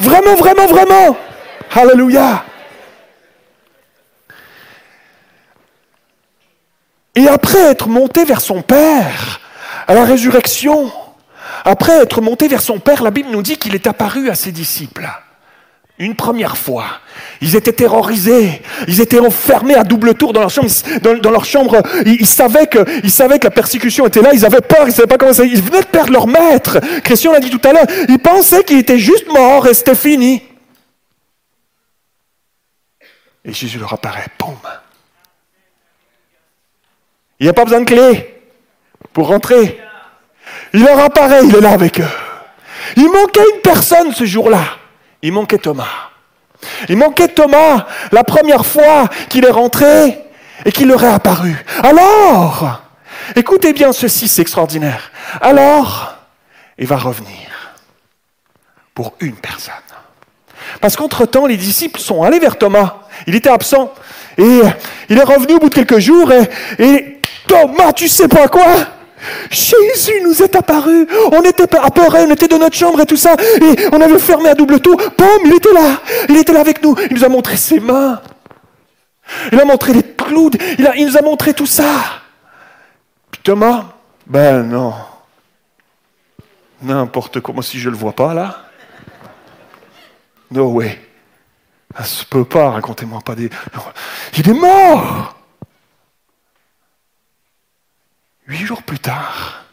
Vraiment, 0.00 0.34
vraiment, 0.36 0.66
vraiment. 0.66 1.16
Alléluia 1.74 2.44
Et 7.14 7.26
après 7.26 7.58
être 7.58 7.88
monté 7.88 8.24
vers 8.24 8.40
son 8.40 8.62
Père, 8.62 9.40
à 9.88 9.94
la 9.94 10.04
résurrection, 10.04 10.92
après 11.64 12.00
être 12.00 12.20
monté 12.20 12.46
vers 12.46 12.62
son 12.62 12.78
Père, 12.78 13.02
la 13.02 13.10
Bible 13.10 13.30
nous 13.30 13.42
dit 13.42 13.56
qu'il 13.56 13.74
est 13.74 13.88
apparu 13.88 14.30
à 14.30 14.36
ses 14.36 14.52
disciples. 14.52 15.08
Une 16.00 16.14
première 16.14 16.56
fois. 16.56 16.86
Ils 17.40 17.56
étaient 17.56 17.72
terrorisés. 17.72 18.62
Ils 18.86 19.00
étaient 19.00 19.18
enfermés 19.18 19.74
à 19.74 19.82
double 19.82 20.14
tour 20.14 20.32
dans 20.32 20.40
leur 20.42 20.50
chambre. 21.44 21.82
Ils- 22.06 22.24
savaient 22.26 22.68
que, 22.68 22.78
ils 23.02 23.10
savaient 23.10 23.40
que 23.40 23.44
la 23.46 23.50
persécution 23.50 24.06
était 24.06 24.22
là. 24.22 24.30
Ils 24.32 24.44
avaient 24.46 24.60
peur. 24.60 24.86
Ils 24.86 24.92
savaient 24.92 25.08
pas 25.08 25.18
comment 25.18 25.32
ça. 25.32 25.44
Ils 25.44 25.60
venaient 25.60 25.80
de 25.80 25.86
perdre 25.86 26.12
leur 26.12 26.28
maître. 26.28 26.78
Christian 27.02 27.32
l'a 27.32 27.40
dit 27.40 27.50
tout 27.50 27.60
à 27.68 27.72
l'heure. 27.72 27.86
Ils 28.08 28.20
pensaient 28.20 28.62
qu'il 28.62 28.78
était 28.78 28.98
juste 28.98 29.26
mort 29.26 29.66
et 29.66 29.74
c'était 29.74 29.96
fini. 29.96 30.42
Et 33.44 33.52
Jésus 33.52 33.78
leur 33.78 33.92
apparaît. 33.92 34.26
Boum. 34.38 34.54
Il 37.40 37.44
n'y 37.44 37.50
a 37.50 37.52
pas 37.52 37.64
besoin 37.64 37.80
de 37.80 37.86
clé 37.86 38.40
pour 39.12 39.28
rentrer. 39.28 39.80
Il 40.74 40.84
leur 40.84 40.98
apparaît. 41.00 41.40
Il 41.44 41.56
est 41.56 41.60
là 41.60 41.70
avec 41.72 42.00
eux. 42.00 42.04
Il 42.96 43.10
manquait 43.10 43.44
une 43.54 43.60
personne 43.62 44.12
ce 44.12 44.24
jour-là. 44.24 44.62
Il 45.22 45.32
manquait 45.32 45.58
Thomas. 45.58 46.10
Il 46.88 46.96
manquait 46.96 47.28
Thomas 47.28 47.86
la 48.12 48.24
première 48.24 48.66
fois 48.66 49.08
qu'il 49.28 49.44
est 49.44 49.50
rentré 49.50 50.18
et 50.64 50.72
qu'il 50.72 50.88
leur 50.88 51.02
est 51.04 51.12
apparu. 51.12 51.64
Alors, 51.82 52.82
écoutez 53.36 53.72
bien 53.72 53.92
ceci, 53.92 54.28
c'est 54.28 54.42
extraordinaire. 54.42 55.10
Alors, 55.40 56.14
il 56.78 56.86
va 56.86 56.96
revenir 56.96 57.74
pour 58.94 59.14
une 59.20 59.36
personne. 59.36 59.74
Parce 60.80 60.96
qu'entre-temps, 60.96 61.46
les 61.46 61.56
disciples 61.56 62.00
sont 62.00 62.22
allés 62.22 62.38
vers 62.38 62.58
Thomas. 62.58 62.96
Il 63.26 63.34
était 63.34 63.50
absent. 63.50 63.92
Et 64.36 64.60
il 65.08 65.18
est 65.18 65.24
revenu 65.24 65.54
au 65.54 65.58
bout 65.58 65.68
de 65.68 65.74
quelques 65.74 65.98
jours. 65.98 66.30
Et, 66.32 66.48
et 66.78 67.20
Thomas, 67.46 67.92
tu 67.92 68.08
sais 68.08 68.28
pas 68.28 68.48
quoi? 68.48 68.66
Jésus 69.50 70.20
nous 70.22 70.42
est 70.42 70.54
apparu. 70.56 71.06
On 71.32 71.42
était 71.42 71.76
apeurés, 71.76 72.24
on 72.26 72.30
était 72.30 72.48
dans 72.48 72.58
notre 72.58 72.76
chambre 72.76 73.00
et 73.00 73.06
tout 73.06 73.16
ça. 73.16 73.34
Et 73.60 73.86
on 73.92 74.00
avait 74.00 74.18
fermé 74.18 74.48
à 74.50 74.54
double 74.54 74.80
tour. 74.80 74.96
Pomme, 75.16 75.42
il 75.44 75.54
était 75.54 75.72
là. 75.72 76.00
Il 76.28 76.36
était 76.36 76.52
là 76.52 76.60
avec 76.60 76.82
nous. 76.82 76.94
Il 77.10 77.16
nous 77.16 77.24
a 77.24 77.28
montré 77.28 77.56
ses 77.56 77.80
mains. 77.80 78.20
Il 79.52 79.60
a 79.60 79.64
montré 79.64 79.92
les 79.92 80.02
clous. 80.02 80.50
Il, 80.78 80.86
a- 80.86 80.94
nous 80.96 81.16
a 81.16 81.22
montré 81.22 81.52
tout 81.54 81.66
ça. 81.66 81.84
Puis 83.30 83.40
Thomas, 83.42 83.84
ben 84.26 84.62
non. 84.62 84.94
N'importe 86.82 87.40
comment 87.40 87.62
si 87.62 87.78
je 87.78 87.90
le 87.90 87.96
vois 87.96 88.12
pas 88.12 88.34
là. 88.34 88.64
No 90.50 90.68
way. 90.72 90.98
Ça 91.96 92.04
se 92.04 92.24
peut 92.24 92.44
pas, 92.44 92.70
racontez-moi 92.70 93.20
pas 93.24 93.34
des. 93.34 93.50
Il 94.36 94.48
est 94.48 94.52
mort 94.54 95.34
Huit 98.58 98.66
jours 98.66 98.82
plus 98.82 98.98
tard, 98.98 99.64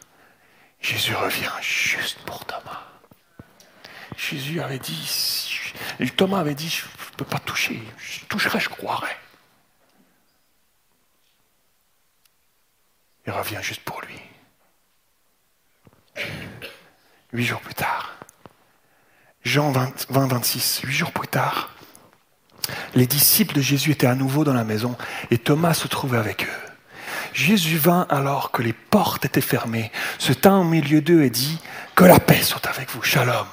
Jésus 0.79 1.15
revient 1.15 1.49
juste 1.59 2.19
pour 2.19 2.45
Thomas. 2.45 2.83
Jésus 4.15 4.61
avait 4.61 4.77
dit, 4.77 5.59
Thomas 6.15 6.41
avait 6.41 6.53
dit, 6.53 6.69
je 6.69 6.85
ne 6.85 7.15
peux 7.17 7.25
pas 7.25 7.39
toucher, 7.39 7.81
je 7.97 8.19
toucherai, 8.25 8.59
je 8.59 8.69
croirai. 8.69 9.09
Il 13.25 13.33
revient 13.33 13.57
juste 13.63 13.81
pour 13.81 13.99
lui. 14.01 14.21
Huit 17.33 17.45
jours 17.45 17.61
plus 17.61 17.73
tard, 17.73 18.15
Jean 19.43 19.71
20, 19.71 20.11
20, 20.11 20.27
26, 20.27 20.81
huit 20.83 20.93
jours 20.93 21.11
plus 21.11 21.27
tard, 21.27 21.71
les 22.93 23.07
disciples 23.07 23.55
de 23.55 23.61
Jésus 23.61 23.89
étaient 23.89 24.05
à 24.05 24.13
nouveau 24.13 24.43
dans 24.43 24.53
la 24.53 24.63
maison 24.63 24.95
et 25.31 25.39
Thomas 25.39 25.73
se 25.73 25.87
trouvait 25.87 26.19
avec 26.19 26.43
eux. 26.43 26.64
Jésus 27.35 27.77
vint 27.77 28.07
alors 28.09 28.51
que 28.51 28.61
les 28.61 28.71
portes 28.71 29.25
étaient 29.25 29.41
fermées, 29.41 29.91
se 30.19 30.31
tint 30.31 30.57
au 30.57 30.63
milieu 30.63 31.01
d'eux 31.01 31.21
et 31.23 31.29
dit, 31.29 31.59
que 31.93 32.05
la 32.05 32.17
paix 32.17 32.41
soit 32.41 32.65
avec 32.65 32.89
vous, 32.91 33.03
shalom. 33.03 33.45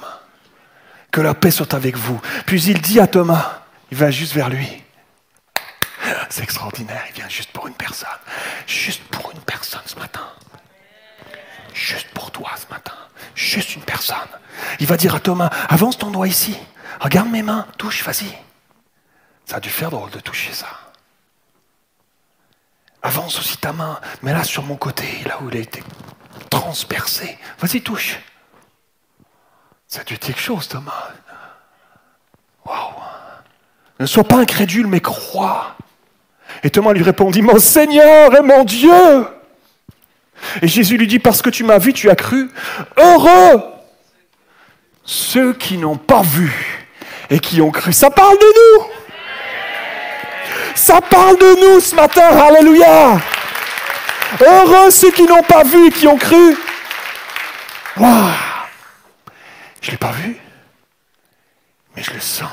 Que 1.11 1.19
la 1.19 1.33
paix 1.33 1.51
soit 1.51 1.73
avec 1.73 1.97
vous. 1.97 2.19
Puis 2.45 2.63
il 2.63 2.81
dit 2.81 3.01
à 3.01 3.07
Thomas, 3.07 3.63
il 3.91 3.97
va 3.97 4.09
juste 4.09 4.33
vers 4.33 4.49
lui. 4.49 4.81
C'est 6.29 6.43
extraordinaire, 6.43 7.03
il 7.09 7.15
vient 7.15 7.27
juste 7.27 7.51
pour 7.51 7.67
une 7.67 7.73
personne. 7.73 8.07
Juste 8.67 9.03
pour 9.11 9.31
une 9.31 9.41
personne 9.41 9.81
ce 9.85 9.99
matin. 9.99 10.29
Juste 11.73 12.07
pour 12.13 12.31
toi 12.31 12.51
ce 12.55 12.73
matin. 12.73 12.95
Juste 13.35 13.75
une 13.75 13.83
personne. 13.83 14.15
Il 14.79 14.87
va 14.87 14.95
dire 14.95 15.13
à 15.13 15.19
Thomas, 15.19 15.49
avance 15.67 15.97
ton 15.97 16.09
doigt 16.09 16.29
ici. 16.29 16.57
Regarde 17.01 17.29
mes 17.29 17.43
mains, 17.43 17.67
touche, 17.77 18.01
vas-y. 18.05 18.33
Ça 19.45 19.57
a 19.57 19.59
dû 19.59 19.69
faire 19.69 19.91
drôle 19.91 20.09
de 20.11 20.21
toucher 20.21 20.53
ça. 20.53 20.82
Avance 23.03 23.37
aussi 23.39 23.57
ta 23.57 23.73
main, 23.73 23.99
mets-la 24.21 24.43
sur 24.43 24.63
mon 24.63 24.77
côté, 24.77 25.05
là 25.25 25.37
où 25.41 25.49
il 25.49 25.57
a 25.57 25.59
été 25.59 25.83
transpercé. 26.49 27.37
Vas-y, 27.59 27.81
touche. 27.81 28.19
Ça 29.87 30.01
a 30.01 30.03
dû 30.03 30.17
quelque 30.17 30.39
chose, 30.39 30.67
Thomas. 30.67 31.09
Waouh. 32.65 32.93
Ne 33.99 34.05
sois 34.05 34.23
pas 34.23 34.37
incrédule, 34.37 34.87
mais 34.87 35.01
crois. 35.01 35.75
Et 36.63 36.69
Thomas 36.69 36.93
lui 36.93 37.03
répondit, 37.03 37.41
mon 37.41 37.59
Seigneur 37.59 38.35
et 38.35 38.41
mon 38.41 38.63
Dieu. 38.63 39.27
Et 40.61 40.67
Jésus 40.67 40.97
lui 40.97 41.07
dit, 41.07 41.19
parce 41.19 41.41
que 41.41 41.49
tu 41.49 41.63
m'as 41.63 41.77
vu, 41.77 41.93
tu 41.93 42.09
as 42.09 42.15
cru. 42.15 42.49
Heureux 42.97 43.73
ceux 45.05 45.53
qui 45.53 45.77
n'ont 45.77 45.97
pas 45.97 46.21
vu 46.21 46.87
et 47.29 47.39
qui 47.39 47.61
ont 47.61 47.71
cru. 47.71 47.93
Ça 47.93 48.09
parle 48.09 48.37
de 48.37 48.45
nous. 48.45 48.92
Ça 50.75 51.01
parle 51.01 51.37
de 51.37 51.61
nous 51.61 51.79
ce 51.79 51.95
matin. 51.95 52.27
Alléluia. 52.37 53.19
Heureux 54.41 54.89
ceux 54.91 55.11
qui 55.11 55.23
n'ont 55.23 55.43
pas 55.43 55.63
vu 55.63 55.91
qui 55.91 56.07
ont 56.07 56.17
cru. 56.17 56.57
Waouh. 57.97 58.31
Je 59.81 59.87
ne 59.87 59.91
l'ai 59.91 59.97
pas 59.97 60.11
vu, 60.11 60.37
mais 61.95 62.01
je 62.01 62.11
le 62.13 62.19
sens. 62.19 62.49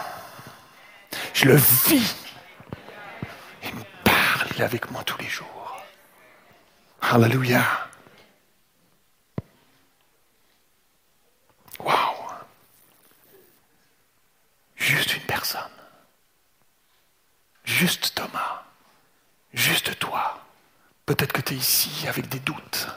Je 1.32 1.46
le 1.46 1.56
vis. 1.56 2.14
Il 3.62 3.74
me 3.74 3.82
parle, 4.04 4.62
avec 4.62 4.90
moi 4.90 5.02
tous 5.04 5.18
les 5.18 5.28
jours. 5.28 5.82
Alléluia. 7.00 7.62
Waouh. 11.78 11.96
Juste 14.76 15.16
une 15.16 15.22
personne. 15.22 15.79
Juste 17.70 18.16
Thomas. 18.16 18.64
Juste 19.54 19.98
toi. 20.00 20.44
Peut-être 21.06 21.32
que 21.32 21.40
tu 21.40 21.54
es 21.54 21.56
ici 21.56 22.06
avec 22.08 22.28
des 22.28 22.40
doutes. 22.40 22.88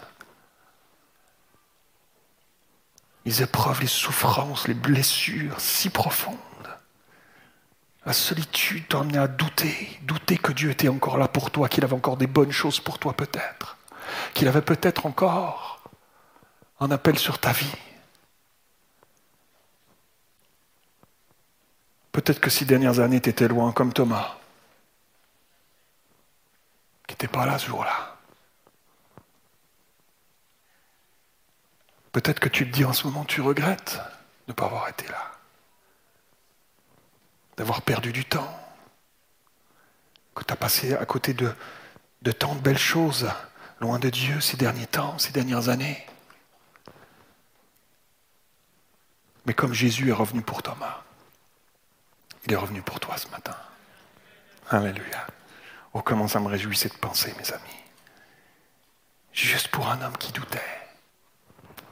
Les 3.24 3.44
épreuves, 3.44 3.82
les 3.82 3.88
souffrances, 3.88 4.68
les 4.68 4.74
blessures 4.74 5.60
si 5.60 5.90
profondes. 5.90 6.38
La 8.06 8.14
solitude 8.14 8.88
t'a 8.90 9.00
amené 9.00 9.20
à 9.20 9.28
douter, 9.28 10.00
douter 10.02 10.38
que 10.38 10.52
Dieu 10.52 10.72
était 10.72 10.90
encore 10.90 11.18
là 11.18 11.28
pour 11.28 11.52
toi, 11.52 11.70
qu'il 11.70 11.86
avait 11.86 11.94
encore 11.94 12.18
des 12.18 12.28
bonnes 12.28 12.52
choses 12.52 12.80
pour 12.82 13.00
toi 13.00 13.14
peut-être, 13.14 13.78
qu'il 14.34 14.48
avait 14.48 14.62
peut-être 14.62 15.06
encore 15.06 15.84
un 16.82 16.92
appel 16.92 17.18
sur 17.18 17.40
ta 17.40 17.54
vie. 17.54 17.78
Peut-être 22.12 22.42
que 22.42 22.50
ces 22.50 22.66
dernières 22.66 23.00
années, 23.00 23.22
tu 23.22 23.48
loin 23.48 23.72
comme 23.72 23.94
Thomas, 23.94 24.38
n'était 27.14 27.28
pas 27.28 27.46
là 27.46 27.58
ce 27.58 27.68
jour-là. 27.68 28.18
Peut-être 32.12 32.40
que 32.40 32.50
tu 32.50 32.70
te 32.70 32.76
dis 32.76 32.86
en 32.86 32.94
ce 32.94 33.08
moment, 33.08 33.26
tu 33.26 33.42
regrettes 33.42 33.96
de 34.48 34.52
ne 34.52 34.54
pas 34.54 34.66
avoir 34.66 34.88
été 34.88 35.08
là, 35.08 35.32
d'avoir 37.58 37.82
perdu 37.82 38.12
du 38.12 38.26
temps, 38.26 38.60
que 40.36 40.44
tu 40.44 40.54
as 40.54 40.56
passé 40.56 40.96
à 40.96 41.06
côté 41.06 41.34
de, 41.34 41.54
de 42.22 42.32
tant 42.32 42.56
de 42.56 42.60
belles 42.60 42.78
choses, 42.78 43.30
loin 43.80 44.00
de 44.00 44.10
Dieu 44.10 44.40
ces 44.42 44.58
derniers 44.58 44.88
temps, 44.88 45.18
ces 45.18 45.32
dernières 45.32 45.70
années. 45.70 46.06
Mais 49.46 49.54
comme 49.54 49.74
Jésus 49.74 50.10
est 50.10 50.14
revenu 50.14 50.42
pour 50.42 50.64
Thomas, 50.64 51.02
il 52.46 52.54
est 52.54 52.58
revenu 52.58 52.82
pour 52.82 53.00
toi 53.00 53.18
ce 53.18 53.28
matin. 53.30 53.56
Alléluia. 54.70 55.28
Oh, 55.94 56.02
comment 56.02 56.28
ça 56.28 56.40
me 56.40 56.48
réjouit 56.48 56.78
cette 56.78 56.98
pensée, 56.98 57.34
mes 57.38 57.52
amis. 57.52 57.84
Juste 59.32 59.68
pour 59.70 59.88
un 59.90 60.02
homme 60.02 60.18
qui 60.18 60.32
doutait. 60.32 60.60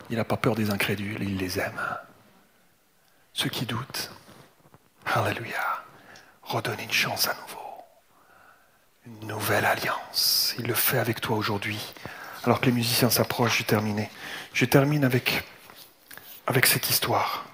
Il 0.10 0.18
n'a 0.18 0.26
pas 0.26 0.38
peur 0.38 0.56
des 0.56 0.72
incrédules, 0.72 1.24
il 1.24 1.38
les 1.38 1.60
aime. 1.60 1.82
Ceux 3.34 3.50
qui 3.50 3.66
doutent, 3.66 4.12
Alléluia, 5.06 5.84
redonne 6.44 6.80
une 6.80 6.92
chance 6.92 7.28
à 7.28 7.34
nouveau. 7.34 7.60
Une 9.06 9.28
nouvelle 9.28 9.66
alliance. 9.66 10.54
Il 10.60 10.68
le 10.68 10.74
fait 10.74 11.00
avec 11.00 11.22
toi 11.22 11.38
aujourd'hui. 11.38 11.94
Alors 12.44 12.60
que 12.60 12.68
les 12.68 12.72
musiciens 12.72 13.10
s'approchent, 13.10 13.60
je 13.60 13.64
termine. 13.64 14.06
Je 14.54 14.66
termine 14.66 15.04
avec, 15.04 15.44
avec 16.48 16.66
cette 16.66 16.90
histoire. 16.90 17.46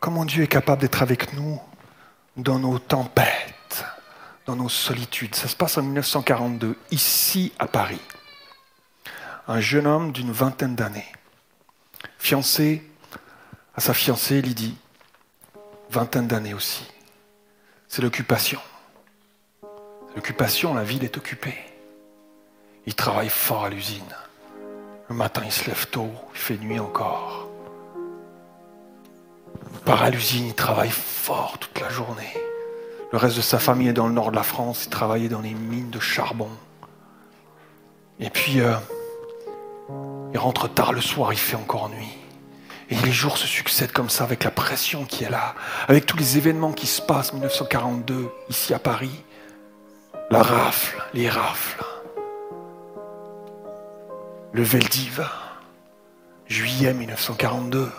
Comment 0.00 0.24
Dieu 0.24 0.44
est 0.44 0.48
capable 0.48 0.82
d'être 0.82 1.02
avec 1.02 1.32
nous 1.32 1.60
dans 2.36 2.58
nos 2.58 2.78
tempêtes, 2.78 3.54
dans 4.48 4.56
nos 4.56 4.70
solitudes. 4.70 5.34
Ça 5.34 5.46
se 5.46 5.54
passe 5.54 5.76
en 5.76 5.82
1942, 5.82 6.74
ici 6.90 7.52
à 7.58 7.66
Paris. 7.66 8.00
Un 9.46 9.60
jeune 9.60 9.86
homme 9.86 10.10
d'une 10.10 10.32
vingtaine 10.32 10.74
d'années, 10.74 11.12
fiancé 12.18 12.82
à 13.74 13.82
sa 13.82 13.92
fiancée 13.92 14.40
Lydie, 14.40 14.74
vingtaine 15.90 16.26
d'années 16.26 16.54
aussi. 16.54 16.90
C'est 17.88 18.00
l'occupation. 18.00 18.58
L'occupation, 20.16 20.72
la 20.72 20.82
ville 20.82 21.04
est 21.04 21.18
occupée. 21.18 21.58
Il 22.86 22.94
travaille 22.94 23.28
fort 23.28 23.66
à 23.66 23.68
l'usine. 23.68 24.16
Le 25.10 25.14
matin, 25.14 25.42
il 25.44 25.52
se 25.52 25.66
lève 25.66 25.88
tôt, 25.88 26.10
il 26.32 26.40
fait 26.40 26.56
nuit 26.56 26.80
encore. 26.80 27.50
Il 29.74 29.80
part 29.80 30.04
à 30.04 30.08
l'usine, 30.08 30.46
il 30.46 30.54
travaille 30.54 30.90
fort 30.90 31.58
toute 31.58 31.78
la 31.80 31.90
journée. 31.90 32.47
Le 33.10 33.18
reste 33.18 33.36
de 33.36 33.42
sa 33.42 33.58
famille 33.58 33.88
est 33.88 33.94
dans 33.94 34.06
le 34.06 34.12
nord 34.12 34.30
de 34.30 34.36
la 34.36 34.42
France, 34.42 34.84
il 34.84 34.90
travaillait 34.90 35.28
dans 35.28 35.40
les 35.40 35.54
mines 35.54 35.90
de 35.90 36.00
charbon. 36.00 36.50
Et 38.20 38.28
puis, 38.28 38.60
euh, 38.60 38.74
il 40.32 40.38
rentre 40.38 40.68
tard 40.68 40.92
le 40.92 41.00
soir, 41.00 41.32
il 41.32 41.38
fait 41.38 41.56
encore 41.56 41.88
nuit. 41.88 42.18
Et 42.90 42.96
les 42.96 43.12
jours 43.12 43.38
se 43.38 43.46
succèdent 43.46 43.92
comme 43.92 44.10
ça, 44.10 44.24
avec 44.24 44.44
la 44.44 44.50
pression 44.50 45.04
qui 45.04 45.24
est 45.24 45.30
là, 45.30 45.54
avec 45.88 46.04
tous 46.04 46.16
les 46.16 46.36
événements 46.36 46.72
qui 46.72 46.86
se 46.86 47.00
passent, 47.00 47.32
1942, 47.32 48.30
ici 48.50 48.74
à 48.74 48.78
Paris. 48.78 49.24
La 50.30 50.42
rafle, 50.42 51.02
les 51.14 51.30
rafles. 51.30 51.82
Le 54.52 54.62
Veldiv, 54.62 55.26
juillet 56.46 56.92
1942. 56.92 57.90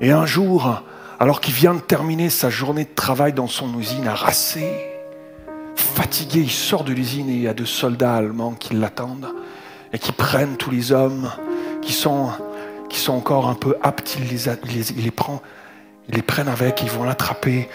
Et 0.00 0.10
un 0.10 0.26
jour, 0.26 0.82
alors 1.18 1.40
qu'il 1.40 1.54
vient 1.54 1.74
de 1.74 1.80
terminer 1.80 2.30
sa 2.30 2.50
journée 2.50 2.84
de 2.84 2.94
travail 2.94 3.32
dans 3.32 3.48
son 3.48 3.78
usine, 3.78 4.06
harassé, 4.06 4.72
fatigué, 5.74 6.40
il 6.40 6.50
sort 6.50 6.84
de 6.84 6.92
l'usine 6.92 7.28
et 7.28 7.34
il 7.34 7.40
y 7.42 7.48
a 7.48 7.54
deux 7.54 7.66
soldats 7.66 8.14
allemands 8.14 8.52
qui 8.52 8.74
l'attendent 8.74 9.34
et 9.92 9.98
qui 9.98 10.12
prennent 10.12 10.56
tous 10.56 10.70
les 10.70 10.92
hommes 10.92 11.30
qui 11.82 11.92
sont, 11.92 12.30
encore 13.08 13.48
un 13.48 13.54
peu 13.54 13.76
aptes, 13.82 14.18
les, 14.20 14.48
ils 14.48 15.12
les 16.10 16.22
prennent 16.22 16.48
avec, 16.48 16.82
ils 16.82 16.90
vont 16.90 17.04
l'attraper 17.04 17.68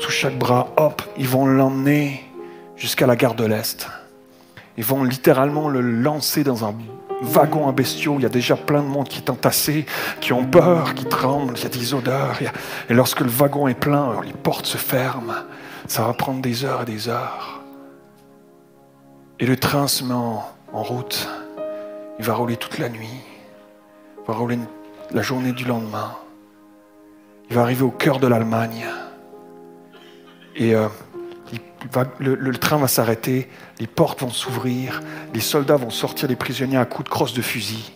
sous 0.00 0.10
chaque 0.10 0.38
bras, 0.38 0.72
hop, 0.76 1.02
ils 1.16 1.28
vont 1.28 1.46
l'emmener 1.46 2.24
jusqu'à 2.76 3.06
la 3.06 3.14
gare 3.14 3.34
de 3.34 3.44
l'Est. 3.44 3.86
Ils 4.76 4.84
vont 4.84 5.04
littéralement 5.04 5.68
le 5.68 5.80
lancer 5.80 6.42
dans 6.42 6.64
un 6.64 6.74
wagon 7.22 7.68
à 7.68 7.72
bestiaux. 7.72 8.16
Il 8.18 8.22
y 8.22 8.26
a 8.26 8.30
déjà 8.30 8.56
plein 8.56 8.82
de 8.82 8.88
monde 8.88 9.08
qui 9.08 9.18
est 9.18 9.30
entassé, 9.30 9.86
qui 10.20 10.32
ont 10.32 10.44
peur, 10.44 10.94
qui 10.94 11.04
tremblent. 11.06 11.54
Il 11.56 11.62
y 11.62 11.66
a 11.66 11.70
des 11.70 11.94
odeurs. 11.94 12.36
A- 12.40 12.92
Et 12.92 12.94
lorsque 12.94 13.20
le 13.20 13.28
wagon 13.28 13.68
est 13.68 13.78
plein, 13.78 14.20
les 14.24 14.32
portes 14.32 14.66
se 14.66 14.76
ferment. 14.76 15.32
Ça 15.86 16.02
va 16.06 16.12
prendre 16.14 16.40
des 16.40 16.64
heures 16.64 16.82
et 16.82 16.86
des 16.86 17.08
heures. 17.08 17.60
Et 19.40 19.46
le 19.46 19.56
train 19.56 19.86
se 19.88 20.04
met 20.04 20.14
en, 20.14 20.42
route. 20.72 21.28
Il 22.18 22.24
va 22.24 22.34
rouler 22.34 22.56
toute 22.56 22.78
la 22.78 22.88
nuit. 22.88 23.20
Il 24.18 24.26
va 24.26 24.34
rouler 24.34 24.58
la 25.12 25.22
journée 25.22 25.52
du 25.52 25.64
lendemain. 25.64 26.12
Il 27.50 27.56
va 27.56 27.62
arriver 27.62 27.82
au 27.82 27.90
cœur 27.90 28.18
de 28.18 28.26
l'Allemagne. 28.26 28.86
Et 30.56 30.74
euh, 30.74 30.88
le, 32.18 32.52
train 32.56 32.78
va 32.78 32.88
s'arrêter, 32.88 33.48
les 33.78 33.86
portes 33.86 34.20
vont 34.20 34.30
s'ouvrir, 34.30 35.02
les 35.32 35.40
soldats 35.40 35.76
vont 35.76 35.90
sortir 35.90 36.28
les 36.28 36.36
prisonniers 36.36 36.76
à 36.76 36.84
coups 36.84 37.04
de 37.04 37.10
crosse 37.10 37.34
de 37.34 37.42
fusil. 37.42 37.92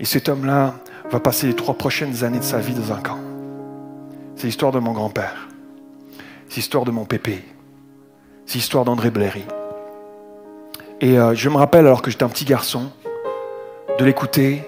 Et 0.00 0.04
cet 0.04 0.28
homme-là 0.28 0.74
va 1.10 1.20
passer 1.20 1.46
les 1.46 1.56
trois 1.56 1.74
prochaines 1.74 2.24
années 2.24 2.38
de 2.38 2.44
sa 2.44 2.58
vie 2.58 2.74
dans 2.74 2.92
un 2.92 3.00
camp. 3.00 3.18
C'est 4.36 4.46
l'histoire 4.46 4.72
de 4.72 4.78
mon 4.78 4.92
grand-père. 4.92 5.48
C'est 6.48 6.56
l'histoire 6.56 6.84
de 6.84 6.90
mon 6.90 7.04
pépé. 7.04 7.44
C'est 8.46 8.56
l'histoire 8.56 8.84
d'André 8.84 9.10
Blairy. 9.10 9.44
Et 11.00 11.18
euh, 11.18 11.34
je 11.34 11.48
me 11.48 11.56
rappelle, 11.56 11.86
alors 11.86 12.02
que 12.02 12.10
j'étais 12.10 12.24
un 12.24 12.28
petit 12.28 12.44
garçon, 12.44 12.90
de 13.98 14.04
l'écouter 14.04 14.64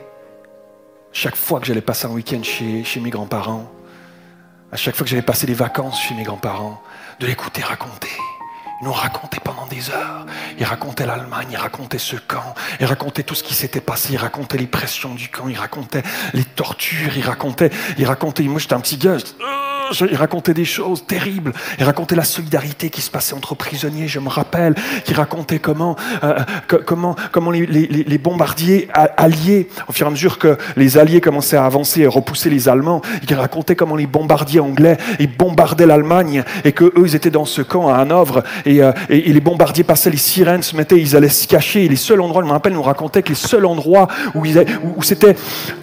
chaque 1.12 1.36
fois 1.36 1.60
que 1.60 1.66
j'allais 1.66 1.80
passer 1.80 2.06
un 2.06 2.10
week-end 2.10 2.42
chez 2.42 3.00
mes 3.00 3.10
grands-parents, 3.10 3.70
à 4.72 4.76
chaque 4.76 4.94
fois 4.94 5.04
que 5.04 5.10
j'allais 5.10 5.22
passer 5.22 5.46
des 5.46 5.54
vacances 5.54 6.00
chez 6.00 6.14
mes 6.14 6.22
grands-parents, 6.22 6.80
de 7.18 7.26
l'écouter 7.26 7.62
raconter. 7.62 8.08
Il 8.80 8.86
nous 8.86 8.92
racontait 8.92 9.40
pendant 9.40 9.66
des 9.66 9.90
heures. 9.90 10.24
Il 10.58 10.64
racontait 10.64 11.04
l'Allemagne, 11.04 11.48
il 11.50 11.56
racontait 11.56 11.98
ce 11.98 12.16
camp, 12.16 12.54
il 12.80 12.86
racontait 12.86 13.22
tout 13.22 13.34
ce 13.34 13.42
qui 13.42 13.54
s'était 13.54 13.80
passé, 13.80 14.14
il 14.14 14.16
racontait 14.16 14.56
les 14.56 14.66
pressions 14.66 15.14
du 15.14 15.28
camp, 15.28 15.48
il 15.48 15.58
racontait 15.58 16.02
les 16.32 16.44
tortures, 16.44 17.16
il 17.16 17.24
racontait, 17.24 17.70
il 17.98 18.06
racontait. 18.06 18.42
Moi, 18.44 18.58
j'étais 18.58 18.74
un 18.74 18.80
petit 18.80 18.96
gars. 18.96 19.12
Euh, 19.12 19.79
il 20.10 20.16
racontait 20.16 20.54
des 20.54 20.64
choses 20.64 21.04
terribles. 21.06 21.52
Il 21.78 21.84
racontait 21.84 22.14
la 22.16 22.24
solidarité 22.24 22.90
qui 22.90 23.00
se 23.00 23.10
passait 23.10 23.34
entre 23.34 23.54
prisonniers, 23.54 24.08
je 24.08 24.20
me 24.20 24.28
rappelle. 24.28 24.74
Il 25.08 25.14
racontait 25.14 25.58
comment, 25.58 25.96
euh, 26.24 26.38
comment, 26.86 27.16
comment 27.32 27.50
les, 27.50 28.18
bombardiers 28.18 28.88
alliés, 29.16 29.68
au 29.88 29.92
fur 29.92 30.06
et 30.06 30.08
à 30.08 30.10
mesure 30.10 30.38
que 30.38 30.56
les 30.76 30.98
alliés 30.98 31.20
commençaient 31.20 31.56
à 31.56 31.64
avancer 31.64 32.02
et 32.02 32.06
repousser 32.06 32.50
les 32.50 32.68
Allemands, 32.68 33.00
il 33.28 33.34
racontait 33.34 33.76
comment 33.76 33.96
les 33.96 34.06
bombardiers 34.06 34.60
anglais 34.60 34.96
ils 35.18 35.34
bombardaient 35.34 35.86
l'Allemagne 35.86 36.44
et 36.64 36.72
que 36.72 36.84
eux 36.84 37.04
ils 37.06 37.14
étaient 37.16 37.30
dans 37.30 37.44
ce 37.44 37.62
camp 37.62 37.88
à 37.88 37.96
Hanovre 37.96 38.42
et, 38.64 38.82
euh, 38.82 38.92
et- 39.08 39.32
les 39.32 39.40
bombardiers 39.40 39.84
passaient, 39.84 40.10
les 40.10 40.16
sirènes 40.16 40.62
se 40.62 40.76
mettaient, 40.76 41.00
ils 41.00 41.16
allaient 41.16 41.28
se 41.28 41.46
cacher. 41.46 41.84
Et 41.84 41.88
les 41.88 41.96
seuls 41.96 42.20
endroits, 42.20 42.42
je 42.42 42.46
me 42.48 42.52
rappelle, 42.52 42.72
nous 42.72 42.82
racontait 42.82 43.22
que 43.22 43.30
les 43.30 43.34
seuls 43.34 43.64
endroits 43.66 44.08
où, 44.34 44.44
où- 44.44 44.94
où 44.96 45.02
c'était 45.02 45.36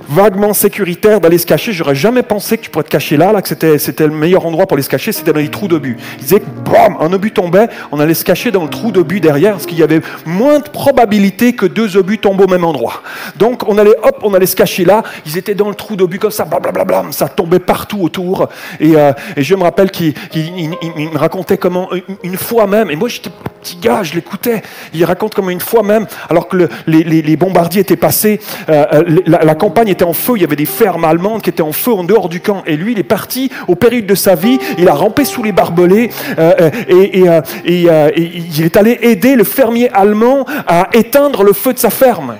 vaguement 0.10 0.54
sécuritaire 0.54 1.20
d'aller 1.20 1.38
se 1.38 1.46
cacher, 1.46 1.74
j'aurais 1.74 1.96
jamais 1.96 2.24
pensé 2.24 2.58
que 2.58 2.64
tu 2.64 2.70
pourrais 2.70 2.84
te 2.86 2.90
cacher 2.90 3.18
là, 3.18 3.32
là 3.32 3.42
que 3.42 3.48
c'était, 3.48 3.78
c'était 3.98 4.10
le 4.10 4.16
meilleur 4.16 4.46
endroit 4.46 4.68
pour 4.68 4.76
aller 4.76 4.84
se 4.84 4.90
cacher, 4.90 5.12
c'était 5.12 5.34
dans 5.34 5.40
les 5.40 5.50
trous 5.50 5.68
d'obus. 5.68 5.98
Ils 6.20 6.24
disaient 6.24 6.40
que 6.40 6.46
bam, 6.72 6.98
un 7.00 7.12
obus 7.14 7.32
tombait, 7.32 7.68
on 7.92 8.00
allait 8.00 8.14
se 8.14 8.24
cacher 8.24 8.52
dans 8.52 8.62
le 8.64 8.70
trou 8.70 8.92
d'obus 8.92 9.20
derrière, 9.20 9.54
parce 9.54 9.66
qu'il 9.66 9.80
y 9.80 9.82
avait 9.82 10.02
moins 10.28 10.60
de 10.60 10.70
probabilité 10.70 11.54
que 11.54 11.66
deux 11.66 11.98
obus 11.98 12.20
tombent 12.20 12.42
au 12.42 12.48
même 12.48 12.64
endroit. 12.64 13.02
Donc 13.38 13.68
on 13.68 13.76
allait, 13.80 13.96
hop, 14.04 14.20
on 14.22 14.36
allait 14.36 14.46
se 14.46 14.56
cacher 14.56 14.86
là, 14.86 15.02
ils 15.26 15.36
étaient 15.36 15.56
dans 15.56 15.70
le 15.70 15.74
trou 15.74 15.96
d'obus 15.96 16.20
comme 16.20 16.30
ça, 16.30 16.46
blablabla, 16.46 17.06
ça 17.10 17.28
tombait 17.28 17.58
partout 17.58 18.02
autour. 18.04 18.50
Et, 18.80 18.96
euh, 18.96 19.14
je 19.36 19.56
me 19.56 19.64
rappelle 19.64 19.90
qu'il 19.90 20.14
qu'il- 20.14 20.46
il- 20.56 20.76
il- 20.84 20.92
il 20.96 21.10
me 21.10 21.18
racontait 21.18 21.58
comment 21.58 21.90
une, 22.24 22.38
fois 22.38 22.68
même, 22.68 22.92
et 22.92 22.96
moi 22.96 23.10
j'étais 23.10 23.32
petit 23.64 23.78
gars, 23.78 24.04
je 24.04 24.14
l'écoutais, 24.14 24.62
il 24.94 25.04
raconte 25.06 25.34
comment 25.34 25.50
une 25.50 25.60
fois 25.60 25.82
même, 25.82 26.06
alors 26.30 26.48
que 26.48 26.56
le- 26.56 26.70
les, 26.86 27.04
les- 27.04 27.24
les 27.24 27.36
bombardiers 27.36 27.82
étaient 27.82 27.96
passés, 27.96 28.40
euh, 28.70 28.86
euh, 28.94 29.20
la, 29.26 29.44
la 29.44 29.56
campagne 29.56 29.88
était 29.88 30.04
en 30.06 30.14
feu, 30.14 30.34
il 30.36 30.42
y 30.42 30.46
avait 30.46 30.56
des 30.56 30.66
fermes 30.68 31.04
allemandes 31.04 31.42
qui 31.42 31.50
étaient 31.50 31.64
en 31.64 31.72
feu 31.72 31.92
en 31.94 32.04
dehors 32.04 32.30
du 32.30 32.42
camp. 32.42 32.62
Et 32.68 32.78
lui, 32.78 32.92
il 32.92 33.00
est 33.00 33.04
parti 33.04 33.50
au 33.68 33.76
de 33.90 34.16
sa 34.16 34.36
vie, 34.36 34.60
il 34.78 34.88
a 34.88 34.94
rampé 34.94 35.26
sous 35.26 35.44
les 35.44 35.52
barbelés, 35.52 36.10
euh, 36.38 36.54
euh, 36.60 36.72
euh, 36.90 37.42
et, 37.66 38.26
il 38.26 38.64
est 38.64 38.78
allé 38.78 38.98
aider 39.02 39.36
le 39.36 39.44
fermier 39.44 39.90
allemand 39.92 40.46
à 40.68 40.90
éteindre 40.94 41.44
le 41.44 41.54
feu 41.54 41.74
de 41.74 41.80
sa 41.80 41.90
ferme. 41.90 42.36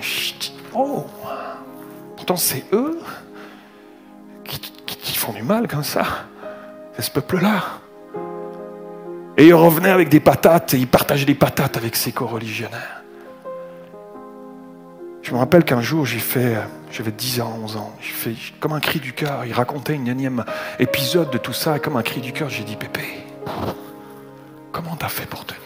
Oh, 0.74 1.04
pourtant 2.16 2.36
c'est 2.36 2.64
eux 2.72 2.98
qui, 4.44 4.60
qui- 4.60 5.18
font 5.18 5.32
du 5.32 5.42
mal 5.42 5.66
comme 5.66 5.82
ça, 5.82 6.04
c'est 6.94 7.02
ce 7.02 7.10
peuple-là. 7.10 7.64
Et 9.36 9.46
il 9.46 9.54
revenait 9.54 9.90
avec 9.90 10.08
des 10.08 10.20
patates 10.20 10.74
et 10.74 10.78
il 10.78 10.86
partageait 10.86 11.24
des 11.24 11.34
patates 11.34 11.76
avec 11.76 11.96
ses 11.96 12.12
co-religionnaires. 12.12 13.02
Je 15.22 15.32
me 15.32 15.38
rappelle 15.38 15.64
qu'un 15.64 15.80
jour, 15.80 16.06
j'ai 16.06 16.18
fait, 16.18 16.56
j'avais 16.90 17.12
10 17.12 17.40
ans, 17.40 17.58
11 17.64 17.76
ans, 17.76 17.92
comme 18.60 18.72
un 18.72 18.80
cri 18.80 19.00
du 19.00 19.12
cœur. 19.12 19.44
Il 19.44 19.52
racontait 19.52 19.94
une 19.94 20.08
énième 20.08 20.44
épisode 20.78 21.30
de 21.30 21.38
tout 21.38 21.52
ça, 21.52 21.76
et 21.76 21.80
comme 21.80 21.96
un 21.96 22.02
cri 22.02 22.20
du 22.20 22.32
cœur, 22.32 22.48
j'ai 22.48 22.64
dit 22.64 22.76
Pépé, 22.76 23.04
comment 24.72 24.96
t'as 24.96 25.08
fait 25.08 25.26
pour 25.26 25.44
tenir? 25.44 25.62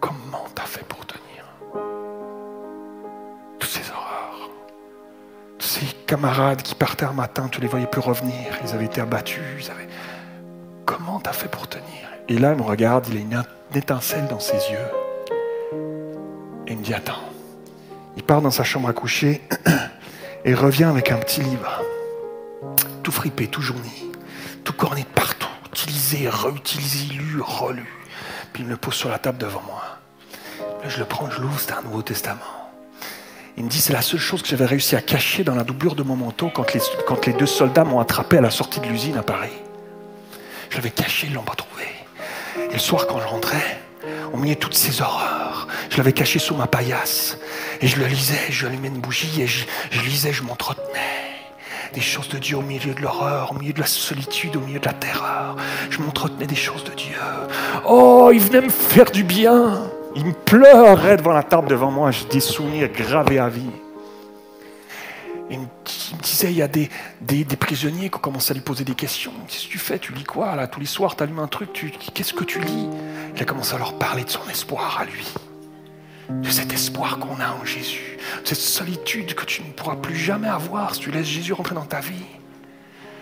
Comment 0.00 0.46
t'as 0.54 0.64
fait 0.64 0.84
pour 0.84 1.04
tenir? 1.06 1.44
Toutes 3.58 3.70
ces 3.70 3.90
horreurs, 3.90 4.50
tous 5.58 5.66
ces 5.66 5.86
camarades 6.06 6.62
qui 6.62 6.74
partaient 6.74 7.06
un 7.06 7.12
matin, 7.12 7.48
tu 7.50 7.60
les 7.60 7.68
voyais 7.68 7.86
plus 7.86 8.00
revenir, 8.00 8.34
ils 8.64 8.72
avaient 8.72 8.86
été 8.86 9.00
abattus, 9.00 9.42
ils 9.58 9.70
avaient. 9.70 9.88
Comment 10.84 11.18
t'as 11.20 11.32
fait 11.32 11.48
pour 11.48 11.66
tenir? 11.68 11.84
Et 12.28 12.38
là, 12.38 12.52
il 12.52 12.58
me 12.58 12.62
regarde, 12.62 13.06
il 13.08 13.16
a 13.16 13.20
une 13.20 13.42
étincelle 13.74 14.26
dans 14.28 14.40
ses 14.40 14.56
yeux. 14.56 14.88
Et 16.66 16.72
il 16.72 16.78
me 16.78 16.82
dit 16.82 16.94
Attends. 16.94 17.33
Il 18.16 18.22
part 18.22 18.42
dans 18.42 18.50
sa 18.50 18.64
chambre 18.64 18.88
à 18.88 18.92
coucher 18.92 19.42
et 20.44 20.54
revient 20.54 20.84
avec 20.84 21.10
un 21.10 21.16
petit 21.16 21.40
livre. 21.40 21.82
Tout 23.02 23.12
fripé, 23.12 23.48
tout 23.48 23.60
jauni, 23.60 24.12
tout 24.62 24.72
corné 24.72 25.02
de 25.02 25.06
partout, 25.06 25.48
utilisé, 25.66 26.28
réutilisé, 26.28 27.12
lu, 27.14 27.40
relu. 27.40 27.86
Puis 28.52 28.62
il 28.62 28.66
me 28.66 28.70
le 28.70 28.76
pose 28.76 28.94
sur 28.94 29.08
la 29.08 29.18
table 29.18 29.38
devant 29.38 29.62
moi. 29.66 29.82
Là, 30.82 30.88
je 30.88 30.98
le 30.98 31.04
prends, 31.04 31.28
je 31.30 31.40
l'ouvre, 31.40 31.58
c'est 31.58 31.72
un 31.72 31.82
Nouveau 31.82 32.02
Testament. 32.02 32.40
Il 33.56 33.64
me 33.64 33.68
dit, 33.68 33.80
c'est 33.80 33.92
la 33.92 34.02
seule 34.02 34.20
chose 34.20 34.42
que 34.42 34.48
j'avais 34.48 34.66
réussi 34.66 34.96
à 34.96 35.00
cacher 35.00 35.44
dans 35.44 35.54
la 35.54 35.62
doublure 35.64 35.94
de 35.94 36.02
mon 36.02 36.16
manteau 36.16 36.50
quand 36.50 37.26
les, 37.26 37.32
deux 37.32 37.46
soldats 37.46 37.84
m'ont 37.84 38.00
attrapé 38.00 38.38
à 38.38 38.40
la 38.40 38.50
sortie 38.50 38.80
de 38.80 38.86
l'usine 38.86 39.16
à 39.16 39.22
Paris. 39.22 39.52
Je 40.70 40.76
l'avais 40.76 40.90
caché, 40.90 41.26
ils 41.28 41.30
ne 41.30 41.36
l'ont 41.36 41.42
pas 41.42 41.54
trouvé. 41.54 41.84
Et 42.70 42.72
le 42.72 42.78
soir, 42.78 43.06
quand 43.06 43.20
je 43.20 43.26
rentrais, 43.26 43.80
au 44.32 44.36
milieu 44.36 44.54
de 44.54 44.60
toutes 44.60 44.74
ces 44.74 45.00
horreurs, 45.00 45.43
je 45.90 45.96
l'avais 45.96 46.12
caché 46.12 46.38
sous 46.38 46.54
ma 46.54 46.66
paillasse. 46.66 47.38
Et 47.80 47.86
je 47.86 47.98
le 47.98 48.06
lisais, 48.06 48.50
je 48.50 48.66
allumais 48.66 48.88
une 48.88 49.00
bougie 49.00 49.42
et 49.42 49.46
je, 49.46 49.66
lisais, 50.04 50.32
je 50.32 50.42
m'entretenais. 50.42 51.22
Des 51.92 52.00
choses 52.00 52.28
de 52.28 52.38
Dieu 52.38 52.56
au 52.56 52.62
milieu 52.62 52.94
de 52.94 53.00
l'horreur, 53.00 53.52
au 53.52 53.58
milieu 53.58 53.72
de 53.72 53.80
la 53.80 53.86
solitude, 53.86 54.56
au 54.56 54.60
milieu 54.60 54.80
de 54.80 54.86
la 54.86 54.92
terreur. 54.92 55.56
Je 55.90 56.00
m'entretenais 56.00 56.46
des 56.46 56.56
choses 56.56 56.82
de 56.84 56.90
Dieu. 56.90 57.16
Oh, 57.86 58.30
il 58.32 58.40
venait 58.40 58.62
me 58.62 58.70
faire 58.70 59.10
du 59.10 59.22
bien. 59.22 59.90
Il 60.16 60.26
me 60.26 60.32
pleurait 60.32 61.16
devant 61.16 61.32
la 61.32 61.42
table 61.42 61.68
devant 61.68 61.90
moi. 61.90 62.10
J'ai 62.10 62.26
des 62.26 62.40
souvenirs 62.40 62.88
gravés 62.88 63.38
à 63.38 63.48
vie. 63.48 63.70
Il 65.50 65.60
me, 65.60 65.66
disait, 66.22 66.50
il 66.50 66.56
y 66.56 66.62
a 66.62 66.68
des, 66.68 66.88
prisonniers 67.58 68.08
qui 68.08 68.16
ont 68.16 68.20
commencé 68.20 68.52
à 68.52 68.54
lui 68.54 68.62
poser 68.62 68.84
des 68.84 68.94
questions. 68.94 69.32
Qu'est-ce 69.46 69.66
que 69.66 69.72
tu 69.72 69.78
fais 69.78 69.98
Tu 69.98 70.12
lis 70.12 70.24
quoi 70.24 70.56
là? 70.56 70.66
Tous 70.66 70.80
les 70.80 70.86
soirs, 70.86 71.16
tu 71.16 71.22
allumes 71.22 71.38
un 71.38 71.46
truc. 71.46 71.94
Qu'est-ce 72.14 72.32
que 72.32 72.44
tu 72.44 72.60
lis? 72.60 72.88
Il 73.36 73.42
a 73.42 73.44
commencé 73.44 73.74
à 73.74 73.78
leur 73.78 73.98
parler 73.98 74.24
de 74.24 74.30
son 74.30 74.48
espoir 74.50 74.98
à 75.00 75.04
lui. 75.04 75.26
De 76.30 76.48
cet 76.48 76.72
espoir 76.72 77.18
qu'on 77.18 77.40
a 77.40 77.50
en 77.50 77.64
Jésus. 77.64 78.18
De 78.42 78.48
cette 78.48 78.58
solitude 78.58 79.34
que 79.34 79.44
tu 79.44 79.62
ne 79.62 79.72
pourras 79.72 79.96
plus 79.96 80.16
jamais 80.16 80.48
avoir 80.48 80.94
si 80.94 81.00
tu 81.00 81.10
laisses 81.10 81.26
Jésus 81.26 81.52
rentrer 81.52 81.74
dans 81.74 81.84
ta 81.84 82.00
vie. 82.00 82.24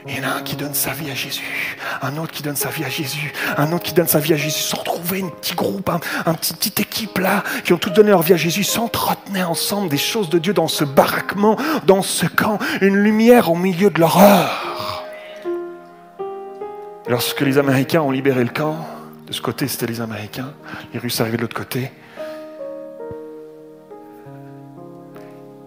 Il 0.06 0.16
y 0.16 0.20
en 0.20 0.24
a 0.24 0.32
un 0.34 0.42
qui 0.42 0.56
donne 0.56 0.74
sa 0.74 0.92
vie 0.92 1.10
à 1.10 1.14
Jésus, 1.14 1.76
un 2.02 2.16
autre 2.16 2.32
qui 2.32 2.42
donne 2.42 2.56
sa 2.56 2.70
vie 2.70 2.84
à 2.84 2.88
Jésus, 2.88 3.32
un 3.56 3.70
autre 3.72 3.84
qui 3.84 3.94
donne 3.94 4.08
sa 4.08 4.18
vie 4.18 4.32
à 4.32 4.36
Jésus. 4.36 4.58
Se 4.58 4.70
sont 4.70 4.78
retrouvés, 4.78 5.22
un 5.22 5.28
petit 5.28 5.54
groupe, 5.54 5.88
un, 5.88 6.34
petit, 6.34 6.54
petite 6.54 6.80
équipe 6.80 7.18
là, 7.18 7.44
qui 7.64 7.72
ont 7.72 7.78
tous 7.78 7.90
donné 7.90 8.10
leur 8.10 8.22
vie 8.22 8.32
à 8.32 8.36
Jésus, 8.36 8.64
s'entretenaient 8.64 9.44
ensemble 9.44 9.88
des 9.88 9.98
choses 9.98 10.28
de 10.28 10.38
Dieu 10.38 10.54
dans 10.54 10.66
ce 10.66 10.82
baraquement, 10.82 11.56
dans 11.86 12.02
ce 12.02 12.26
camp, 12.26 12.58
une 12.80 12.96
lumière 12.96 13.50
au 13.50 13.54
milieu 13.54 13.90
de 13.90 14.00
l'horreur. 14.00 15.04
Lorsque 17.08 17.40
les 17.40 17.58
Américains 17.58 18.00
ont 18.00 18.10
libéré 18.10 18.42
le 18.42 18.50
camp, 18.50 18.84
de 19.28 19.32
ce 19.32 19.40
côté 19.40 19.68
c'était 19.68 19.86
les 19.86 20.00
Américains, 20.00 20.52
les 20.92 20.98
Russes 20.98 21.20
arrivaient 21.20 21.36
de 21.36 21.42
l'autre 21.42 21.56
côté, 21.56 21.92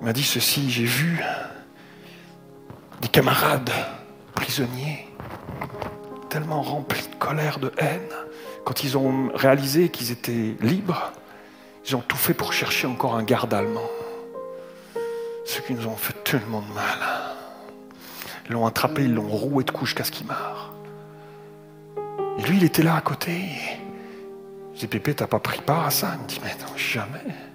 m'a 0.05 0.13
dit 0.13 0.23
ceci, 0.23 0.69
j'ai 0.69 0.85
vu 0.85 1.19
des 3.01 3.07
camarades 3.07 3.71
prisonniers 4.35 5.07
tellement 6.29 6.61
remplis 6.61 7.07
de 7.07 7.15
colère, 7.15 7.57
de 7.57 7.71
haine, 7.79 8.13
quand 8.65 8.83
ils 8.83 8.99
ont 8.99 9.31
réalisé 9.33 9.89
qu'ils 9.89 10.11
étaient 10.11 10.55
libres, 10.61 11.11
ils 11.87 11.95
ont 11.95 12.01
tout 12.01 12.17
fait 12.17 12.35
pour 12.35 12.53
chercher 12.53 12.85
encore 12.85 13.15
un 13.15 13.23
garde 13.23 13.51
allemand. 13.51 13.89
Ceux 15.43 15.61
qui 15.61 15.73
nous 15.73 15.87
ont 15.87 15.95
fait 15.95 16.13
tellement 16.23 16.61
de 16.61 16.71
mal. 16.73 16.99
Ils 18.47 18.53
l'ont 18.53 18.67
attrapé, 18.67 19.05
ils 19.05 19.13
l'ont 19.13 19.27
roué 19.27 19.63
de 19.63 19.71
couche 19.71 19.89
jusqu'à 19.89 20.03
ce 20.03 20.11
qu'il. 20.11 20.27
Et 22.37 22.41
lui, 22.43 22.57
il 22.57 22.63
était 22.63 22.83
là 22.83 22.95
à 22.97 23.01
côté. 23.01 23.49
Je 24.75 24.81
dis, 24.81 24.87
Pépé, 24.87 25.15
t'as 25.15 25.25
pas 25.25 25.39
pris 25.39 25.61
part 25.61 25.87
à 25.87 25.89
ça? 25.89 26.11
Il 26.15 26.21
me 26.21 26.27
dit, 26.27 26.39
mais 26.43 26.55
non, 26.63 26.77
jamais. 26.77 27.54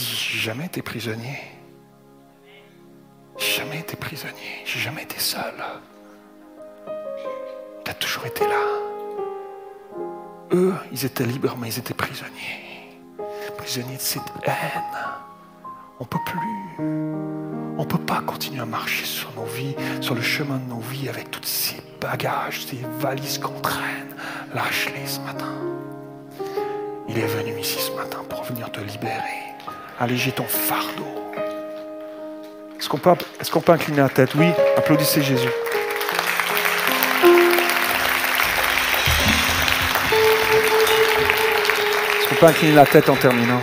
J'ai 0.00 0.38
jamais 0.38 0.66
été 0.66 0.80
prisonnier. 0.82 1.38
J'ai 3.38 3.52
jamais 3.60 3.80
été 3.80 3.96
prisonnier. 3.96 4.62
J'ai 4.64 4.80
jamais 4.80 5.02
été 5.02 5.18
seul. 5.18 5.54
Il 7.84 7.90
a 7.90 7.94
toujours 7.94 8.26
été 8.26 8.46
là. 8.46 8.64
Eux, 10.52 10.74
ils 10.90 11.04
étaient 11.04 11.26
libres, 11.26 11.56
mais 11.60 11.68
ils 11.68 11.78
étaient 11.78 11.94
prisonniers. 11.94 12.96
Prisonniers 13.58 13.96
de 13.96 14.00
cette 14.00 14.32
haine. 14.44 14.98
On 15.98 16.04
ne 16.04 16.08
peut 16.08 16.18
plus. 16.24 16.84
On 17.78 17.82
ne 17.82 17.88
peut 17.88 17.98
pas 17.98 18.20
continuer 18.22 18.60
à 18.60 18.66
marcher 18.66 19.04
sur 19.04 19.30
nos 19.34 19.44
vies, 19.44 19.76
sur 20.00 20.14
le 20.14 20.22
chemin 20.22 20.56
de 20.56 20.68
nos 20.68 20.80
vies 20.80 21.08
avec 21.08 21.30
tous 21.30 21.44
ces 21.44 21.76
bagages, 22.00 22.66
ces 22.66 22.80
valises 22.98 23.38
qu'on 23.38 23.60
traîne. 23.60 24.16
Lâche-les 24.54 25.06
ce 25.06 25.20
matin. 25.20 25.52
Il 27.08 27.18
est 27.18 27.26
venu 27.26 27.58
ici 27.58 27.78
ce 27.78 27.92
matin 27.92 28.20
pour 28.28 28.44
venir 28.44 28.70
te 28.70 28.80
libérer, 28.80 29.54
alléger 30.00 30.32
ton 30.32 30.44
fardeau. 30.44 31.06
Est-ce 32.78 32.88
qu'on 32.88 32.96
peut, 32.96 33.12
qu'on 33.52 33.60
peut 33.60 33.72
incliner 33.72 33.98
la 33.98 34.08
tête? 34.08 34.34
Oui, 34.34 34.48
applaudissez 34.76 35.22
Jésus. 35.22 35.46
Est-ce 42.18 42.28
qu'on 42.30 42.34
peut 42.36 42.46
incliner 42.46 42.74
la 42.74 42.86
tête 42.86 43.10
en 43.10 43.16
terminant? 43.16 43.60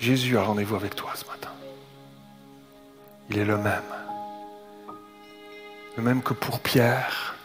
Jésus 0.00 0.36
a 0.36 0.42
rendez-vous 0.42 0.74
avec 0.74 0.96
toi 0.96 1.10
ce 1.14 1.24
matin. 1.26 1.50
Il 3.30 3.38
est 3.38 3.44
le 3.44 3.56
même. 3.56 3.80
Le 5.96 6.02
même 6.02 6.22
que 6.22 6.34
pour 6.34 6.60
Pierre. 6.60 7.36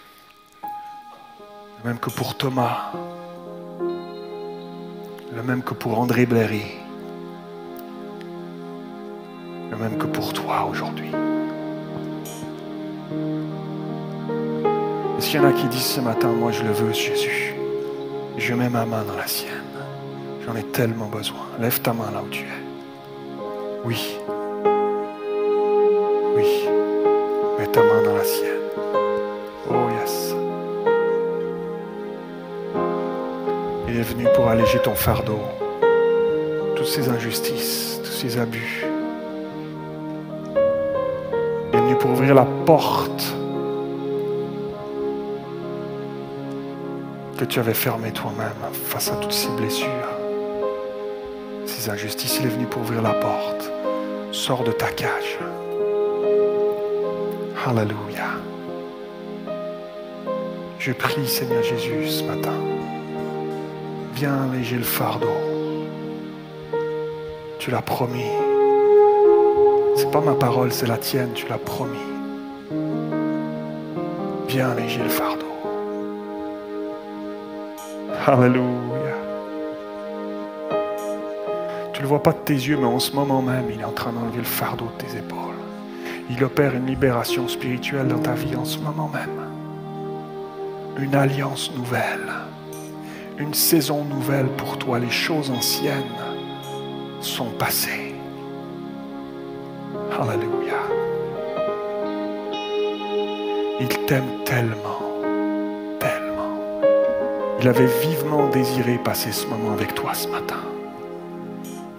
Le 0.64 1.90
même 1.90 2.00
que 2.00 2.10
pour 2.10 2.36
Thomas. 2.38 2.92
le 5.38 5.44
même 5.44 5.62
que 5.62 5.76
pour 5.76 6.00
André 6.00 6.26
Blairy, 6.26 6.66
le 9.70 9.78
même 9.78 9.98
que 10.00 10.08
pour 10.08 10.34
toi 10.34 10.68
aujourd'hui. 10.70 11.12
Est-ce 15.18 15.30
qu'il 15.30 15.42
y 15.42 15.44
en 15.44 15.48
a 15.48 15.54
qui 15.54 15.68
disent 15.68 15.86
ce 15.86 16.02
matin, 16.02 16.30
moi 16.30 16.52
je 16.52 16.64
le 16.64 16.72
veux, 16.72 16.92
Jésus? 16.92 17.54
Je 18.38 18.54
mets 18.56 18.70
ma 18.70 18.86
main 18.86 19.04
dans 19.04 19.16
la 19.16 19.28
sienne. 19.28 19.52
J'en 20.46 20.56
ai 20.56 20.64
tellement 20.64 21.08
besoin. 21.08 21.46
Lève 21.60 21.82
ta 21.82 21.94
main 21.94 22.10
là 22.12 22.24
où 22.24 22.30
tu 22.30 22.44
es. 22.44 22.64
Oui. 23.84 24.18
Oui. 26.36 26.67
Oh 29.70 29.90
yes. 30.02 30.36
Il 33.88 33.98
est 33.98 34.02
venu 34.02 34.26
pour 34.36 34.48
alléger 34.48 34.80
ton 34.80 34.96
fardeau. 34.96 35.40
Toutes 36.76 36.88
ces 36.88 37.10
injustices, 37.10 38.00
tous 38.04 38.12
ces 38.12 38.38
abus. 38.38 38.86
Il 41.72 41.80
est 41.80 41.82
venu 41.82 41.96
pour 41.96 42.12
ouvrir 42.12 42.36
la 42.36 42.46
porte 42.66 43.34
que 47.38 47.46
tu 47.46 47.60
avais 47.60 47.74
fermée 47.74 48.12
toi-même 48.12 48.74
face 48.74 49.12
à 49.12 49.16
toutes 49.16 49.32
ces 49.32 49.50
blessures, 49.50 49.88
ces 51.66 51.90
injustices. 51.90 52.40
Il 52.40 52.48
est 52.48 52.50
venu 52.50 52.66
pour 52.66 52.82
ouvrir 52.82 53.02
la 53.02 53.14
porte. 53.14 53.72
Sors 54.32 54.64
de 54.64 54.72
ta 54.72 54.88
cage. 54.88 55.40
Alléluia. 57.66 58.30
Je 60.80 60.92
prie, 60.94 61.28
Seigneur 61.28 61.64
Jésus, 61.64 62.08
ce 62.08 62.24
matin. 62.24 62.54
Viens 64.14 64.50
alléger 64.50 64.78
le 64.78 64.84
fardeau. 64.84 65.28
Tu 67.60 67.72
l'as 67.72 67.82
promis. 67.82 68.32
C'est 69.96 70.10
pas 70.12 70.22
ma 70.22 70.34
parole, 70.34 70.72
c'est 70.72 70.88
la 70.88 70.98
tienne, 70.98 71.32
tu 71.34 71.48
l'as 71.48 71.58
promis. 71.58 71.98
Viens 74.48 74.70
alléger 74.70 75.04
le 75.04 75.10
fardeau. 75.10 75.46
Alléluia. 78.28 79.18
Tu 81.92 82.00
ne 82.00 82.04
le 82.04 82.08
vois 82.08 82.24
pas 82.24 82.32
de 82.32 82.38
tes 82.38 82.54
yeux, 82.54 82.78
mais 82.78 82.86
en 82.86 83.00
ce 83.00 83.14
moment 83.14 83.42
même, 83.42 83.66
il 83.74 83.82
est 83.82 83.86
en 83.86 83.92
train 83.92 84.14
d'enlever 84.14 84.38
le 84.38 84.44
fardeau 84.44 84.86
de 84.98 85.04
tes 85.04 85.18
épaules. 85.18 85.57
Il 86.30 86.44
opère 86.44 86.76
une 86.76 86.88
libération 86.88 87.48
spirituelle 87.48 88.08
dans 88.08 88.20
ta 88.20 88.34
vie 88.34 88.56
en 88.56 88.66
ce 88.66 88.80
moment 88.80 89.10
même. 89.14 89.48
Une 91.00 91.16
alliance 91.16 91.72
nouvelle. 91.76 92.34
Une 93.38 93.54
saison 93.54 94.04
nouvelle 94.04 94.48
pour 94.58 94.78
toi. 94.78 95.00
Les 95.00 95.10
choses 95.10 95.50
anciennes 95.52 96.04
sont 97.22 97.52
passées. 97.52 98.16
Alléluia. 100.20 100.82
Il 103.80 103.88
t'aime 104.08 104.44
tellement, 104.44 105.00
tellement. 106.00 106.82
Il 107.62 107.68
avait 107.68 107.90
vivement 108.02 108.50
désiré 108.50 108.98
passer 108.98 109.32
ce 109.32 109.46
moment 109.46 109.74
avec 109.74 109.94
toi 109.94 110.14
ce 110.14 110.28
matin. 110.28 110.62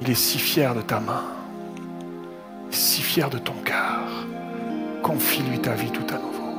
Il 0.02 0.10
est 0.10 0.14
si 0.14 0.38
fier 0.38 0.74
de 0.74 0.80
ta 0.80 0.98
main, 0.98 1.24
si 2.70 3.00
fier 3.00 3.30
de 3.30 3.38
ton 3.38 3.54
cœur. 3.64 3.77
Confie-lui 5.08 5.58
ta 5.58 5.72
vie 5.72 5.90
tout 5.90 6.04
à 6.10 6.18
nouveau. 6.18 6.52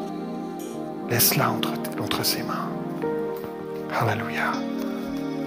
Laisse-la 1.08 1.52
entre, 1.52 1.72
entre 2.02 2.26
ses 2.26 2.42
mains. 2.42 2.68
Alléluia. 3.94 4.54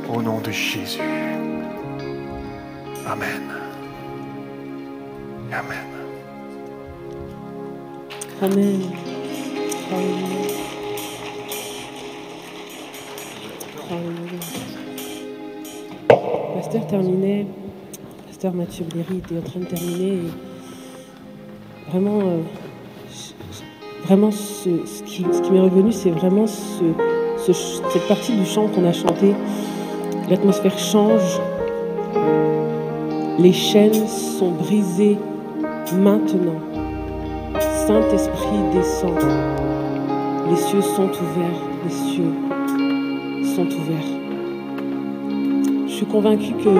Au 0.09 0.23
nom 0.23 0.39
de 0.39 0.53
Jésus. 0.53 1.01
Amen. 3.05 3.43
Amen. 5.51 5.89
Amen. 8.41 8.81
Alléluia. 9.91 10.39
Alléluia. 13.91 14.41
Pasteur 16.55 16.87
terminait, 16.87 17.47
Pasteur 18.29 18.55
Mathieu 18.55 18.85
Bléry 18.85 19.16
était 19.19 19.39
en 19.39 19.43
train 19.43 19.59
de 19.59 19.65
terminer. 19.65 20.12
et 20.12 21.91
vraiment, 21.91 22.20
euh, 22.20 22.43
vraiment 24.05 24.31
ce, 24.31 24.69
qui, 25.05 25.24
ce 25.31 25.41
qui 25.43 25.51
m'est 25.51 25.61
revenu, 25.61 25.93
c'est 25.93 26.11
vraiment 26.11 26.47
cette 26.47 28.09
partie 28.09 28.35
du 28.37 28.45
chant 28.45 28.69
qu'on 28.69 28.85
a 28.85 28.93
chanté. 28.93 29.35
L'atmosphère 30.29 30.79
change. 30.79 31.41
Les 33.39 33.53
chaînes 33.53 34.07
sont 34.07 34.53
brisées 34.53 35.19
maintenant. 35.95 36.61
Saint-Esprit 37.87 38.62
descend. 38.73 39.19
Les 40.51 40.57
cieux 40.57 40.83
sont 40.83 41.09
ouverts. 41.09 41.62
Les 41.85 41.91
cieux 41.91 42.33
sont 43.57 43.66
ouverts. 43.66 44.12
Je 45.87 45.93
suis 45.93 46.07
convaincue 46.07 46.53
que 46.55 46.70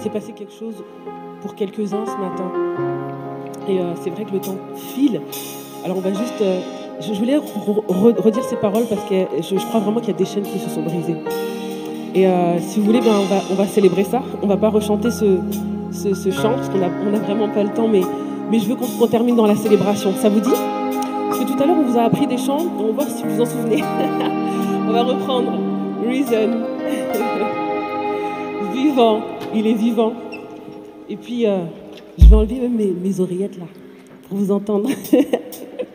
c'est 0.00 0.10
passé 0.10 0.32
quelque 0.32 0.52
chose 0.52 0.84
pour 1.40 1.54
quelques-uns 1.54 2.06
ce 2.06 2.16
matin. 2.16 2.52
Et 3.68 3.80
euh, 3.80 3.94
c'est 4.02 4.10
vrai 4.10 4.24
que 4.24 4.32
le 4.32 4.40
temps 4.40 4.58
file. 4.74 5.20
Alors 5.88 5.96
on 5.96 6.00
va 6.02 6.12
juste... 6.12 6.42
euh, 6.42 6.60
je, 7.00 7.14
voulais 7.14 7.38
re- 7.38 7.82
re- 7.88 8.20
redire 8.20 8.44
ces 8.44 8.56
paroles 8.56 8.84
parce 8.90 9.02
que 9.08 9.14
je, 9.40 9.54
crois 9.68 9.80
vraiment 9.80 10.00
qu'il 10.00 10.10
y 10.10 10.14
a 10.14 10.18
des 10.18 10.26
chaînes 10.26 10.42
qui 10.42 10.58
se 10.58 10.68
sont 10.68 10.82
brisées. 10.82 11.16
Et 12.14 12.26
euh, 12.26 12.58
si 12.60 12.78
vous 12.78 12.84
voulez, 12.84 13.00
ben, 13.00 13.14
on, 13.18 13.24
va, 13.24 13.40
on 13.50 13.54
va 13.54 13.66
célébrer 13.66 14.04
ça. 14.04 14.22
On 14.42 14.46
va 14.46 14.58
pas 14.58 14.68
rechanter 14.68 15.10
ce, 15.10 15.38
ce, 15.90 16.30
chant 16.30 16.50
parce 16.56 16.68
qu'on 16.68 16.76
n'a 16.76 16.90
on 17.10 17.14
a 17.14 17.18
vraiment 17.20 17.48
pas 17.48 17.62
le 17.62 17.70
temps. 17.70 17.88
Mais, 17.88 18.02
mais 18.50 18.58
je 18.58 18.68
veux 18.68 18.74
qu'on 18.74 18.84
qu'on 18.84 19.06
termine 19.06 19.34
dans 19.34 19.46
la 19.46 19.56
célébration. 19.56 20.12
Ça 20.12 20.28
vous 20.28 20.40
dit? 20.40 20.52
Parce 21.30 21.38
que 21.38 21.44
tout 21.44 21.62
à 21.62 21.64
l'heure, 21.64 21.76
on 21.78 21.90
vous 21.90 21.98
a 21.98 22.02
appris 22.02 22.26
des 22.26 22.36
chants. 22.36 22.66
On 22.78 22.88
va 22.88 22.92
voir 22.92 23.08
si 23.08 23.22
vous 23.22 23.36
vous 23.36 23.40
en 23.40 23.46
souvenez. 23.46 23.82
on 24.88 24.92
va 24.92 25.04
reprendre 25.04 25.52
Reason. 26.06 26.50
vivant. 28.74 29.20
Il 29.54 29.66
est 29.66 29.72
vivant. 29.72 30.12
Et 31.08 31.16
puis, 31.16 31.46
euh, 31.46 31.60
je 32.18 32.26
vais 32.26 32.36
enlever 32.36 32.60
même 32.60 32.74
mes, 32.74 32.92
mes 32.92 33.20
oreillettes 33.20 33.56
là 33.56 33.64
vous 34.30 34.50
entendre. 34.50 34.90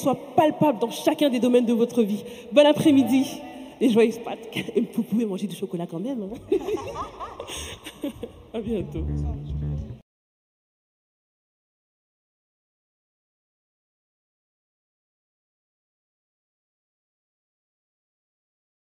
soit 0.00 0.18
palpable 0.36 0.78
dans 0.78 0.90
chacun 0.90 1.28
des 1.28 1.40
domaines 1.40 1.66
de 1.66 1.72
votre 1.72 2.02
vie. 2.02 2.24
Bon 2.52 2.66
après-midi 2.66 3.40
et 3.80 3.88
joyeuses 3.88 4.18
Pâques. 4.18 4.64
Et 4.76 4.80
vous 4.92 5.02
pouvez 5.02 5.24
manger 5.24 5.46
du 5.46 5.56
chocolat 5.56 5.86
quand 5.86 6.00
même. 6.00 6.22
Hein 6.22 6.58
à 8.54 8.60
bientôt. 8.60 9.04